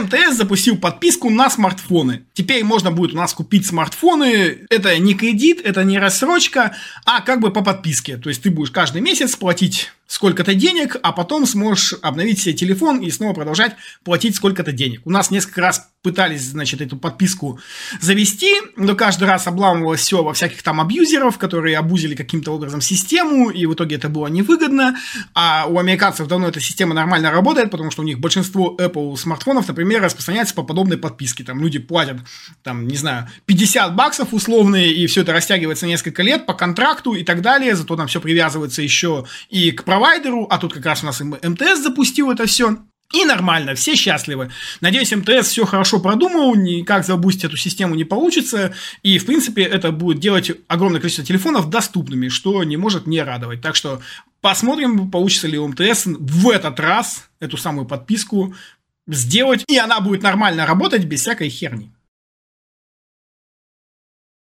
МТС 0.00 0.36
запустил 0.36 0.76
подписку 0.76 1.30
на 1.30 1.50
смартфоны. 1.50 2.24
Теперь 2.34 2.64
можно 2.64 2.90
будет 2.90 3.14
у 3.14 3.16
нас 3.16 3.32
купить 3.34 3.66
смартфоны. 3.66 4.66
Это 4.70 4.98
не 4.98 5.14
кредит, 5.14 5.60
это 5.64 5.84
не 5.84 5.98
рассрочка, 5.98 6.76
а 7.04 7.20
как 7.20 7.40
бы 7.40 7.52
по 7.52 7.62
подписке. 7.62 8.16
То 8.16 8.28
есть 8.28 8.42
ты 8.42 8.50
будешь 8.50 8.70
каждый 8.70 9.02
месяц 9.02 9.36
платить 9.36 9.92
сколько-то 10.06 10.54
денег, 10.54 10.96
а 11.02 11.12
потом 11.12 11.46
сможешь 11.46 11.94
обновить 12.02 12.40
себе 12.40 12.54
телефон 12.54 13.00
и 13.00 13.10
снова 13.10 13.32
продолжать 13.32 13.74
платить 14.04 14.36
сколько-то 14.36 14.72
денег. 14.72 15.00
У 15.04 15.10
нас 15.10 15.30
несколько 15.30 15.60
раз 15.60 15.88
пытались, 16.02 16.42
значит, 16.42 16.82
эту 16.82 16.98
подписку 16.98 17.58
завести, 18.00 18.54
но 18.76 18.94
каждый 18.94 19.24
раз 19.24 19.46
обламывалось 19.46 20.00
все 20.00 20.22
во 20.22 20.34
всяких 20.34 20.62
там 20.62 20.80
абьюзеров, 20.80 21.38
которые 21.38 21.78
абузили 21.78 22.14
каким-то 22.14 22.52
образом 22.52 22.82
систему, 22.82 23.48
и 23.48 23.64
в 23.64 23.72
итоге 23.72 23.96
это 23.96 24.10
было 24.10 24.26
невыгодно. 24.26 24.96
А 25.34 25.66
у 25.66 25.78
американцев 25.78 26.28
давно 26.28 26.48
эта 26.48 26.60
система 26.60 26.94
нормально 26.94 27.30
работает, 27.30 27.70
потому 27.70 27.90
что 27.90 28.02
у 28.02 28.04
них 28.04 28.20
большинство 28.20 28.76
Apple 28.78 29.16
смартфонов, 29.16 29.66
например, 29.66 30.02
распространяется 30.02 30.54
по 30.54 30.62
подобной 30.62 30.98
подписке. 30.98 31.42
Там 31.42 31.60
люди 31.62 31.78
платят, 31.78 32.18
там, 32.62 32.86
не 32.86 32.96
знаю, 32.96 33.26
50 33.46 33.96
баксов 33.96 34.34
условные, 34.34 34.92
и 34.92 35.06
все 35.06 35.22
это 35.22 35.32
растягивается 35.32 35.86
несколько 35.86 36.22
лет 36.22 36.44
по 36.44 36.52
контракту 36.52 37.14
и 37.14 37.24
так 37.24 37.40
далее, 37.40 37.74
зато 37.74 37.96
там 37.96 38.08
все 38.08 38.20
привязывается 38.20 38.82
еще 38.82 39.24
и 39.48 39.70
к 39.70 39.84
провайдеру, 39.94 40.46
а 40.50 40.58
тут 40.58 40.74
как 40.74 40.84
раз 40.86 41.02
у 41.02 41.06
нас 41.06 41.20
МТС 41.20 41.82
запустил 41.82 42.32
это 42.32 42.46
все. 42.46 42.78
И 43.12 43.24
нормально, 43.24 43.76
все 43.76 43.94
счастливы. 43.94 44.50
Надеюсь, 44.80 45.12
МТС 45.12 45.48
все 45.48 45.64
хорошо 45.64 46.00
продумал, 46.00 46.56
никак 46.56 47.04
забустить 47.04 47.44
эту 47.44 47.56
систему 47.56 47.94
не 47.94 48.02
получится. 48.02 48.74
И, 49.04 49.18
в 49.18 49.26
принципе, 49.26 49.62
это 49.62 49.92
будет 49.92 50.18
делать 50.18 50.50
огромное 50.66 51.00
количество 51.00 51.24
телефонов 51.24 51.70
доступными, 51.70 52.28
что 52.28 52.64
не 52.64 52.76
может 52.76 53.06
не 53.06 53.22
радовать. 53.22 53.60
Так 53.60 53.76
что 53.76 54.00
посмотрим, 54.40 55.12
получится 55.12 55.46
ли 55.46 55.58
у 55.58 55.68
МТС 55.68 56.06
в 56.06 56.50
этот 56.50 56.80
раз 56.80 57.28
эту 57.38 57.56
самую 57.56 57.86
подписку 57.86 58.52
сделать. 59.06 59.64
И 59.68 59.78
она 59.78 60.00
будет 60.00 60.22
нормально 60.22 60.66
работать 60.66 61.04
без 61.04 61.20
всякой 61.20 61.50
херни. 61.50 61.92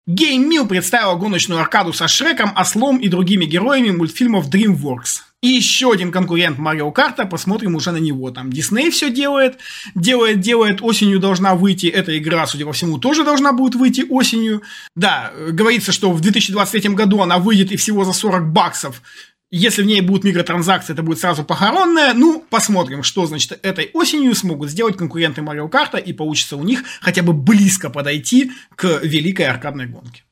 GameMill 0.09 0.67
представила 0.67 1.15
гоночную 1.15 1.59
аркаду 1.59 1.93
со 1.93 2.07
Шреком, 2.07 2.57
Ослом 2.57 2.97
и 2.97 3.09
другими 3.09 3.45
героями 3.45 3.91
мультфильмов 3.91 4.49
DreamWorks. 4.49 5.26
И 5.43 5.49
еще 5.49 5.91
один 5.91 6.11
конкурент 6.11 6.57
Марио 6.57 6.91
Карта, 6.91 7.25
посмотрим 7.25 7.75
уже 7.75 7.91
на 7.91 7.97
него. 7.97 8.31
Там 8.31 8.51
Дисней 8.51 8.89
все 8.89 9.11
делает, 9.11 9.59
делает, 9.93 10.39
делает, 10.39 10.81
осенью 10.81 11.19
должна 11.19 11.53
выйти. 11.53 11.85
Эта 11.85 12.17
игра, 12.17 12.47
судя 12.47 12.65
по 12.65 12.73
всему, 12.73 12.97
тоже 12.97 13.23
должна 13.23 13.53
будет 13.53 13.75
выйти 13.75 14.03
осенью. 14.09 14.63
Да, 14.95 15.31
говорится, 15.51 15.91
что 15.91 16.11
в 16.11 16.21
2023 16.21 16.89
году 16.95 17.21
она 17.21 17.37
выйдет 17.37 17.71
и 17.71 17.77
всего 17.77 18.03
за 18.03 18.13
40 18.13 18.51
баксов. 18.51 19.03
Если 19.51 19.83
в 19.83 19.85
ней 19.85 20.01
будут 20.01 20.23
микротранзакции, 20.23 20.93
это 20.93 21.03
будет 21.03 21.19
сразу 21.19 21.43
похоронное. 21.43 22.13
Ну, 22.15 22.43
посмотрим, 22.49 23.03
что, 23.03 23.27
значит, 23.27 23.59
этой 23.61 23.91
осенью 23.93 24.33
смогут 24.33 24.71
сделать 24.71 24.97
конкуренты 24.97 25.43
Марио 25.43 25.69
Карта 25.69 25.99
и 25.99 26.13
получится 26.13 26.57
у 26.57 26.63
них 26.63 26.83
хотя 26.99 27.21
бы 27.21 27.33
близко 27.33 27.91
подойти 27.91 28.51
к 28.75 29.01
великой 29.03 29.45
аркадной 29.45 29.85
гонке. 29.85 30.23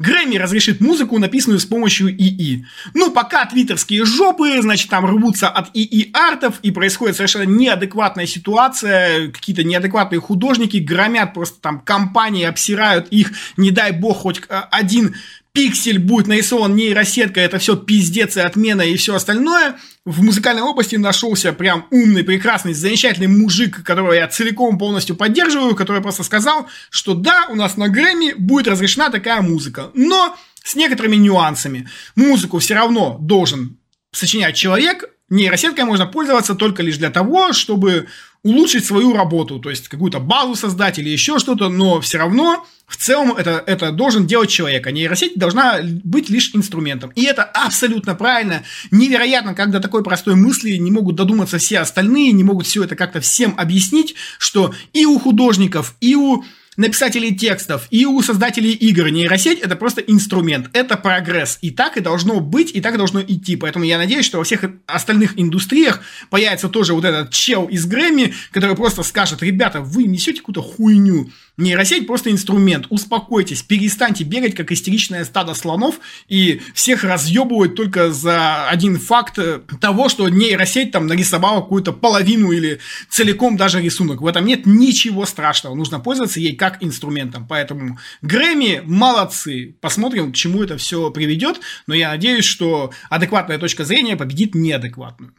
Грэмми 0.00 0.36
разрешит 0.36 0.80
музыку, 0.80 1.18
написанную 1.18 1.60
с 1.60 1.66
помощью 1.66 2.08
ИИ. 2.08 2.64
Ну, 2.94 3.10
пока 3.10 3.44
твиттерские 3.44 4.06
жопы, 4.06 4.62
значит, 4.62 4.88
там 4.88 5.04
рвутся 5.04 5.48
от 5.48 5.68
ИИ-артов, 5.74 6.54
и 6.62 6.70
происходит 6.70 7.16
совершенно 7.16 7.42
неадекватная 7.42 8.26
ситуация, 8.26 9.30
какие-то 9.30 9.62
неадекватные 9.62 10.18
художники 10.18 10.78
громят 10.78 11.34
просто 11.34 11.60
там 11.60 11.80
компании, 11.80 12.46
обсирают 12.46 13.08
их, 13.08 13.32
не 13.58 13.70
дай 13.70 13.92
бог, 13.92 14.16
хоть 14.16 14.40
э, 14.48 14.62
один 14.70 15.14
пиксель 15.52 15.98
будет 15.98 16.26
нарисован 16.26 16.74
нейросеткой, 16.74 17.44
это 17.44 17.58
все 17.58 17.76
пиздец 17.76 18.36
и 18.36 18.40
отмена 18.40 18.82
и 18.82 18.96
все 18.96 19.14
остальное. 19.14 19.76
В 20.04 20.22
музыкальной 20.22 20.62
области 20.62 20.96
нашелся 20.96 21.52
прям 21.52 21.86
умный, 21.90 22.24
прекрасный, 22.24 22.72
замечательный 22.72 23.26
мужик, 23.26 23.82
которого 23.82 24.12
я 24.12 24.28
целиком 24.28 24.78
полностью 24.78 25.16
поддерживаю, 25.16 25.74
который 25.74 26.02
просто 26.02 26.22
сказал, 26.22 26.68
что 26.90 27.14
да, 27.14 27.46
у 27.50 27.54
нас 27.54 27.76
на 27.76 27.88
Грэмми 27.88 28.34
будет 28.34 28.68
разрешена 28.68 29.10
такая 29.10 29.42
музыка, 29.42 29.90
но 29.94 30.36
с 30.62 30.74
некоторыми 30.74 31.16
нюансами. 31.16 31.88
Музыку 32.14 32.58
все 32.58 32.74
равно 32.74 33.18
должен 33.20 33.78
сочинять 34.12 34.56
человек, 34.56 35.10
нейросеткой 35.28 35.84
можно 35.84 36.06
пользоваться 36.06 36.54
только 36.54 36.82
лишь 36.82 36.98
для 36.98 37.10
того, 37.10 37.52
чтобы 37.52 38.08
улучшить 38.42 38.84
свою 38.84 39.12
работу, 39.12 39.58
то 39.58 39.70
есть 39.70 39.88
какую-то 39.88 40.18
базу 40.18 40.54
создать 40.54 40.98
или 40.98 41.10
еще 41.10 41.38
что-то, 41.38 41.68
но 41.68 42.00
все 42.00 42.18
равно 42.18 42.66
в 42.86 42.96
целом 42.96 43.32
это, 43.32 43.62
это 43.66 43.92
должен 43.92 44.26
делать 44.26 44.50
человек, 44.50 44.86
а 44.86 44.90
нейросеть 44.90 45.36
должна 45.36 45.78
быть 45.82 46.28
лишь 46.30 46.54
инструментом. 46.54 47.12
И 47.14 47.22
это 47.22 47.44
абсолютно 47.44 48.14
правильно. 48.14 48.62
Невероятно, 48.90 49.54
когда 49.54 49.78
такой 49.78 50.02
простой 50.02 50.34
мысли 50.34 50.72
не 50.72 50.90
могут 50.90 51.16
додуматься 51.16 51.58
все 51.58 51.80
остальные, 51.80 52.32
не 52.32 52.42
могут 52.42 52.66
все 52.66 52.82
это 52.82 52.96
как-то 52.96 53.20
всем 53.20 53.54
объяснить, 53.56 54.16
что 54.38 54.74
и 54.92 55.06
у 55.06 55.18
художников, 55.18 55.94
и 56.00 56.16
у 56.16 56.42
написателей 56.76 57.34
текстов 57.34 57.86
и 57.90 58.06
у 58.06 58.22
создателей 58.22 58.72
игр 58.72 59.08
нейросеть 59.08 59.60
это 59.60 59.76
просто 59.76 60.00
инструмент, 60.00 60.70
это 60.72 60.96
прогресс. 60.96 61.58
И 61.60 61.70
так 61.70 61.96
и 61.96 62.00
должно 62.00 62.40
быть, 62.40 62.70
и 62.74 62.80
так 62.80 62.96
должно 62.96 63.20
идти. 63.20 63.56
Поэтому 63.56 63.84
я 63.84 63.98
надеюсь, 63.98 64.24
что 64.24 64.38
во 64.38 64.44
всех 64.44 64.64
остальных 64.86 65.38
индустриях 65.38 66.00
появится 66.30 66.68
тоже 66.68 66.94
вот 66.94 67.04
этот 67.04 67.30
чел 67.30 67.66
из 67.66 67.86
Грэмми, 67.86 68.34
который 68.52 68.76
просто 68.76 69.02
скажет, 69.02 69.42
ребята, 69.42 69.80
вы 69.80 70.04
несете 70.04 70.38
какую-то 70.38 70.62
хуйню. 70.62 71.30
Нейросеть 71.60 72.06
просто 72.06 72.30
инструмент. 72.30 72.86
Успокойтесь, 72.88 73.62
перестаньте 73.62 74.24
бегать, 74.24 74.54
как 74.54 74.72
истеричное 74.72 75.24
стадо 75.24 75.54
слонов, 75.54 76.00
и 76.26 76.62
всех 76.74 77.04
разъебывать 77.04 77.74
только 77.74 78.10
за 78.12 78.68
один 78.68 78.98
факт 78.98 79.38
того, 79.80 80.08
что 80.08 80.28
нейросеть 80.28 80.90
там 80.90 81.06
нарисовала 81.06 81.60
какую-то 81.60 81.92
половину 81.92 82.50
или 82.50 82.80
целиком 83.10 83.58
даже 83.58 83.82
рисунок. 83.82 84.22
В 84.22 84.26
этом 84.26 84.46
нет 84.46 84.64
ничего 84.64 85.26
страшного. 85.26 85.74
Нужно 85.74 86.00
пользоваться 86.00 86.40
ей 86.40 86.56
как 86.56 86.82
инструментом. 86.82 87.46
Поэтому 87.46 87.98
Грэмми 88.22 88.82
молодцы. 88.84 89.76
Посмотрим, 89.80 90.32
к 90.32 90.34
чему 90.34 90.62
это 90.62 90.78
все 90.78 91.10
приведет. 91.10 91.60
Но 91.86 91.94
я 91.94 92.08
надеюсь, 92.08 92.44
что 92.46 92.90
адекватная 93.10 93.58
точка 93.58 93.84
зрения 93.84 94.16
победит 94.16 94.54
неадекватную. 94.54 95.34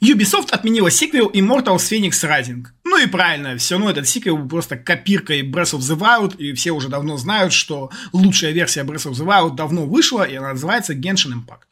Ubisoft 0.00 0.50
отменила 0.50 0.90
сиквел 0.90 1.30
Immortals 1.30 1.90
Phoenix 1.90 2.12
Rising. 2.22 2.64
Ну 2.84 3.02
и 3.02 3.06
правильно, 3.06 3.56
все 3.56 3.74
равно 3.74 3.90
этот 3.90 4.08
сиквел 4.08 4.46
просто 4.48 4.76
копиркой 4.76 5.42
Breath 5.42 5.74
of 5.74 5.80
the 5.80 5.98
Wild, 5.98 6.36
и 6.36 6.52
все 6.52 6.72
уже 6.72 6.88
давно 6.88 7.16
знают, 7.16 7.52
что 7.52 7.90
лучшая 8.12 8.52
версия 8.52 8.82
Breath 8.82 9.10
of 9.10 9.12
the 9.12 9.26
Wild 9.26 9.54
давно 9.54 9.86
вышла, 9.86 10.22
и 10.24 10.34
она 10.34 10.50
называется 10.50 10.94
Genshin 10.94 11.32
Impact. 11.32 11.62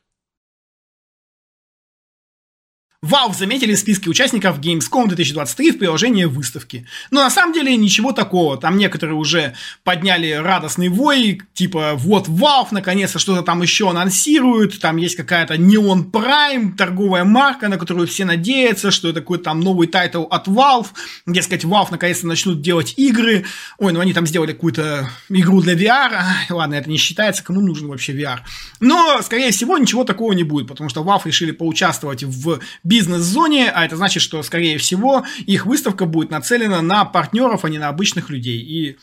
Valve 3.05 3.37
заметили 3.37 3.75
в 3.75 3.79
списке 3.81 4.09
участников 4.09 4.61
Gamescom 4.61 5.09
2023 5.09 5.73
в 5.73 5.79
приложении 5.79 6.25
выставки. 6.25 6.87
Но 7.11 7.25
на 7.25 7.31
самом 7.31 7.53
деле 7.53 7.75
ничего 7.77 8.13
такого. 8.13 8.57
Там 8.57 8.77
некоторые 8.77 9.17
уже 9.17 9.55
подняли 9.83 10.31
радостный 10.31 10.89
вой, 10.89 11.43
типа 11.53 11.95
вот 11.97 12.29
Valve 12.29 12.69
наконец-то 12.71 13.19
что-то 13.19 13.43
там 13.43 13.61
еще 13.61 13.91
анонсирует, 13.91 14.79
там 14.79 14.99
есть 14.99 15.17
какая-то 15.17 15.55
Neon 15.55 16.13
Prime, 16.13 16.77
торговая 16.77 17.25
марка, 17.25 17.67
на 17.67 17.77
которую 17.77 18.07
все 18.07 18.25
надеются, 18.25 18.93
что 18.93 19.09
это 19.09 19.21
какой-то 19.21 19.45
там 19.45 19.59
новый 19.59 19.89
тайтл 19.89 20.23
от 20.31 20.47
Valve, 20.47 20.87
дескать, 21.27 21.65
Valve 21.65 21.89
наконец-то 21.91 22.29
начнут 22.29 22.63
делать 22.63 22.95
игры. 22.97 23.45
Ой, 23.79 23.93
ну 23.93 23.99
они 23.99 24.13
там 24.13 24.29
сделали 24.29 24.53
какую-то 24.53 25.11
игру 25.29 25.61
для 25.61 25.75
VR, 25.75 26.23
ладно, 26.51 26.77
это 26.77 26.89
не 26.89 26.99
считается, 26.99 27.43
кому 27.43 27.63
нужен 27.63 27.89
вообще 27.89 28.13
VR. 28.13 28.39
Но, 28.79 29.21
скорее 29.23 29.51
всего, 29.51 29.77
ничего 29.77 30.05
такого 30.05 30.35
не 30.35 30.45
будет, 30.45 30.69
потому 30.69 30.89
что 30.89 31.03
Valve 31.03 31.23
решили 31.25 31.51
поучаствовать 31.51 32.23
в 32.23 32.61
бизнес-зоне, 32.93 33.71
а 33.71 33.87
это 33.87 33.97
значит, 33.97 34.23
что, 34.23 34.43
скорее 34.43 34.77
всего, 34.77 35.25
их 35.47 35.65
выставка 35.65 36.05
будет 36.05 36.31
нацелена 36.31 36.83
на 36.83 37.07
партнеров, 37.07 37.65
а 37.65 37.71
не 37.71 37.79
на 37.79 37.89
обычных 37.89 38.29
людей. 38.29 38.59
И 38.61 38.99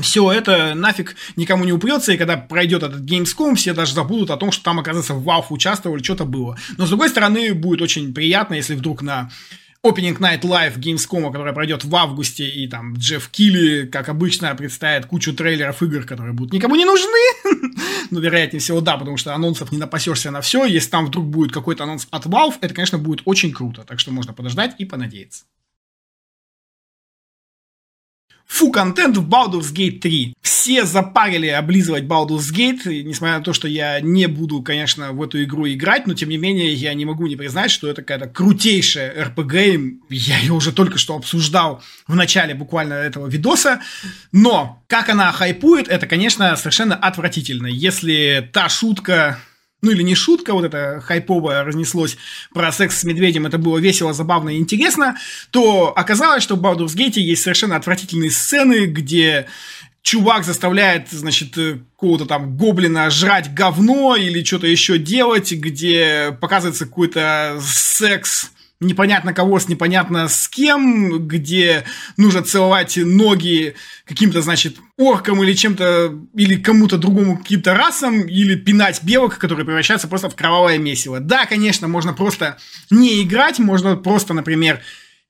все 0.00 0.30
это 0.30 0.74
нафиг 0.74 1.16
никому 1.34 1.64
не 1.64 1.72
упрется, 1.72 2.12
и 2.12 2.16
когда 2.18 2.36
пройдет 2.36 2.84
этот 2.84 3.00
Gamescom, 3.00 3.56
все 3.56 3.74
даже 3.74 3.94
забудут 3.94 4.30
о 4.30 4.36
том, 4.36 4.52
что 4.52 4.62
там, 4.62 4.78
оказывается, 4.78 5.14
в 5.14 5.26
Valve 5.26 5.46
участвовали, 5.50 6.04
что-то 6.04 6.24
было. 6.24 6.56
Но, 6.78 6.86
с 6.86 6.88
другой 6.88 7.08
стороны, 7.08 7.52
будет 7.52 7.82
очень 7.82 8.14
приятно, 8.14 8.54
если 8.54 8.76
вдруг 8.76 9.02
на 9.02 9.28
Opening 9.86 10.18
Night 10.18 10.40
Live 10.40 10.78
Gamescom, 10.78 11.30
которая 11.30 11.52
пройдет 11.52 11.84
в 11.84 11.94
августе, 11.94 12.48
и 12.48 12.66
там 12.66 12.94
Джефф 12.94 13.28
Килли, 13.28 13.86
как 13.86 14.08
обычно, 14.08 14.52
представит 14.56 15.06
кучу 15.06 15.32
трейлеров 15.32 15.80
игр, 15.80 16.04
которые 16.04 16.32
будут 16.32 16.52
никому 16.52 16.74
не 16.74 16.84
нужны. 16.84 17.76
ну, 18.10 18.18
вероятнее 18.18 18.60
всего, 18.60 18.80
да, 18.80 18.96
потому 18.96 19.16
что 19.16 19.32
анонсов 19.32 19.70
не 19.70 19.78
напасешься 19.78 20.32
на 20.32 20.40
все. 20.40 20.64
Если 20.64 20.90
там 20.90 21.06
вдруг 21.06 21.26
будет 21.26 21.52
какой-то 21.52 21.84
анонс 21.84 22.08
от 22.10 22.26
Valve, 22.26 22.54
это, 22.60 22.74
конечно, 22.74 22.98
будет 22.98 23.22
очень 23.26 23.52
круто. 23.52 23.84
Так 23.84 24.00
что 24.00 24.10
можно 24.10 24.32
подождать 24.32 24.74
и 24.78 24.84
понадеяться. 24.84 25.44
Фу, 28.46 28.70
контент 28.70 29.16
в 29.16 29.28
Baldur's 29.28 29.72
Gate 29.74 29.98
3. 29.98 30.34
Все 30.40 30.84
запарили 30.84 31.48
облизывать 31.48 32.04
Baldur's 32.04 32.52
Gate, 32.52 33.02
несмотря 33.02 33.38
на 33.38 33.44
то, 33.44 33.52
что 33.52 33.66
я 33.66 34.00
не 34.00 34.26
буду, 34.26 34.62
конечно, 34.62 35.12
в 35.12 35.22
эту 35.22 35.42
игру 35.42 35.68
играть, 35.68 36.06
но 36.06 36.14
тем 36.14 36.28
не 36.28 36.36
менее 36.36 36.72
я 36.72 36.94
не 36.94 37.04
могу 37.04 37.26
не 37.26 37.36
признать, 37.36 37.70
что 37.70 37.88
это 37.88 38.02
какая-то 38.02 38.28
крутейшая 38.28 39.28
RPG. 39.28 39.98
Я 40.10 40.38
ее 40.38 40.52
уже 40.52 40.72
только 40.72 40.96
что 40.96 41.16
обсуждал 41.16 41.82
в 42.06 42.14
начале 42.14 42.54
буквально 42.54 42.94
этого 42.94 43.26
видоса. 43.26 43.80
Но 44.30 44.82
как 44.86 45.08
она 45.08 45.32
хайпует, 45.32 45.88
это, 45.88 46.06
конечно, 46.06 46.54
совершенно 46.56 46.94
отвратительно. 46.94 47.66
Если 47.66 48.48
та 48.52 48.68
шутка 48.68 49.40
ну 49.86 49.92
или 49.92 50.02
не 50.02 50.14
шутка, 50.14 50.52
вот 50.52 50.64
это 50.64 51.00
хайповое 51.00 51.62
разнеслось 51.64 52.18
про 52.52 52.72
секс 52.72 52.98
с 52.98 53.04
медведем, 53.04 53.46
это 53.46 53.56
было 53.56 53.78
весело, 53.78 54.12
забавно 54.12 54.50
и 54.50 54.58
интересно, 54.58 55.16
то 55.50 55.92
оказалось, 55.96 56.42
что 56.42 56.56
в 56.56 56.60
Baldur's 56.60 56.96
Gate 56.96 57.20
есть 57.20 57.42
совершенно 57.42 57.76
отвратительные 57.76 58.30
сцены, 58.30 58.86
где 58.86 59.46
чувак 60.02 60.44
заставляет, 60.44 61.08
значит, 61.10 61.56
э, 61.56 61.78
какого-то 61.94 62.26
там 62.26 62.56
гоблина 62.56 63.10
жрать 63.10 63.54
говно 63.54 64.16
или 64.16 64.44
что-то 64.44 64.66
еще 64.66 64.98
делать, 64.98 65.52
где 65.52 66.36
показывается 66.40 66.86
какой-то 66.86 67.60
секс 67.62 68.50
непонятно 68.80 69.32
кого 69.32 69.58
с 69.58 69.68
непонятно 69.68 70.28
с 70.28 70.48
кем, 70.48 71.26
где 71.26 71.84
нужно 72.16 72.42
целовать 72.42 72.96
ноги 72.96 73.74
каким-то, 74.04 74.42
значит, 74.42 74.76
оркам 74.98 75.42
или 75.42 75.54
чем-то, 75.54 76.14
или 76.34 76.56
кому-то 76.56 76.98
другому 76.98 77.38
каким-то 77.38 77.74
расам, 77.74 78.22
или 78.22 78.54
пинать 78.54 79.02
белок, 79.02 79.38
которые 79.38 79.64
превращаются 79.64 80.08
просто 80.08 80.28
в 80.28 80.36
кровавое 80.36 80.78
месиво. 80.78 81.20
Да, 81.20 81.46
конечно, 81.46 81.88
можно 81.88 82.12
просто 82.12 82.58
не 82.90 83.22
играть, 83.22 83.58
можно 83.58 83.96
просто, 83.96 84.34
например, 84.34 84.80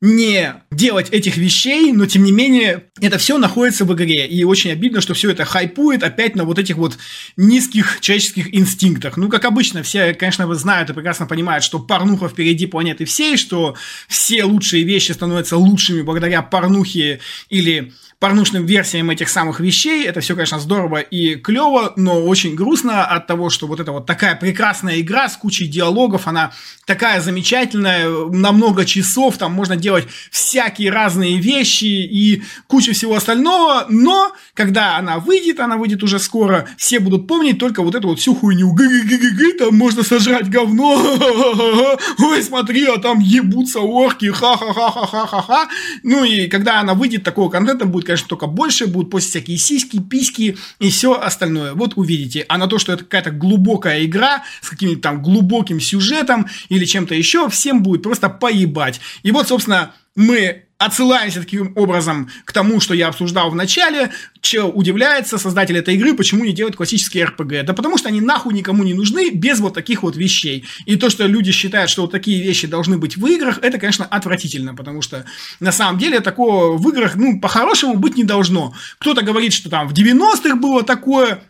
не 0.06 0.54
делать 0.70 1.08
этих 1.10 1.36
вещей, 1.36 1.92
но 1.92 2.06
тем 2.06 2.22
не 2.22 2.32
менее 2.32 2.84
это 3.00 3.18
все 3.18 3.38
находится 3.38 3.84
в 3.84 3.92
игре. 3.92 4.26
И 4.26 4.44
очень 4.44 4.70
обидно, 4.70 5.00
что 5.00 5.14
все 5.14 5.30
это 5.30 5.44
хайпует 5.44 6.02
опять 6.02 6.36
на 6.36 6.44
вот 6.44 6.58
этих 6.58 6.76
вот 6.76 6.96
низких 7.36 7.98
человеческих 8.00 8.54
инстинктах. 8.54 9.16
Ну, 9.16 9.28
как 9.28 9.44
обычно, 9.44 9.82
все, 9.82 10.14
конечно, 10.14 10.52
знают 10.54 10.90
и 10.90 10.92
прекрасно 10.92 11.26
понимают, 11.26 11.64
что 11.64 11.80
порнуха 11.80 12.28
впереди 12.28 12.66
планеты 12.66 13.04
всей, 13.04 13.36
что 13.36 13.74
все 14.08 14.44
лучшие 14.44 14.84
вещи 14.84 15.12
становятся 15.12 15.56
лучшими 15.56 16.02
благодаря 16.02 16.42
порнухе 16.42 17.20
или 17.48 17.92
порнушным 18.18 18.64
версиям 18.64 19.10
этих 19.10 19.28
самых 19.28 19.60
вещей. 19.60 20.04
Это 20.06 20.20
все, 20.20 20.34
конечно, 20.34 20.58
здорово 20.58 21.00
и 21.00 21.34
клево, 21.34 21.92
но 21.96 22.24
очень 22.24 22.54
грустно 22.54 23.04
от 23.04 23.26
того, 23.26 23.50
что 23.50 23.66
вот 23.66 23.78
эта 23.78 23.92
вот 23.92 24.06
такая 24.06 24.34
прекрасная 24.36 25.00
игра 25.00 25.28
с 25.28 25.36
кучей 25.36 25.66
диалогов, 25.66 26.26
она 26.26 26.52
такая 26.86 27.20
замечательная, 27.20 28.08
на 28.08 28.52
много 28.52 28.86
часов, 28.86 29.36
там 29.36 29.52
можно 29.52 29.76
делать 29.76 30.06
всякие 30.30 30.90
разные 30.90 31.38
вещи 31.38 31.84
и 31.84 32.42
кучу 32.68 32.94
всего 32.94 33.16
остального, 33.16 33.84
но 33.90 34.32
когда 34.54 34.96
она 34.96 35.18
выйдет, 35.18 35.60
она 35.60 35.76
выйдет 35.76 36.02
уже 36.02 36.18
скоро, 36.18 36.66
все 36.78 37.00
будут 37.00 37.28
помнить 37.28 37.58
только 37.58 37.82
вот 37.82 37.94
эту 37.94 38.08
вот 38.08 38.18
всю 38.18 38.34
хуйню. 38.34 38.72
Г-г-г-г, 38.72 39.58
там 39.58 39.76
можно 39.76 40.02
сожрать 40.02 40.48
говно. 40.48 41.98
Ой, 42.18 42.42
смотри, 42.42 42.86
а 42.86 42.98
там 42.98 43.18
ебутся 43.18 43.80
орки, 43.80 44.30
ха-ха-ха-ха-ха-ха. 44.30 45.68
Ну 46.02 46.24
и 46.24 46.46
когда 46.48 46.80
она 46.80 46.94
выйдет, 46.94 47.22
такого 47.22 47.50
контента 47.50 47.84
будет 47.84 48.05
конечно, 48.06 48.28
только 48.28 48.46
больше, 48.46 48.86
будут 48.86 49.10
после 49.10 49.30
всякие 49.30 49.58
сиськи, 49.58 50.00
письки 50.00 50.56
и 50.78 50.90
все 50.90 51.20
остальное. 51.20 51.74
Вот 51.74 51.94
увидите. 51.96 52.44
А 52.48 52.58
на 52.58 52.66
то, 52.66 52.78
что 52.78 52.92
это 52.92 53.04
какая-то 53.04 53.30
глубокая 53.30 54.04
игра 54.04 54.44
с 54.62 54.70
каким-то 54.70 55.00
там 55.00 55.22
глубоким 55.22 55.80
сюжетом 55.80 56.46
или 56.68 56.84
чем-то 56.84 57.14
еще, 57.14 57.48
всем 57.48 57.82
будет 57.82 58.02
просто 58.02 58.28
поебать. 58.28 59.00
И 59.22 59.32
вот, 59.32 59.48
собственно, 59.48 59.92
мы 60.16 60.66
отсылаемся 60.78 61.40
таким 61.40 61.72
образом 61.74 62.28
к 62.44 62.52
тому, 62.52 62.80
что 62.80 62.92
я 62.92 63.08
обсуждал 63.08 63.50
в 63.50 63.54
начале, 63.54 64.10
че 64.40 64.62
удивляется 64.62 65.38
создатель 65.38 65.78
этой 65.78 65.94
игры, 65.94 66.14
почему 66.14 66.44
не 66.44 66.52
делают 66.52 66.76
классические 66.76 67.24
РПГ. 67.26 67.64
Да 67.64 67.72
потому 67.72 67.96
что 67.96 68.08
они 68.08 68.20
нахуй 68.20 68.52
никому 68.52 68.84
не 68.84 68.92
нужны 68.92 69.30
без 69.30 69.60
вот 69.60 69.74
таких 69.74 70.02
вот 70.02 70.16
вещей. 70.16 70.66
И 70.84 70.96
то, 70.96 71.08
что 71.08 71.26
люди 71.26 71.50
считают, 71.50 71.90
что 71.90 72.02
вот 72.02 72.12
такие 72.12 72.42
вещи 72.42 72.66
должны 72.66 72.98
быть 72.98 73.16
в 73.16 73.26
играх, 73.26 73.58
это, 73.62 73.78
конечно, 73.78 74.04
отвратительно, 74.04 74.74
потому 74.74 75.00
что 75.00 75.24
на 75.60 75.72
самом 75.72 75.98
деле 75.98 76.20
такого 76.20 76.76
в 76.76 76.88
играх, 76.90 77.16
ну, 77.16 77.40
по-хорошему 77.40 77.96
быть 77.96 78.16
не 78.16 78.24
должно. 78.24 78.74
Кто-то 78.98 79.22
говорит, 79.22 79.54
что 79.54 79.70
там 79.70 79.88
в 79.88 79.94
90-х 79.94 80.56
было 80.56 80.82
такое, 80.82 81.42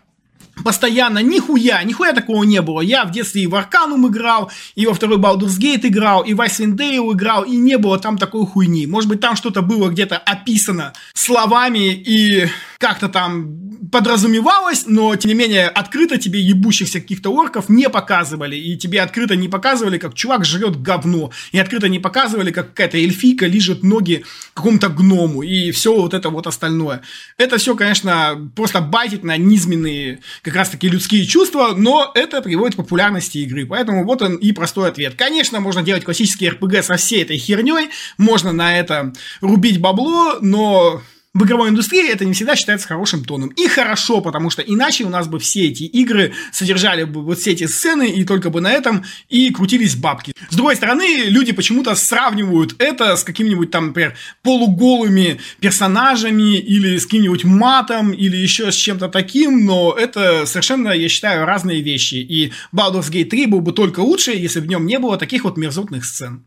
постоянно, 0.63 1.21
нихуя, 1.21 1.83
нихуя 1.83 2.13
такого 2.13 2.45
не 2.45 2.63
было. 2.63 2.81
Я 2.81 3.05
в 3.05 3.11
детстве 3.11 3.43
и 3.43 3.47
в 3.47 3.55
Арканум 3.55 4.09
играл, 4.09 4.51
и 4.75 4.87
во 4.87 4.95
второй 4.95 5.19
Baldur's 5.19 5.59
Gate 5.59 5.87
играл, 5.87 6.23
и 6.23 6.35
в 6.35 6.41
Icewind 6.41 6.77
Dale 6.77 7.13
играл, 7.13 7.45
и 7.45 7.57
не 7.57 7.79
было 7.79 7.99
там 7.99 8.19
такой 8.19 8.47
хуйни. 8.47 8.87
Может 8.87 9.09
быть, 9.09 9.21
там 9.21 9.37
что-то 9.37 9.63
было 9.63 9.89
где-то 9.89 10.17
описано 10.17 10.93
словами 11.15 11.93
и 11.93 12.49
как-то 12.79 13.09
там 13.09 13.67
подразумевалось, 13.91 14.85
но, 14.87 15.15
тем 15.17 15.31
не 15.31 15.35
менее, 15.35 15.69
открыто 15.69 16.19
тебе 16.19 16.41
ебущихся 16.41 17.01
каких-то 17.01 17.31
орков 17.31 17.69
не 17.69 17.89
показывали, 17.89 18.57
и 18.57 18.77
тебе 18.77 19.01
открыто 19.01 19.37
не 19.37 19.49
показывали, 19.49 19.99
как 19.99 20.15
чувак 20.15 20.45
жрет 20.45 20.81
говно, 20.81 21.31
и 21.53 21.59
открыто 21.59 21.89
не 21.89 21.99
показывали, 21.99 22.51
как 22.51 22.69
какая-то 22.69 22.99
эльфийка 22.99 23.47
лижет 23.47 23.83
ноги 23.83 24.25
какому-то 24.55 24.89
гному, 24.89 25.43
и 25.43 25.71
все 25.71 25.95
вот 25.95 26.15
это 26.15 26.31
вот 26.31 26.47
остальное. 26.47 27.03
Это 27.39 27.59
все, 27.59 27.75
конечно, 27.75 28.51
просто 28.55 28.81
байтит 28.81 29.25
на 29.25 29.37
низменные 29.37 30.21
как 30.47 30.55
раз-таки 30.55 30.89
людские 30.89 31.27
чувства, 31.27 31.75
но 31.77 32.13
это 32.15 32.41
приводит 32.41 32.75
к 32.75 32.77
популярности 32.77 33.39
игры, 33.39 33.67
поэтому 33.67 34.05
вот 34.05 34.23
он 34.23 34.37
и 34.37 34.53
простой 34.53 34.89
ответ. 34.89 35.17
Конечно, 35.17 35.59
можно 35.59 35.83
делать 35.83 36.05
классический 36.05 36.51
РПГ 36.51 36.85
со 36.85 36.97
всей 36.97 37.23
этой 37.23 37.37
херней, 37.37 37.91
можно 38.17 38.53
на 38.53 38.79
это 38.79 39.13
рубить 39.41 39.81
бабло, 39.81 40.39
но 40.41 41.03
в 41.37 41.45
игровой 41.45 41.69
индустрии 41.69 42.11
это 42.11 42.25
не 42.25 42.33
всегда 42.33 42.57
считается 42.57 42.89
хорошим 42.89 43.23
тоном. 43.23 43.51
И 43.51 43.69
хорошо, 43.69 44.23
потому 44.23 44.49
что 44.49 44.63
иначе 44.63 45.05
у 45.05 45.11
нас 45.11 45.29
бы 45.29 45.39
все 45.39 45.67
эти 45.67 45.83
игры 45.83 46.33
содержали 46.51 47.05
бы 47.05 47.23
вот 47.23 47.39
все 47.39 47.53
эти 47.53 47.67
сцены, 47.67 48.09
и 48.09 48.25
только 48.25 48.49
бы 48.49 48.63
на 48.63 48.73
этом 48.73 49.05
и 49.29 49.51
крутились 49.51 49.97
бабки. 49.97 50.33
С 50.49 50.55
другой 50.55 50.77
стороны, 50.77 51.25
люди 51.27 51.53
почему-то 51.53 51.95
сравнивают 51.95 52.75
это 52.79 53.17
с 53.17 53.23
какими-нибудь 53.23 53.71
там, 53.71 53.89
например, 53.89 54.17
полуголыми 54.43 55.39
персонажами, 55.61 56.57
или 56.57 56.97
с 56.97 57.05
каким-нибудь 57.05 57.45
матом, 57.45 58.13
или 58.13 58.37
еще 58.37 58.73
с 58.73 58.75
чем-то 58.75 59.09
таким, 59.09 59.67
но 59.67 59.93
это 59.93 60.47
совершенно, 60.47 60.89
я 60.89 61.09
считаю, 61.11 61.45
разные 61.45 61.83
вещи. 61.83 62.15
И 62.15 62.53
Baldur's 62.75 63.11
Gate 63.11 63.27
3 63.27 63.47
был 63.47 63.61
бы 63.61 63.73
только 63.73 64.01
лучше, 64.01 64.31
если 64.31 64.61
в 64.61 64.67
нем 64.67 64.87
не 64.87 64.99
было 64.99 65.19
таких 65.19 65.45
вот 65.45 65.59
мерзотных 65.59 66.07
сцен. 66.07 66.47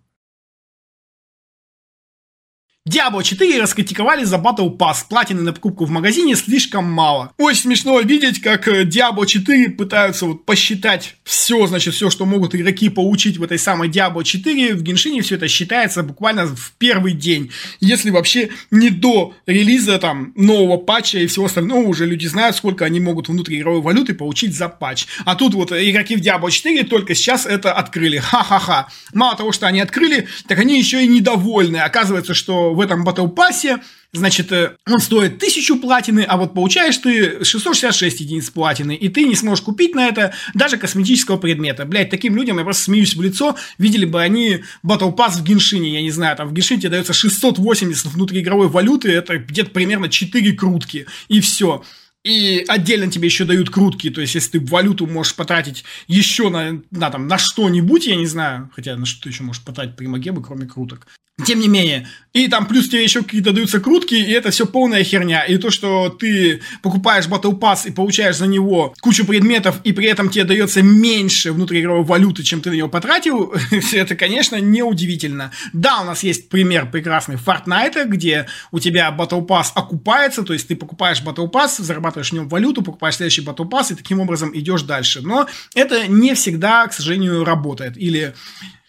Diablo 2.90 3.22
4 3.22 3.62
раскритиковали 3.62 4.24
за 4.24 4.38
Battle 4.38 4.76
Pass. 4.76 5.06
Платины 5.08 5.44
на 5.44 5.54
покупку 5.54 5.86
в 5.86 5.92
магазине 5.92 6.36
слишком 6.36 6.86
мало. 6.86 7.32
Очень 7.38 7.62
смешно 7.62 8.00
видеть, 8.00 8.42
как 8.42 8.68
э, 8.68 8.84
Diablo 8.84 9.28
4 9.28 9.70
пытаются 9.72 10.26
вот 10.26 10.44
посчитать 10.46 11.16
все, 11.24 11.68
значит, 11.68 11.94
все, 11.94 12.10
что 12.10 12.26
могут 12.26 12.56
игроки 12.56 12.90
получить 12.90 13.38
в 13.38 13.44
этой 13.44 13.60
самой 13.60 13.90
Diablo 13.90 14.24
4. 14.24 14.74
В 14.74 14.82
Геншине 14.82 15.22
все 15.22 15.36
это 15.36 15.48
считается 15.48 16.02
буквально 16.02 16.48
в 16.48 16.74
первый 16.80 17.14
день. 17.14 17.52
Если 17.80 18.10
вообще 18.10 18.50
не 18.72 18.90
до 18.90 19.36
релиза 19.46 20.00
там 20.00 20.34
нового 20.36 20.78
патча 20.78 21.20
и 21.20 21.28
всего 21.28 21.46
остального 21.46 21.88
уже 21.88 22.08
люди 22.08 22.26
знают, 22.26 22.56
сколько 22.56 22.86
они 22.86 23.00
могут 23.00 23.30
внутриигровой 23.30 23.82
валюты 23.82 24.16
получить 24.16 24.56
за 24.56 24.68
патч. 24.68 25.06
А 25.26 25.36
тут 25.36 25.54
вот 25.54 25.72
игроки 25.72 26.16
в 26.16 26.22
Diablo 26.22 26.50
4 26.50 26.84
только 26.86 27.14
сейчас 27.14 27.46
это 27.46 27.72
открыли. 27.72 28.18
Ха-ха-ха. 28.18 28.88
Мало 29.14 29.38
того, 29.38 29.52
что 29.52 29.68
они 29.68 29.80
открыли, 29.80 30.28
так 30.48 30.58
они 30.58 30.80
еще 30.80 31.04
и 31.04 31.08
недовольны. 31.08 31.78
Оказывается, 31.78 32.34
что 32.34 32.79
в 32.80 32.82
этом 32.82 33.04
батл 33.04 33.28
пассе, 33.28 33.80
значит, 34.14 34.54
э, 34.54 34.78
он 34.88 35.02
стоит 35.02 35.36
1000 35.36 35.76
платины, 35.82 36.22
а 36.22 36.38
вот 36.38 36.54
получаешь 36.54 36.96
ты 36.98 37.44
666 37.44 38.22
единиц 38.22 38.50
платины, 38.50 38.96
и 38.96 39.10
ты 39.10 39.26
не 39.26 39.36
сможешь 39.36 39.66
купить 39.66 39.96
на 39.96 40.08
это 40.08 40.34
даже 40.54 40.78
косметического 40.78 41.36
предмета. 41.36 41.84
Блять, 41.84 42.10
таким 42.10 42.38
людям 42.38 42.58
я 42.58 42.64
просто 42.64 42.84
смеюсь 42.84 43.18
в 43.18 43.22
лицо, 43.22 43.58
видели 43.78 44.06
бы 44.06 44.22
они 44.22 44.64
батл 44.82 45.12
пасс 45.12 45.36
в 45.36 45.44
Геншине, 45.44 45.94
я 45.94 46.02
не 46.02 46.12
знаю, 46.12 46.38
там 46.38 46.48
в 46.48 46.54
Геншине 46.54 46.80
тебе 46.80 46.92
дается 46.92 47.12
680 47.12 48.06
внутриигровой 48.06 48.70
валюты, 48.70 49.12
это 49.12 49.38
где-то 49.38 49.72
примерно 49.72 50.08
4 50.08 50.54
крутки, 50.54 51.06
и 51.28 51.42
все. 51.42 51.84
И 52.24 52.64
отдельно 52.66 53.12
тебе 53.12 53.26
еще 53.26 53.44
дают 53.44 53.70
крутки, 53.70 54.10
то 54.10 54.22
есть 54.22 54.36
если 54.36 54.60
ты 54.60 54.66
валюту 54.66 55.06
можешь 55.06 55.36
потратить 55.36 55.84
еще 56.08 56.50
на, 56.50 56.82
на, 56.92 57.10
там, 57.10 57.28
на 57.28 57.38
что-нибудь, 57.38 58.08
я 58.08 58.16
не 58.16 58.26
знаю, 58.26 58.72
хотя 58.74 58.96
на 58.96 59.06
что 59.06 59.24
ты 59.24 59.30
еще 59.30 59.44
можешь 59.44 59.64
потратить 59.66 59.98
при 59.98 60.08
Магебе, 60.08 60.42
кроме 60.42 60.66
круток. 60.66 61.08
Тем 61.46 61.60
не 61.60 61.68
менее, 61.68 62.08
и 62.34 62.48
там 62.48 62.68
плюс 62.68 62.88
тебе 62.88 63.04
еще 63.04 63.24
какие-то 63.24 63.52
даются 63.52 63.80
крутки, 63.80 64.14
и 64.14 64.32
это 64.32 64.52
все 64.52 64.68
полная 64.68 65.04
херня. 65.04 65.44
И 65.44 65.58
то, 65.58 65.72
что 65.72 66.10
ты 66.10 66.62
покупаешь 66.84 67.28
Battle 67.28 67.58
Pass 67.58 67.88
и 67.88 67.92
получаешь 67.92 68.38
за 68.38 68.46
него 68.46 68.94
кучу 69.02 69.26
предметов, 69.26 69.80
и 69.84 69.94
при 69.94 70.08
этом 70.08 70.30
тебе 70.30 70.44
дается 70.44 70.84
меньше 70.84 71.52
внутриигровой 71.52 72.04
валюты, 72.04 72.44
чем 72.44 72.62
ты 72.62 72.70
на 72.70 72.76
него 72.76 72.88
потратил, 72.88 73.54
это, 73.94 74.16
конечно, 74.16 74.58
неудивительно. 74.58 75.52
Да, 75.74 76.02
у 76.02 76.06
нас 76.06 76.22
есть 76.24 76.50
пример 76.50 76.92
прекрасный 76.92 77.36
Fortnite, 77.36 78.06
где 78.06 78.46
у 78.72 78.80
тебя 78.80 79.16
Battle 79.18 79.46
Pass 79.46 79.72
окупается, 79.74 80.44
то 80.44 80.54
есть 80.54 80.68
ты 80.68 80.76
покупаешь 80.76 81.24
Battle 81.24 81.52
Pass, 81.52 81.82
зарабатываешь 81.82 82.30
в 82.30 82.34
нем 82.34 82.48
валюту, 82.48 82.84
покупаешь 82.84 83.16
следующий 83.16 83.42
Battle 83.42 83.68
Pass, 83.68 83.92
и 83.92 83.96
таким 83.96 84.20
образом 84.20 84.52
идешь 84.54 84.84
дальше. 84.84 85.22
Но 85.24 85.48
это 85.74 86.08
не 86.08 86.36
всегда, 86.36 86.86
к 86.88 86.94
сожалению, 86.94 87.44
работает. 87.44 87.98
Или 87.98 88.36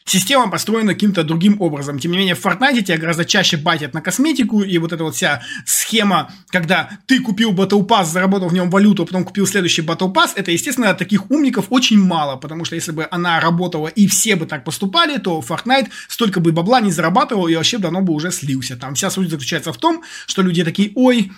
система 0.05 0.51
построена 0.51 0.94
каким-то 0.94 1.22
другим 1.22 1.61
образом. 1.61 1.98
Тем 1.98 2.12
не 2.12 2.18
менее, 2.18 2.34
в 2.34 2.44
Fortnite 2.44 2.82
тебя 2.82 2.98
гораздо 2.98 3.24
чаще 3.24 3.57
батят 3.57 3.94
на 3.94 4.01
косметику, 4.01 4.62
и 4.62 4.78
вот 4.78 4.92
эта 4.92 5.05
вот 5.05 5.14
вся 5.14 5.42
схема, 5.64 6.32
когда 6.48 6.90
ты 7.07 7.20
купил 7.20 7.53
Battle 7.53 7.86
Pass, 7.86 8.07
заработал 8.07 8.48
в 8.48 8.55
нем 8.55 8.70
валюту, 8.70 9.03
а 9.03 9.07
потом 9.07 9.24
купил 9.24 9.46
следующий 9.46 9.82
Battle 9.82 10.12
Pass, 10.12 10.30
это, 10.34 10.51
естественно, 10.51 10.94
таких 10.94 11.30
умников 11.30 11.66
очень 11.70 11.98
мало, 11.98 12.36
потому 12.36 12.64
что 12.64 12.74
если 12.74 12.92
бы 12.92 13.07
она 13.11 13.40
работала 13.40 13.88
и 13.88 14.07
все 14.07 14.36
бы 14.36 14.46
так 14.46 14.64
поступали, 14.64 15.18
то 15.18 15.40
Fortnite 15.46 15.88
столько 16.09 16.40
бы 16.40 16.53
бабла 16.53 16.80
не 16.80 16.90
зарабатывал 16.90 17.48
и 17.48 17.55
вообще 17.55 17.78
давно 17.78 18.01
бы 18.01 18.12
уже 18.12 18.30
слился. 18.30 18.76
Там 18.76 18.94
вся 18.94 19.11
суть 19.11 19.30
заключается 19.30 19.72
в 19.72 19.78
том, 19.78 20.03
что 20.26 20.42
люди 20.42 20.64
такие, 20.64 20.92
ой, 20.94 21.32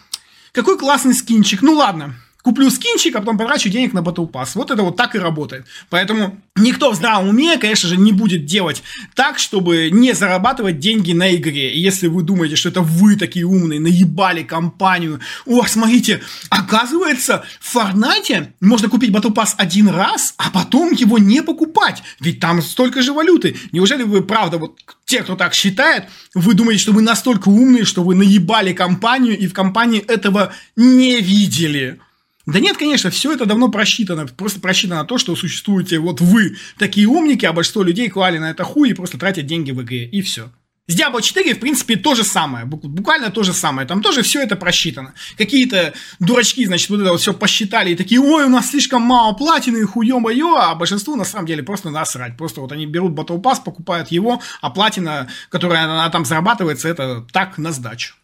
какой 0.52 0.78
классный 0.78 1.14
скинчик, 1.14 1.62
ну 1.62 1.72
ладно, 1.72 2.14
куплю 2.42 2.70
скинчик, 2.70 3.16
а 3.16 3.20
потом 3.20 3.38
потрачу 3.38 3.68
денег 3.68 3.92
на 3.92 4.00
Battle 4.00 4.30
Pass. 4.30 4.50
Вот 4.54 4.70
это 4.70 4.82
вот 4.82 4.96
так 4.96 5.14
и 5.14 5.18
работает. 5.18 5.64
Поэтому 5.88 6.40
никто 6.56 6.90
в 6.90 6.96
здравом 6.96 7.28
уме, 7.28 7.56
конечно 7.56 7.88
же, 7.88 7.96
не 7.96 8.12
будет 8.12 8.44
делать 8.44 8.82
так, 9.14 9.38
чтобы 9.38 9.90
не 9.90 10.12
зарабатывать 10.12 10.78
деньги 10.78 11.12
на 11.12 11.34
игре. 11.34 11.72
И 11.72 11.80
если 11.80 12.08
вы 12.08 12.22
думаете, 12.22 12.56
что 12.56 12.68
это 12.68 12.82
вы 12.82 13.16
такие 13.16 13.46
умные, 13.46 13.80
наебали 13.80 14.42
компанию, 14.42 15.20
о, 15.46 15.64
смотрите, 15.66 16.20
оказывается, 16.50 17.44
в 17.60 17.76
Fortnite 17.76 18.48
можно 18.60 18.88
купить 18.88 19.10
Battle 19.10 19.32
Pass 19.32 19.54
один 19.56 19.88
раз, 19.88 20.34
а 20.36 20.50
потом 20.50 20.92
его 20.92 21.18
не 21.18 21.42
покупать, 21.42 22.02
ведь 22.20 22.40
там 22.40 22.60
столько 22.60 23.02
же 23.02 23.12
валюты. 23.12 23.56
Неужели 23.70 24.02
вы, 24.02 24.22
правда, 24.22 24.58
вот 24.58 24.78
те, 25.04 25.22
кто 25.22 25.36
так 25.36 25.54
считает, 25.54 26.04
вы 26.34 26.54
думаете, 26.54 26.82
что 26.82 26.92
вы 26.92 27.02
настолько 27.02 27.48
умные, 27.48 27.84
что 27.84 28.02
вы 28.02 28.14
наебали 28.14 28.72
компанию 28.72 29.38
и 29.38 29.46
в 29.46 29.52
компании 29.52 30.00
этого 30.00 30.52
не 30.74 31.20
видели? 31.20 32.00
Да 32.46 32.58
нет, 32.58 32.76
конечно, 32.76 33.10
все 33.10 33.32
это 33.32 33.46
давно 33.46 33.68
просчитано. 33.68 34.26
Просто 34.26 34.60
просчитано 34.60 35.04
то, 35.04 35.18
что 35.18 35.36
существуете 35.36 35.98
вот 35.98 36.20
вы, 36.20 36.56
такие 36.78 37.06
умники, 37.06 37.46
а 37.46 37.52
большинство 37.52 37.82
людей 37.82 38.08
клали 38.08 38.38
на 38.38 38.50
это 38.50 38.64
хуй 38.64 38.90
и 38.90 38.94
просто 38.94 39.18
тратят 39.18 39.46
деньги 39.46 39.70
в 39.70 39.80
игре. 39.82 40.06
И 40.06 40.22
все. 40.22 40.50
С 40.88 40.96
Diablo 40.98 41.22
4, 41.22 41.54
в 41.54 41.60
принципе, 41.60 41.94
то 41.94 42.16
же 42.16 42.24
самое. 42.24 42.64
Буквально 42.64 43.30
то 43.30 43.44
же 43.44 43.52
самое. 43.52 43.86
Там 43.86 44.02
тоже 44.02 44.22
все 44.22 44.42
это 44.42 44.56
просчитано. 44.56 45.14
Какие-то 45.38 45.94
дурачки, 46.18 46.66
значит, 46.66 46.90
вот 46.90 47.00
это 47.00 47.12
вот 47.12 47.20
все 47.20 47.32
посчитали 47.32 47.92
и 47.92 47.96
такие, 47.96 48.20
ой, 48.20 48.44
у 48.44 48.48
нас 48.48 48.70
слишком 48.70 49.02
мало 49.02 49.32
платины, 49.32 49.86
хуем 49.86 50.28
ее, 50.28 50.56
а 50.58 50.74
большинству 50.74 51.14
на 51.14 51.24
самом 51.24 51.46
деле 51.46 51.62
просто 51.62 51.90
насрать. 51.90 52.36
Просто 52.36 52.60
вот 52.60 52.72
они 52.72 52.86
берут 52.86 53.12
Battle 53.12 53.40
Pass, 53.40 53.62
покупают 53.64 54.10
его, 54.10 54.42
а 54.60 54.70
платина, 54.70 55.28
которая 55.50 55.84
она 55.84 56.10
там 56.10 56.24
зарабатывается, 56.24 56.88
это 56.88 57.24
так 57.32 57.58
на 57.58 57.70
сдачу. 57.70 58.14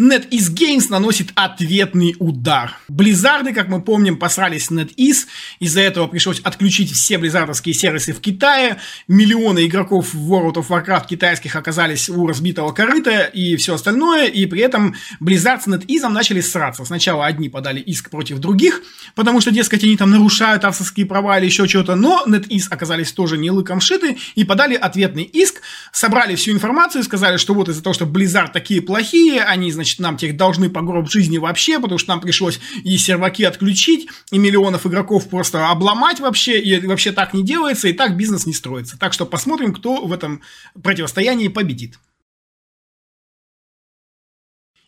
NetEase 0.00 0.54
Games 0.54 0.84
наносит 0.88 1.28
ответный 1.34 2.16
удар. 2.18 2.78
Близзарды, 2.88 3.52
как 3.52 3.68
мы 3.68 3.82
помним, 3.82 4.16
посрались 4.16 4.66
с 4.66 4.70
NetEase, 4.70 5.26
из-за 5.58 5.82
этого 5.82 6.06
пришлось 6.06 6.40
отключить 6.40 6.90
все 6.90 7.18
близзардовские 7.18 7.74
сервисы 7.74 8.14
в 8.14 8.20
Китае, 8.20 8.78
миллионы 9.08 9.66
игроков 9.66 10.14
в 10.14 10.32
World 10.32 10.54
of 10.54 10.68
Warcraft 10.68 11.06
китайских 11.06 11.54
оказались 11.54 12.08
у 12.08 12.26
разбитого 12.26 12.72
корыта 12.72 13.24
и 13.24 13.56
все 13.56 13.74
остальное, 13.74 14.28
и 14.28 14.46
при 14.46 14.62
этом 14.62 14.94
Blizzard 15.20 15.60
с 15.60 15.66
NetEase 15.66 16.08
начали 16.08 16.40
сраться. 16.40 16.86
Сначала 16.86 17.26
одни 17.26 17.50
подали 17.50 17.80
иск 17.80 18.08
против 18.08 18.38
других, 18.38 18.80
потому 19.14 19.42
что, 19.42 19.50
дескать, 19.50 19.84
они 19.84 19.98
там 19.98 20.10
нарушают 20.10 20.64
авторские 20.64 21.04
права 21.04 21.38
или 21.38 21.44
еще 21.44 21.68
что-то, 21.68 21.94
но 21.94 22.24
NetEase 22.26 22.68
оказались 22.70 23.12
тоже 23.12 23.36
не 23.36 23.50
лыком 23.50 23.82
шиты 23.82 24.16
и 24.34 24.44
подали 24.44 24.76
ответный 24.76 25.24
иск, 25.24 25.60
собрали 25.92 26.36
всю 26.36 26.52
информацию, 26.52 27.04
сказали, 27.04 27.36
что 27.36 27.52
вот 27.52 27.68
из-за 27.68 27.82
того, 27.82 27.92
что 27.92 28.06
Blizzard 28.06 28.50
такие 28.50 28.80
плохие, 28.80 29.42
они, 29.42 29.70
значит, 29.70 29.89
значит, 29.90 30.00
нам 30.00 30.16
тех 30.16 30.36
должны 30.36 30.70
по 30.70 30.82
гроб 30.82 31.10
жизни 31.10 31.38
вообще, 31.38 31.78
потому 31.80 31.98
что 31.98 32.10
нам 32.10 32.20
пришлось 32.20 32.60
и 32.84 32.96
серваки 32.96 33.44
отключить, 33.44 34.08
и 34.30 34.38
миллионов 34.38 34.86
игроков 34.86 35.28
просто 35.28 35.68
обломать 35.68 36.20
вообще, 36.20 36.60
и 36.60 36.86
вообще 36.86 37.12
так 37.12 37.34
не 37.34 37.42
делается, 37.42 37.88
и 37.88 37.92
так 37.92 38.16
бизнес 38.16 38.46
не 38.46 38.52
строится. 38.52 38.98
Так 38.98 39.12
что 39.12 39.26
посмотрим, 39.26 39.72
кто 39.72 40.06
в 40.06 40.12
этом 40.12 40.40
противостоянии 40.82 41.48
победит. 41.48 41.98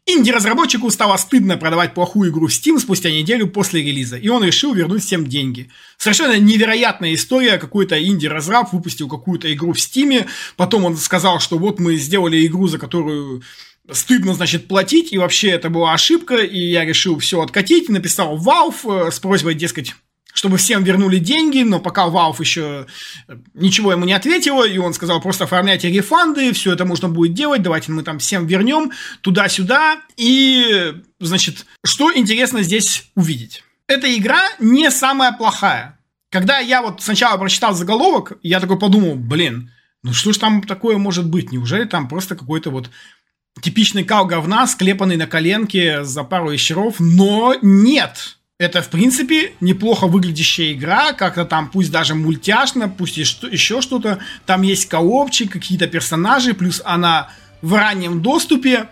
Инди-разработчику 0.05 0.91
стало 0.91 1.17
стыдно 1.17 1.57
продавать 1.57 1.95
плохую 1.95 2.31
игру 2.31 2.49
в 2.49 2.51
Steam 2.51 2.81
спустя 2.81 3.09
неделю 3.09 3.47
после 3.47 3.83
релиза, 3.83 4.17
и 4.17 4.29
он 4.29 4.43
решил 4.43 4.75
вернуть 4.75 5.05
всем 5.05 5.29
деньги. 5.29 5.71
Совершенно 5.97 6.37
невероятная 6.41 7.15
история, 7.15 7.57
какой-то 7.57 8.03
инди-разраб 8.03 8.73
выпустил 8.73 9.09
какую-то 9.09 9.53
игру 9.53 9.73
в 9.73 9.77
Steam, 9.77 10.27
потом 10.57 10.85
он 10.87 10.97
сказал, 10.97 11.39
что 11.39 11.57
вот 11.57 11.79
мы 11.79 11.95
сделали 11.95 12.45
игру, 12.45 12.67
за 12.67 12.79
которую 12.79 13.43
стыдно, 13.91 14.35
значит, 14.35 14.69
платить, 14.69 15.13
и 15.13 15.19
вообще 15.19 15.51
это 15.51 15.71
была 15.71 15.93
ошибка, 15.93 16.37
и 16.37 16.59
я 16.59 16.85
решил 16.85 17.19
все 17.19 17.41
откатить, 17.41 17.89
написал 17.89 18.39
Valve 18.39 19.09
э, 19.09 19.11
с 19.11 19.19
просьбой, 19.19 19.55
дескать, 19.55 19.95
чтобы 20.33 20.57
всем 20.57 20.85
вернули 20.85 21.19
деньги, 21.19 21.63
но 21.63 21.81
пока 21.81 22.07
Valve 22.07 22.37
еще 22.41 22.87
э, 23.29 23.37
ничего 23.55 23.93
ему 23.93 24.05
не 24.05 24.13
ответила, 24.13 24.67
и 24.67 24.79
он 24.79 24.95
сказал, 24.95 25.21
просто 25.21 25.45
оформляйте 25.45 25.91
рефанды, 25.91 26.53
все 26.53 26.73
это 26.73 26.85
можно 26.85 27.09
будет 27.09 27.35
делать, 27.35 27.63
давайте 27.63 27.91
мы 27.93 28.03
там 28.03 28.19
всем 28.19 28.47
вернем 28.47 28.93
туда-сюда. 29.21 30.01
И, 30.17 30.95
значит, 31.19 31.67
что 31.85 32.17
интересно 32.17 32.63
здесь 32.63 33.11
увидеть? 33.17 33.65
Эта 33.89 34.17
игра 34.17 34.43
не 34.61 34.91
самая 34.91 35.33
плохая. 35.33 35.99
Когда 36.31 36.61
я 36.61 36.81
вот 36.81 37.03
сначала 37.03 37.37
прочитал 37.37 37.75
заголовок, 37.75 38.39
я 38.43 38.59
такой 38.59 38.79
подумал, 38.79 39.17
блин, 39.17 39.71
ну 40.03 40.15
что 40.15 40.33
ж 40.33 40.39
там 40.39 40.63
такое 40.63 40.97
может 40.97 41.29
быть? 41.29 41.53
Неужели 41.53 41.85
там 41.85 42.09
просто 42.09 42.37
какой-то 42.37 42.71
вот 42.71 42.91
типичный 43.61 44.05
кал 44.05 44.27
говна, 44.27 44.67
склепанный 44.67 45.17
на 45.17 45.27
коленке 45.27 46.05
за 46.05 46.25
пару 46.25 46.51
ящеров? 46.51 46.97
Но 46.99 47.55
нет! 47.63 48.39
Это, 48.59 48.81
в 48.81 48.91
принципе, 48.91 49.55
неплохо 49.61 50.07
выглядящая 50.07 50.73
игра, 50.73 51.13
как-то 51.15 51.45
там, 51.45 51.69
пусть 51.69 51.91
даже 51.91 52.15
мультяшно, 52.15 52.89
пусть 52.89 53.17
еще 53.17 53.81
что-то. 53.81 54.21
Там 54.47 54.63
есть 54.63 54.89
коопчик, 54.89 55.51
какие-то 55.51 55.89
персонажи, 55.89 56.55
плюс 56.55 56.81
она 56.85 57.31
в 57.61 57.75
раннем 57.75 58.23
доступе. 58.23 58.89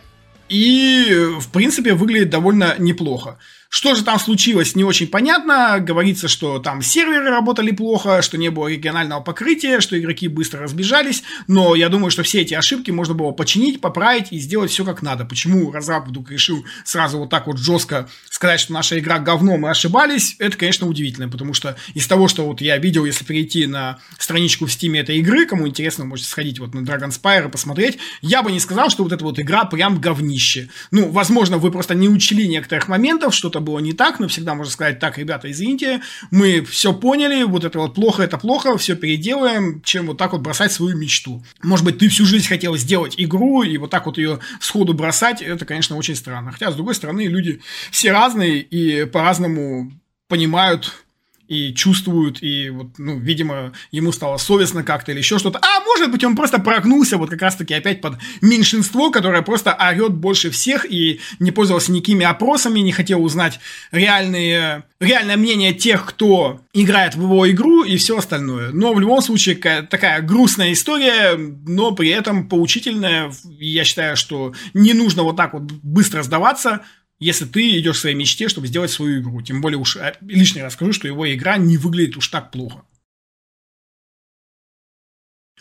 И, 0.48 1.06
в 1.38 1.50
принципе, 1.50 1.94
выглядит 1.94 2.30
довольно 2.30 2.74
неплохо. 2.78 3.38
Что 3.72 3.94
же 3.94 4.02
там 4.02 4.18
случилось, 4.18 4.74
не 4.74 4.82
очень 4.82 5.06
понятно. 5.06 5.78
Говорится, 5.78 6.26
что 6.26 6.58
там 6.58 6.82
серверы 6.82 7.30
работали 7.30 7.70
плохо, 7.70 8.20
что 8.20 8.36
не 8.36 8.50
было 8.50 8.66
регионального 8.66 9.20
покрытия, 9.20 9.78
что 9.78 9.96
игроки 9.96 10.26
быстро 10.26 10.62
разбежались. 10.62 11.22
Но 11.46 11.76
я 11.76 11.88
думаю, 11.88 12.10
что 12.10 12.24
все 12.24 12.40
эти 12.40 12.52
ошибки 12.52 12.90
можно 12.90 13.14
было 13.14 13.30
починить, 13.30 13.80
поправить 13.80 14.32
и 14.32 14.40
сделать 14.40 14.72
все 14.72 14.84
как 14.84 15.02
надо. 15.02 15.24
Почему 15.24 15.70
разраб 15.70 16.08
вдруг 16.08 16.32
решил 16.32 16.64
сразу 16.84 17.18
вот 17.18 17.30
так 17.30 17.46
вот 17.46 17.58
жестко 17.58 18.08
сказать, 18.28 18.58
что 18.58 18.72
наша 18.72 18.98
игра 18.98 19.20
говно, 19.20 19.56
мы 19.56 19.70
ошибались, 19.70 20.34
это, 20.40 20.56
конечно, 20.56 20.88
удивительно. 20.88 21.28
Потому 21.28 21.54
что 21.54 21.76
из 21.94 22.08
того, 22.08 22.26
что 22.26 22.46
вот 22.46 22.60
я 22.60 22.76
видел, 22.76 23.04
если 23.04 23.24
перейти 23.24 23.66
на 23.66 24.00
страничку 24.18 24.66
в 24.66 24.72
стиме 24.72 24.98
этой 24.98 25.18
игры, 25.18 25.46
кому 25.46 25.68
интересно, 25.68 26.04
можете 26.04 26.28
сходить 26.28 26.58
вот 26.58 26.74
на 26.74 26.80
Dragon 26.80 27.10
Spire 27.10 27.46
и 27.46 27.50
посмотреть, 27.50 27.98
я 28.20 28.42
бы 28.42 28.50
не 28.50 28.58
сказал, 28.58 28.90
что 28.90 29.04
вот 29.04 29.12
эта 29.12 29.24
вот 29.24 29.38
игра 29.38 29.64
прям 29.64 30.00
говнище. 30.00 30.70
Ну, 30.90 31.08
возможно, 31.08 31.58
вы 31.58 31.70
просто 31.70 31.94
не 31.94 32.08
учли 32.08 32.48
некоторых 32.48 32.88
моментов, 32.88 33.32
что-то 33.32 33.59
что 33.60 33.72
было 33.72 33.78
не 33.78 33.92
так, 33.92 34.20
но 34.20 34.28
всегда 34.28 34.54
можно 34.54 34.72
сказать, 34.72 34.98
так, 34.98 35.18
ребята, 35.18 35.50
извините, 35.50 36.00
мы 36.30 36.62
все 36.64 36.94
поняли, 36.94 37.44
вот 37.44 37.64
это 37.64 37.78
вот 37.78 37.94
плохо, 37.94 38.22
это 38.22 38.38
плохо, 38.38 38.76
все 38.78 38.96
переделаем, 38.96 39.82
чем 39.82 40.06
вот 40.06 40.16
так 40.16 40.32
вот 40.32 40.40
бросать 40.40 40.72
свою 40.72 40.96
мечту. 40.96 41.44
Может 41.62 41.84
быть, 41.84 41.98
ты 41.98 42.08
всю 42.08 42.24
жизнь 42.24 42.48
хотел 42.48 42.76
сделать 42.76 43.14
игру, 43.18 43.62
и 43.62 43.76
вот 43.76 43.90
так 43.90 44.06
вот 44.06 44.16
ее 44.16 44.38
сходу 44.60 44.94
бросать, 44.94 45.42
это, 45.42 45.66
конечно, 45.66 45.96
очень 45.96 46.16
странно. 46.16 46.52
Хотя, 46.52 46.70
с 46.70 46.74
другой 46.74 46.94
стороны, 46.94 47.26
люди 47.26 47.60
все 47.90 48.12
разные 48.12 48.60
и 48.60 49.04
по-разному 49.04 49.92
понимают 50.28 51.04
и 51.50 51.74
чувствуют, 51.74 52.42
и 52.42 52.70
вот, 52.70 52.98
ну, 52.98 53.18
видимо, 53.18 53.72
ему 53.90 54.12
стало 54.12 54.36
совестно 54.36 54.84
как-то 54.84 55.10
или 55.10 55.18
еще 55.18 55.36
что-то. 55.38 55.58
А 55.58 55.80
может 55.84 56.12
быть, 56.12 56.22
он 56.22 56.36
просто 56.36 56.60
прогнулся 56.60 57.18
вот 57.18 57.28
как 57.28 57.42
раз-таки 57.42 57.74
опять 57.74 58.00
под 58.00 58.14
меньшинство, 58.40 59.10
которое 59.10 59.42
просто 59.42 59.74
орет 59.74 60.14
больше 60.14 60.50
всех 60.50 60.86
и 60.88 61.20
не 61.40 61.50
пользовался 61.50 61.90
никакими 61.90 62.24
опросами, 62.24 62.78
не 62.78 62.92
хотел 62.92 63.24
узнать 63.24 63.58
реальные, 63.90 64.84
реальное 65.00 65.36
мнение 65.36 65.74
тех, 65.74 66.06
кто 66.06 66.60
играет 66.72 67.16
в 67.16 67.22
его 67.22 67.50
игру 67.50 67.82
и 67.82 67.96
все 67.96 68.16
остальное. 68.16 68.70
Но 68.70 68.94
в 68.94 69.00
любом 69.00 69.20
случае 69.20 69.56
такая 69.56 70.22
грустная 70.22 70.72
история, 70.72 71.36
но 71.36 71.90
при 71.90 72.10
этом 72.10 72.48
поучительная. 72.48 73.32
Я 73.58 73.82
считаю, 73.82 74.16
что 74.16 74.54
не 74.72 74.92
нужно 74.92 75.24
вот 75.24 75.36
так 75.36 75.52
вот 75.52 75.64
быстро 75.64 76.22
сдаваться, 76.22 76.82
если 77.20 77.44
ты 77.44 77.78
идешь 77.78 77.98
к 77.98 78.00
своей 78.00 78.16
мечте, 78.16 78.48
чтобы 78.48 78.66
сделать 78.66 78.90
свою 78.90 79.20
игру. 79.20 79.42
Тем 79.42 79.60
более 79.60 79.78
уж 79.78 79.96
э, 79.96 80.16
лишний 80.22 80.62
раз 80.62 80.72
скажу, 80.72 80.92
что 80.92 81.06
его 81.06 81.32
игра 81.32 81.58
не 81.58 81.76
выглядит 81.76 82.16
уж 82.16 82.28
так 82.28 82.50
плохо. 82.50 82.82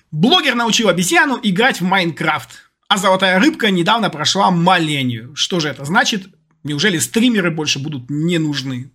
Блогер 0.10 0.56
научил 0.56 0.90
обезьяну 0.90 1.40
играть 1.44 1.82
в 1.82 1.84
Майнкрафт, 1.84 2.72
а 2.88 2.98
золотая 2.98 3.40
рыбка 3.40 3.70
недавно 3.70 4.10
прошла 4.10 4.50
маленью. 4.50 5.36
Что 5.36 5.60
же 5.60 5.68
это 5.68 5.86
значит? 5.86 6.28
Неужели 6.64 6.98
стримеры 6.98 7.52
больше 7.52 7.78
будут 7.78 8.10
не 8.10 8.40
нужны? 8.40 8.90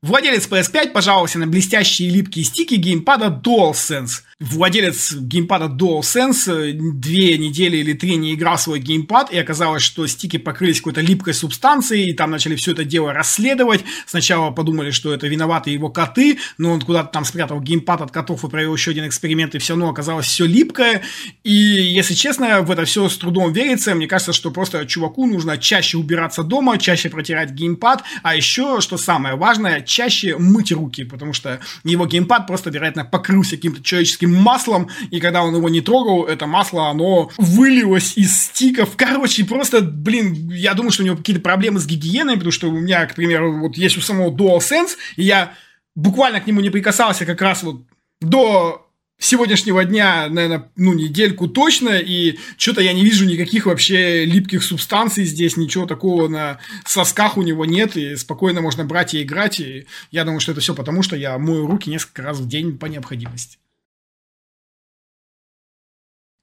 Владелец 0.00 0.46
PS5 0.48 0.92
пожаловался 0.92 1.40
на 1.40 1.48
блестящие 1.48 2.08
липкие 2.10 2.44
стики 2.44 2.74
геймпада 2.74 3.36
DualSense. 3.44 4.22
Владелец 4.38 5.12
геймпада 5.14 5.64
DualSense 5.64 6.70
э, 6.70 6.72
две 6.72 7.36
недели 7.36 7.78
или 7.78 7.94
три 7.94 8.14
не 8.14 8.34
играл 8.34 8.56
свой 8.58 8.78
геймпад, 8.78 9.32
и 9.32 9.38
оказалось, 9.38 9.82
что 9.82 10.06
стики 10.06 10.36
покрылись 10.36 10.78
какой-то 10.78 11.00
липкой 11.00 11.34
субстанцией, 11.34 12.10
и 12.10 12.12
там 12.12 12.30
начали 12.30 12.54
все 12.54 12.70
это 12.70 12.84
дело 12.84 13.12
расследовать. 13.12 13.84
Сначала 14.06 14.52
подумали, 14.52 14.92
что 14.92 15.12
это 15.12 15.26
виноваты 15.26 15.70
его 15.70 15.88
коты, 15.88 16.38
но 16.58 16.70
он 16.70 16.80
куда-то 16.80 17.08
там 17.08 17.24
спрятал 17.24 17.60
геймпад 17.60 18.00
от 18.00 18.12
котов 18.12 18.44
и 18.44 18.48
провел 18.48 18.72
еще 18.74 18.92
один 18.92 19.08
эксперимент, 19.08 19.56
и 19.56 19.58
все 19.58 19.72
равно 19.72 19.88
оказалось 19.88 20.26
все 20.26 20.46
липкое. 20.46 21.02
И, 21.42 21.50
если 21.50 22.14
честно, 22.14 22.62
в 22.62 22.70
это 22.70 22.84
все 22.84 23.08
с 23.08 23.18
трудом 23.18 23.52
верится. 23.52 23.96
Мне 23.96 24.06
кажется, 24.06 24.32
что 24.32 24.52
просто 24.52 24.86
чуваку 24.86 25.26
нужно 25.26 25.58
чаще 25.58 25.98
убираться 25.98 26.44
дома, 26.44 26.78
чаще 26.78 27.10
протирать 27.10 27.50
геймпад, 27.50 28.04
а 28.22 28.36
еще, 28.36 28.80
что 28.80 28.96
самое 28.96 29.34
важное, 29.34 29.87
чаще 29.88 30.36
мыть 30.38 30.70
руки, 30.70 31.04
потому 31.04 31.32
что 31.32 31.60
его 31.82 32.06
геймпад 32.06 32.46
просто, 32.46 32.70
вероятно, 32.70 33.04
покрылся 33.04 33.56
каким-то 33.56 33.82
человеческим 33.82 34.34
маслом, 34.34 34.88
и 35.10 35.18
когда 35.18 35.42
он 35.42 35.56
его 35.56 35.68
не 35.68 35.80
трогал, 35.80 36.24
это 36.24 36.46
масло, 36.46 36.90
оно 36.90 37.30
вылилось 37.38 38.16
из 38.16 38.36
стиков. 38.42 38.90
Короче, 38.96 39.44
просто, 39.44 39.80
блин, 39.80 40.50
я 40.50 40.74
думаю, 40.74 40.92
что 40.92 41.02
у 41.02 41.06
него 41.06 41.16
какие-то 41.16 41.42
проблемы 41.42 41.80
с 41.80 41.86
гигиеной, 41.86 42.34
потому 42.34 42.52
что 42.52 42.68
у 42.68 42.72
меня, 42.72 43.06
к 43.06 43.14
примеру, 43.14 43.58
вот 43.58 43.76
есть 43.76 43.96
у 43.96 44.00
самого 44.00 44.30
DualSense, 44.30 44.96
и 45.16 45.24
я 45.24 45.54
буквально 45.96 46.40
к 46.40 46.46
нему 46.46 46.60
не 46.60 46.70
прикасался 46.70 47.26
как 47.26 47.40
раз 47.40 47.62
вот 47.62 47.82
до 48.20 48.87
сегодняшнего 49.18 49.84
дня, 49.84 50.28
наверное, 50.28 50.70
ну, 50.76 50.94
недельку 50.94 51.48
точно, 51.48 51.98
и 51.98 52.38
что-то 52.56 52.80
я 52.80 52.92
не 52.92 53.04
вижу 53.04 53.26
никаких 53.26 53.66
вообще 53.66 54.24
липких 54.24 54.62
субстанций 54.62 55.24
здесь, 55.24 55.56
ничего 55.56 55.86
такого 55.86 56.28
на 56.28 56.60
сосках 56.86 57.36
у 57.36 57.42
него 57.42 57.64
нет, 57.64 57.96
и 57.96 58.16
спокойно 58.16 58.60
можно 58.60 58.84
брать 58.84 59.14
и 59.14 59.22
играть, 59.22 59.60
и 59.60 59.86
я 60.10 60.24
думаю, 60.24 60.40
что 60.40 60.52
это 60.52 60.60
все 60.60 60.74
потому, 60.74 61.02
что 61.02 61.16
я 61.16 61.36
мою 61.38 61.66
руки 61.66 61.90
несколько 61.90 62.22
раз 62.22 62.38
в 62.38 62.48
день 62.48 62.78
по 62.78 62.86
необходимости. 62.86 63.58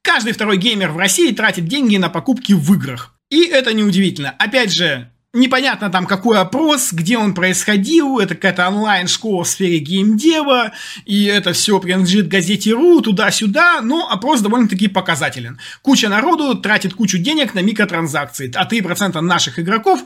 Каждый 0.02 0.32
второй 0.32 0.56
геймер 0.56 0.92
в 0.92 0.98
России 0.98 1.32
тратит 1.32 1.66
деньги 1.66 1.96
на 1.96 2.08
покупки 2.08 2.52
в 2.52 2.72
играх. 2.74 3.18
И 3.28 3.44
это 3.44 3.72
неудивительно. 3.72 4.30
Опять 4.30 4.72
же, 4.72 5.10
непонятно 5.36 5.90
там 5.90 6.06
какой 6.06 6.38
опрос, 6.38 6.92
где 6.92 7.18
он 7.18 7.34
происходил, 7.34 8.18
это 8.18 8.34
какая-то 8.34 8.68
онлайн-школа 8.68 9.44
в 9.44 9.48
сфере 9.48 9.78
геймдева, 9.78 10.72
и 11.04 11.24
это 11.24 11.52
все 11.52 11.78
принадлежит 11.78 12.28
газете 12.28 12.72
РУ, 12.72 13.00
туда-сюда, 13.00 13.80
но 13.82 14.08
опрос 14.10 14.40
довольно-таки 14.40 14.88
показателен. 14.88 15.58
Куча 15.82 16.08
народу 16.08 16.54
тратит 16.56 16.94
кучу 16.94 17.18
денег 17.18 17.54
на 17.54 17.60
микротранзакции, 17.60 18.50
а 18.54 18.66
3% 18.66 19.20
наших 19.20 19.58
игроков 19.58 20.00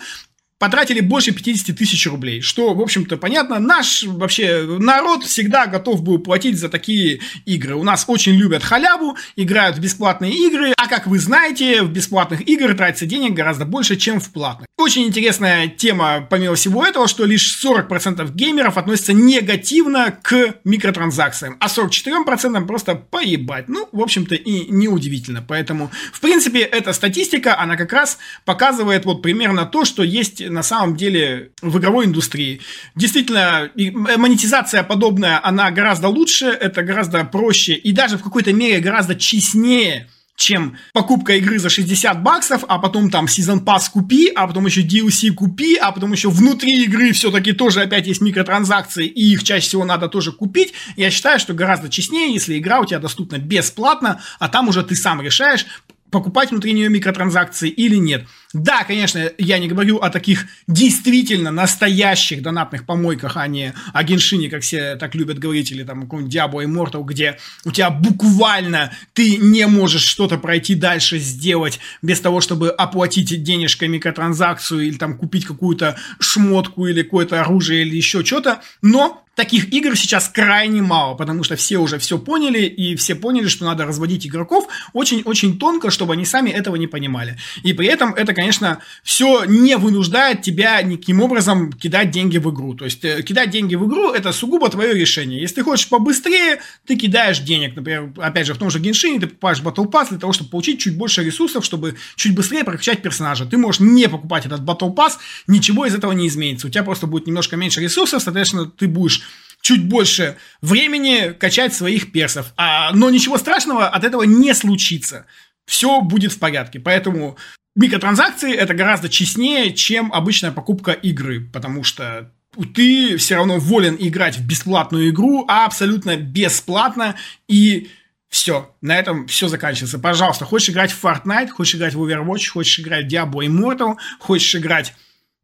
потратили 0.60 1.00
больше 1.00 1.32
50 1.32 1.74
тысяч 1.74 2.06
рублей, 2.06 2.42
что, 2.42 2.74
в 2.74 2.80
общем-то, 2.82 3.16
понятно. 3.16 3.58
Наш 3.58 4.04
вообще 4.04 4.62
народ 4.78 5.24
всегда 5.24 5.66
готов 5.66 6.02
был 6.02 6.18
платить 6.18 6.58
за 6.58 6.68
такие 6.68 7.20
игры. 7.46 7.74
У 7.74 7.82
нас 7.82 8.04
очень 8.06 8.34
любят 8.34 8.62
халяву, 8.62 9.16
играют 9.36 9.78
в 9.78 9.80
бесплатные 9.80 10.32
игры, 10.32 10.74
а 10.76 10.86
как 10.86 11.06
вы 11.06 11.18
знаете, 11.18 11.82
в 11.82 11.90
бесплатных 11.90 12.46
играх 12.46 12.76
тратится 12.76 13.06
денег 13.06 13.32
гораздо 13.32 13.64
больше, 13.64 13.96
чем 13.96 14.20
в 14.20 14.30
платных. 14.30 14.66
Очень 14.76 15.06
интересная 15.06 15.66
тема, 15.68 16.26
помимо 16.28 16.54
всего 16.56 16.84
этого, 16.84 17.08
что 17.08 17.24
лишь 17.24 17.58
40% 17.64 18.30
геймеров 18.34 18.76
относятся 18.76 19.14
негативно 19.14 20.14
к 20.22 20.56
микротранзакциям, 20.64 21.56
а 21.58 21.68
44% 21.68 22.66
просто 22.66 22.96
поебать. 22.96 23.68
Ну, 23.68 23.88
в 23.92 24.00
общем-то, 24.00 24.34
и 24.34 24.70
неудивительно. 24.70 25.42
Поэтому, 25.46 25.90
в 26.12 26.20
принципе, 26.20 26.60
эта 26.60 26.92
статистика, 26.92 27.58
она 27.58 27.76
как 27.76 27.94
раз 27.94 28.18
показывает 28.44 29.06
вот 29.06 29.22
примерно 29.22 29.64
то, 29.64 29.86
что 29.86 30.02
есть 30.02 30.49
на 30.50 30.62
самом 30.62 30.96
деле 30.96 31.52
в 31.62 31.78
игровой 31.78 32.06
индустрии. 32.06 32.60
Действительно, 32.94 33.70
монетизация 33.74 34.82
подобная, 34.82 35.40
она 35.42 35.70
гораздо 35.70 36.08
лучше, 36.08 36.46
это 36.46 36.82
гораздо 36.82 37.24
проще 37.24 37.74
и 37.74 37.92
даже 37.92 38.18
в 38.18 38.22
какой-то 38.22 38.52
мере 38.52 38.80
гораздо 38.80 39.14
честнее, 39.14 40.08
чем 40.40 40.78
покупка 40.94 41.34
игры 41.34 41.58
за 41.58 41.68
60 41.68 42.22
баксов, 42.22 42.64
а 42.66 42.78
потом 42.78 43.10
там 43.10 43.28
сезон 43.28 43.60
пас 43.60 43.90
купи, 43.90 44.32
а 44.34 44.46
потом 44.46 44.66
еще 44.66 44.80
DLC 44.80 45.32
купи, 45.32 45.76
а 45.76 45.92
потом 45.92 46.12
еще 46.12 46.30
внутри 46.30 46.84
игры 46.84 47.12
все-таки 47.12 47.52
тоже 47.52 47.82
опять 47.82 48.06
есть 48.06 48.22
микротранзакции, 48.22 49.06
и 49.06 49.32
их 49.32 49.44
чаще 49.44 49.66
всего 49.66 49.84
надо 49.84 50.08
тоже 50.08 50.32
купить. 50.32 50.72
Я 50.96 51.10
считаю, 51.10 51.38
что 51.38 51.52
гораздо 51.52 51.90
честнее, 51.90 52.32
если 52.32 52.58
игра 52.58 52.80
у 52.80 52.86
тебя 52.86 52.98
доступна 52.98 53.36
бесплатно, 53.36 54.22
а 54.38 54.48
там 54.48 54.68
уже 54.68 54.82
ты 54.82 54.96
сам 54.96 55.20
решаешь, 55.20 55.66
покупать 56.10 56.50
внутри 56.50 56.72
нее 56.72 56.88
микротранзакции 56.88 57.68
или 57.68 57.96
нет. 57.96 58.26
Да, 58.52 58.82
конечно, 58.82 59.30
я 59.38 59.58
не 59.58 59.68
говорю 59.68 59.98
о 59.98 60.10
таких 60.10 60.46
действительно 60.66 61.52
настоящих 61.52 62.42
донатных 62.42 62.84
помойках, 62.84 63.36
а 63.36 63.46
не 63.46 63.74
о 63.92 64.02
геншине, 64.02 64.50
как 64.50 64.62
все 64.62 64.96
так 64.96 65.14
любят 65.14 65.38
говорить, 65.38 65.70
или 65.70 65.84
там 65.84 66.02
каком-нибудь 66.02 66.34
Diablo 66.34 66.64
Immortal, 66.64 67.04
где 67.04 67.38
у 67.64 67.70
тебя 67.70 67.90
буквально 67.90 68.92
ты 69.12 69.36
не 69.36 69.68
можешь 69.68 70.02
что-то 70.02 70.36
пройти 70.36 70.74
дальше, 70.74 71.18
сделать 71.18 71.78
без 72.02 72.20
того, 72.20 72.40
чтобы 72.40 72.70
оплатить 72.70 73.40
денежкой 73.40 73.86
микротранзакцию 73.86 74.80
или 74.80 74.96
там 74.96 75.16
купить 75.16 75.44
какую-то 75.44 75.96
шмотку 76.18 76.86
или 76.86 77.02
какое-то 77.02 77.40
оружие 77.40 77.82
или 77.82 77.96
еще 77.96 78.24
что-то. 78.24 78.62
Но 78.82 79.24
таких 79.40 79.72
игр 79.72 79.96
сейчас 79.96 80.28
крайне 80.28 80.82
мало, 80.82 81.14
потому 81.14 81.44
что 81.44 81.56
все 81.56 81.78
уже 81.78 81.98
все 81.98 82.18
поняли, 82.18 82.64
и 82.64 82.94
все 82.94 83.14
поняли, 83.14 83.48
что 83.48 83.64
надо 83.64 83.86
разводить 83.86 84.26
игроков 84.26 84.68
очень-очень 84.92 85.58
тонко, 85.58 85.90
чтобы 85.90 86.12
они 86.12 86.26
сами 86.26 86.50
этого 86.50 86.76
не 86.76 86.86
понимали. 86.86 87.38
И 87.62 87.72
при 87.72 87.86
этом 87.86 88.12
это, 88.12 88.34
конечно, 88.34 88.80
все 89.02 89.44
не 89.46 89.78
вынуждает 89.78 90.42
тебя 90.42 90.82
никаким 90.82 91.22
образом 91.22 91.72
кидать 91.72 92.10
деньги 92.10 92.36
в 92.36 92.50
игру. 92.50 92.74
То 92.74 92.84
есть, 92.84 93.02
э, 93.02 93.22
кидать 93.22 93.48
деньги 93.48 93.76
в 93.76 93.86
игру– 93.88 94.12
это 94.12 94.30
сугубо 94.32 94.68
твое 94.68 94.92
решение. 94.92 95.40
Если 95.40 95.54
ты 95.54 95.62
хочешь 95.62 95.88
побыстрее, 95.88 96.60
ты 96.84 96.96
кидаешь 96.96 97.38
денег. 97.38 97.74
Например, 97.76 98.12
опять 98.18 98.46
же, 98.46 98.52
в 98.52 98.58
том 98.58 98.68
же 98.68 98.78
Геншине 98.78 99.20
ты 99.20 99.26
покупаешь 99.26 99.62
Battle 99.62 99.90
Pass 99.90 100.10
для 100.10 100.18
того, 100.18 100.34
чтобы 100.34 100.50
получить 100.50 100.80
чуть 100.80 100.98
больше 100.98 101.24
ресурсов, 101.24 101.64
чтобы 101.64 101.96
чуть 102.14 102.34
быстрее 102.34 102.62
прокачать 102.62 103.00
персонажа. 103.00 103.46
Ты 103.46 103.56
можешь 103.56 103.80
не 103.80 104.06
покупать 104.06 104.44
этот 104.44 104.60
Battle 104.60 104.94
Pass, 104.94 105.12
ничего 105.46 105.86
из 105.86 105.94
этого 105.94 106.12
не 106.12 106.28
изменится. 106.28 106.66
У 106.66 106.70
тебя 106.70 106.82
просто 106.82 107.06
будет 107.06 107.26
немножко 107.26 107.56
меньше 107.56 107.80
ресурсов, 107.80 108.22
соответственно, 108.22 108.66
ты 108.66 108.86
будешь 108.86 109.22
чуть 109.60 109.86
больше 109.86 110.36
времени 110.60 111.32
качать 111.32 111.74
своих 111.74 112.12
персов. 112.12 112.52
А, 112.56 112.92
но 112.92 113.10
ничего 113.10 113.38
страшного 113.38 113.88
от 113.88 114.04
этого 114.04 114.22
не 114.22 114.54
случится. 114.54 115.26
Все 115.66 116.00
будет 116.00 116.32
в 116.32 116.38
порядке. 116.38 116.80
Поэтому 116.80 117.36
микротранзакции 117.76 118.54
это 118.54 118.74
гораздо 118.74 119.08
честнее, 119.08 119.72
чем 119.72 120.12
обычная 120.12 120.52
покупка 120.52 120.92
игры. 120.92 121.40
Потому 121.52 121.84
что 121.84 122.32
ты 122.74 123.16
все 123.16 123.36
равно 123.36 123.58
волен 123.58 123.96
играть 123.98 124.36
в 124.36 124.46
бесплатную 124.46 125.10
игру, 125.10 125.44
а 125.48 125.66
абсолютно 125.66 126.16
бесплатно. 126.16 127.16
И 127.48 127.90
все, 128.28 128.74
на 128.80 128.96
этом 128.96 129.26
все 129.26 129.48
заканчивается. 129.48 129.98
Пожалуйста, 129.98 130.44
хочешь 130.44 130.70
играть 130.70 130.92
в 130.92 131.04
Fortnite, 131.04 131.48
хочешь 131.48 131.74
играть 131.74 131.94
в 131.94 132.02
Overwatch, 132.02 132.48
хочешь 132.48 132.78
играть 132.80 133.06
в 133.06 133.08
Diablo 133.08 133.44
Immortal, 133.46 133.96
хочешь 134.18 134.54
играть 134.54 134.94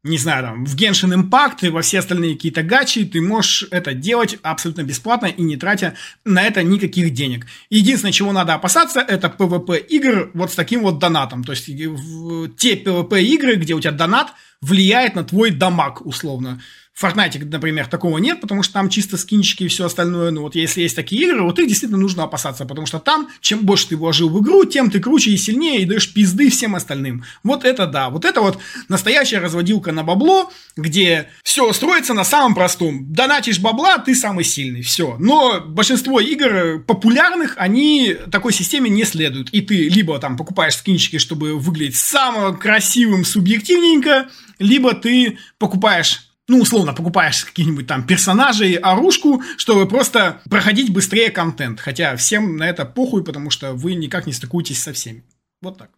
не 0.03 0.17
знаю, 0.17 0.43
там, 0.43 0.65
в 0.65 0.75
Genshin 0.75 1.13
Impact 1.13 1.57
и 1.63 1.69
во 1.69 1.81
все 1.81 1.99
остальные 1.99 2.35
какие-то 2.35 2.63
гачи, 2.63 3.03
ты 3.03 3.19
можешь 3.19 3.67
это 3.71 3.93
делать 3.93 4.37
абсолютно 4.41 4.83
бесплатно 4.83 5.25
и 5.25 5.41
не 5.41 5.57
тратя 5.57 5.95
на 6.23 6.43
это 6.43 6.63
никаких 6.63 7.13
денег. 7.13 7.45
Единственное, 7.69 8.13
чего 8.13 8.31
надо 8.31 8.53
опасаться, 8.53 9.01
это 9.01 9.27
PvP 9.27 9.79
игр 9.87 10.31
вот 10.33 10.51
с 10.51 10.55
таким 10.55 10.83
вот 10.83 10.99
донатом. 10.99 11.43
То 11.43 11.51
есть 11.51 11.65
те 11.65 12.75
PvP 12.75 13.21
игры, 13.21 13.55
где 13.55 13.73
у 13.73 13.79
тебя 13.81 13.91
донат 13.91 14.33
влияет 14.61 15.15
на 15.15 15.23
твой 15.23 15.51
дамаг, 15.51 16.05
условно. 16.05 16.61
В 16.97 17.13
например, 17.13 17.85
такого 17.85 18.17
нет, 18.17 18.41
потому 18.41 18.63
что 18.63 18.73
там 18.73 18.89
чисто 18.89 19.17
скинчики 19.17 19.65
и 19.65 19.67
все 19.67 19.85
остальное. 19.85 20.31
Но 20.31 20.41
вот 20.41 20.55
если 20.55 20.81
есть 20.81 20.95
такие 20.95 21.25
игры, 21.25 21.43
вот 21.43 21.59
их 21.59 21.67
действительно 21.67 21.99
нужно 21.99 22.23
опасаться, 22.23 22.65
потому 22.65 22.87
что 22.87 22.97
там, 22.97 23.29
чем 23.39 23.59
больше 23.59 23.89
ты 23.89 23.95
вложил 23.95 24.29
в 24.29 24.41
игру, 24.41 24.65
тем 24.65 24.89
ты 24.89 24.99
круче 24.99 25.29
и 25.29 25.37
сильнее, 25.37 25.81
и 25.81 25.85
даешь 25.85 26.11
пизды 26.11 26.49
всем 26.49 26.73
остальным. 26.73 27.23
Вот 27.43 27.65
это 27.65 27.85
да, 27.85 28.09
вот 28.09 28.25
это 28.25 28.41
вот 28.41 28.57
настоящая 28.89 29.37
разводилка 29.37 29.91
на 29.91 30.01
бабло, 30.01 30.51
где 30.75 31.29
все 31.43 31.71
строится 31.71 32.15
на 32.15 32.23
самом 32.23 32.55
простом. 32.55 33.13
Донатишь 33.13 33.59
бабла, 33.59 33.99
ты 33.99 34.15
самый 34.15 34.43
сильный, 34.43 34.81
все. 34.81 35.17
Но 35.19 35.61
большинство 35.61 36.19
игр 36.19 36.79
популярных, 36.79 37.53
они 37.57 38.15
такой 38.31 38.53
системе 38.53 38.89
не 38.89 39.03
следуют. 39.03 39.49
И 39.51 39.61
ты 39.61 39.87
либо 39.87 40.17
там 40.17 40.35
покупаешь 40.35 40.75
скинчики, 40.75 41.19
чтобы 41.19 41.59
выглядеть 41.59 41.97
самым 41.97 42.57
красивым, 42.57 43.23
субъективненько, 43.23 44.29
либо 44.57 44.95
ты 44.95 45.37
покупаешь 45.59 46.26
ну, 46.47 46.61
условно, 46.61 46.93
покупаешь 46.93 47.43
какие-нибудь 47.43 47.87
там 47.87 48.05
персонажей, 48.07 48.75
оружку, 48.75 49.43
чтобы 49.57 49.87
просто 49.87 50.41
проходить 50.49 50.93
быстрее 50.93 51.29
контент. 51.29 51.79
Хотя 51.79 52.15
всем 52.15 52.55
на 52.55 52.69
это 52.69 52.85
похуй, 52.85 53.23
потому 53.23 53.49
что 53.49 53.73
вы 53.73 53.95
никак 53.95 54.27
не 54.27 54.33
стыкуетесь 54.33 54.81
со 54.81 54.93
всеми. 54.93 55.23
Вот 55.61 55.77
так. 55.77 55.89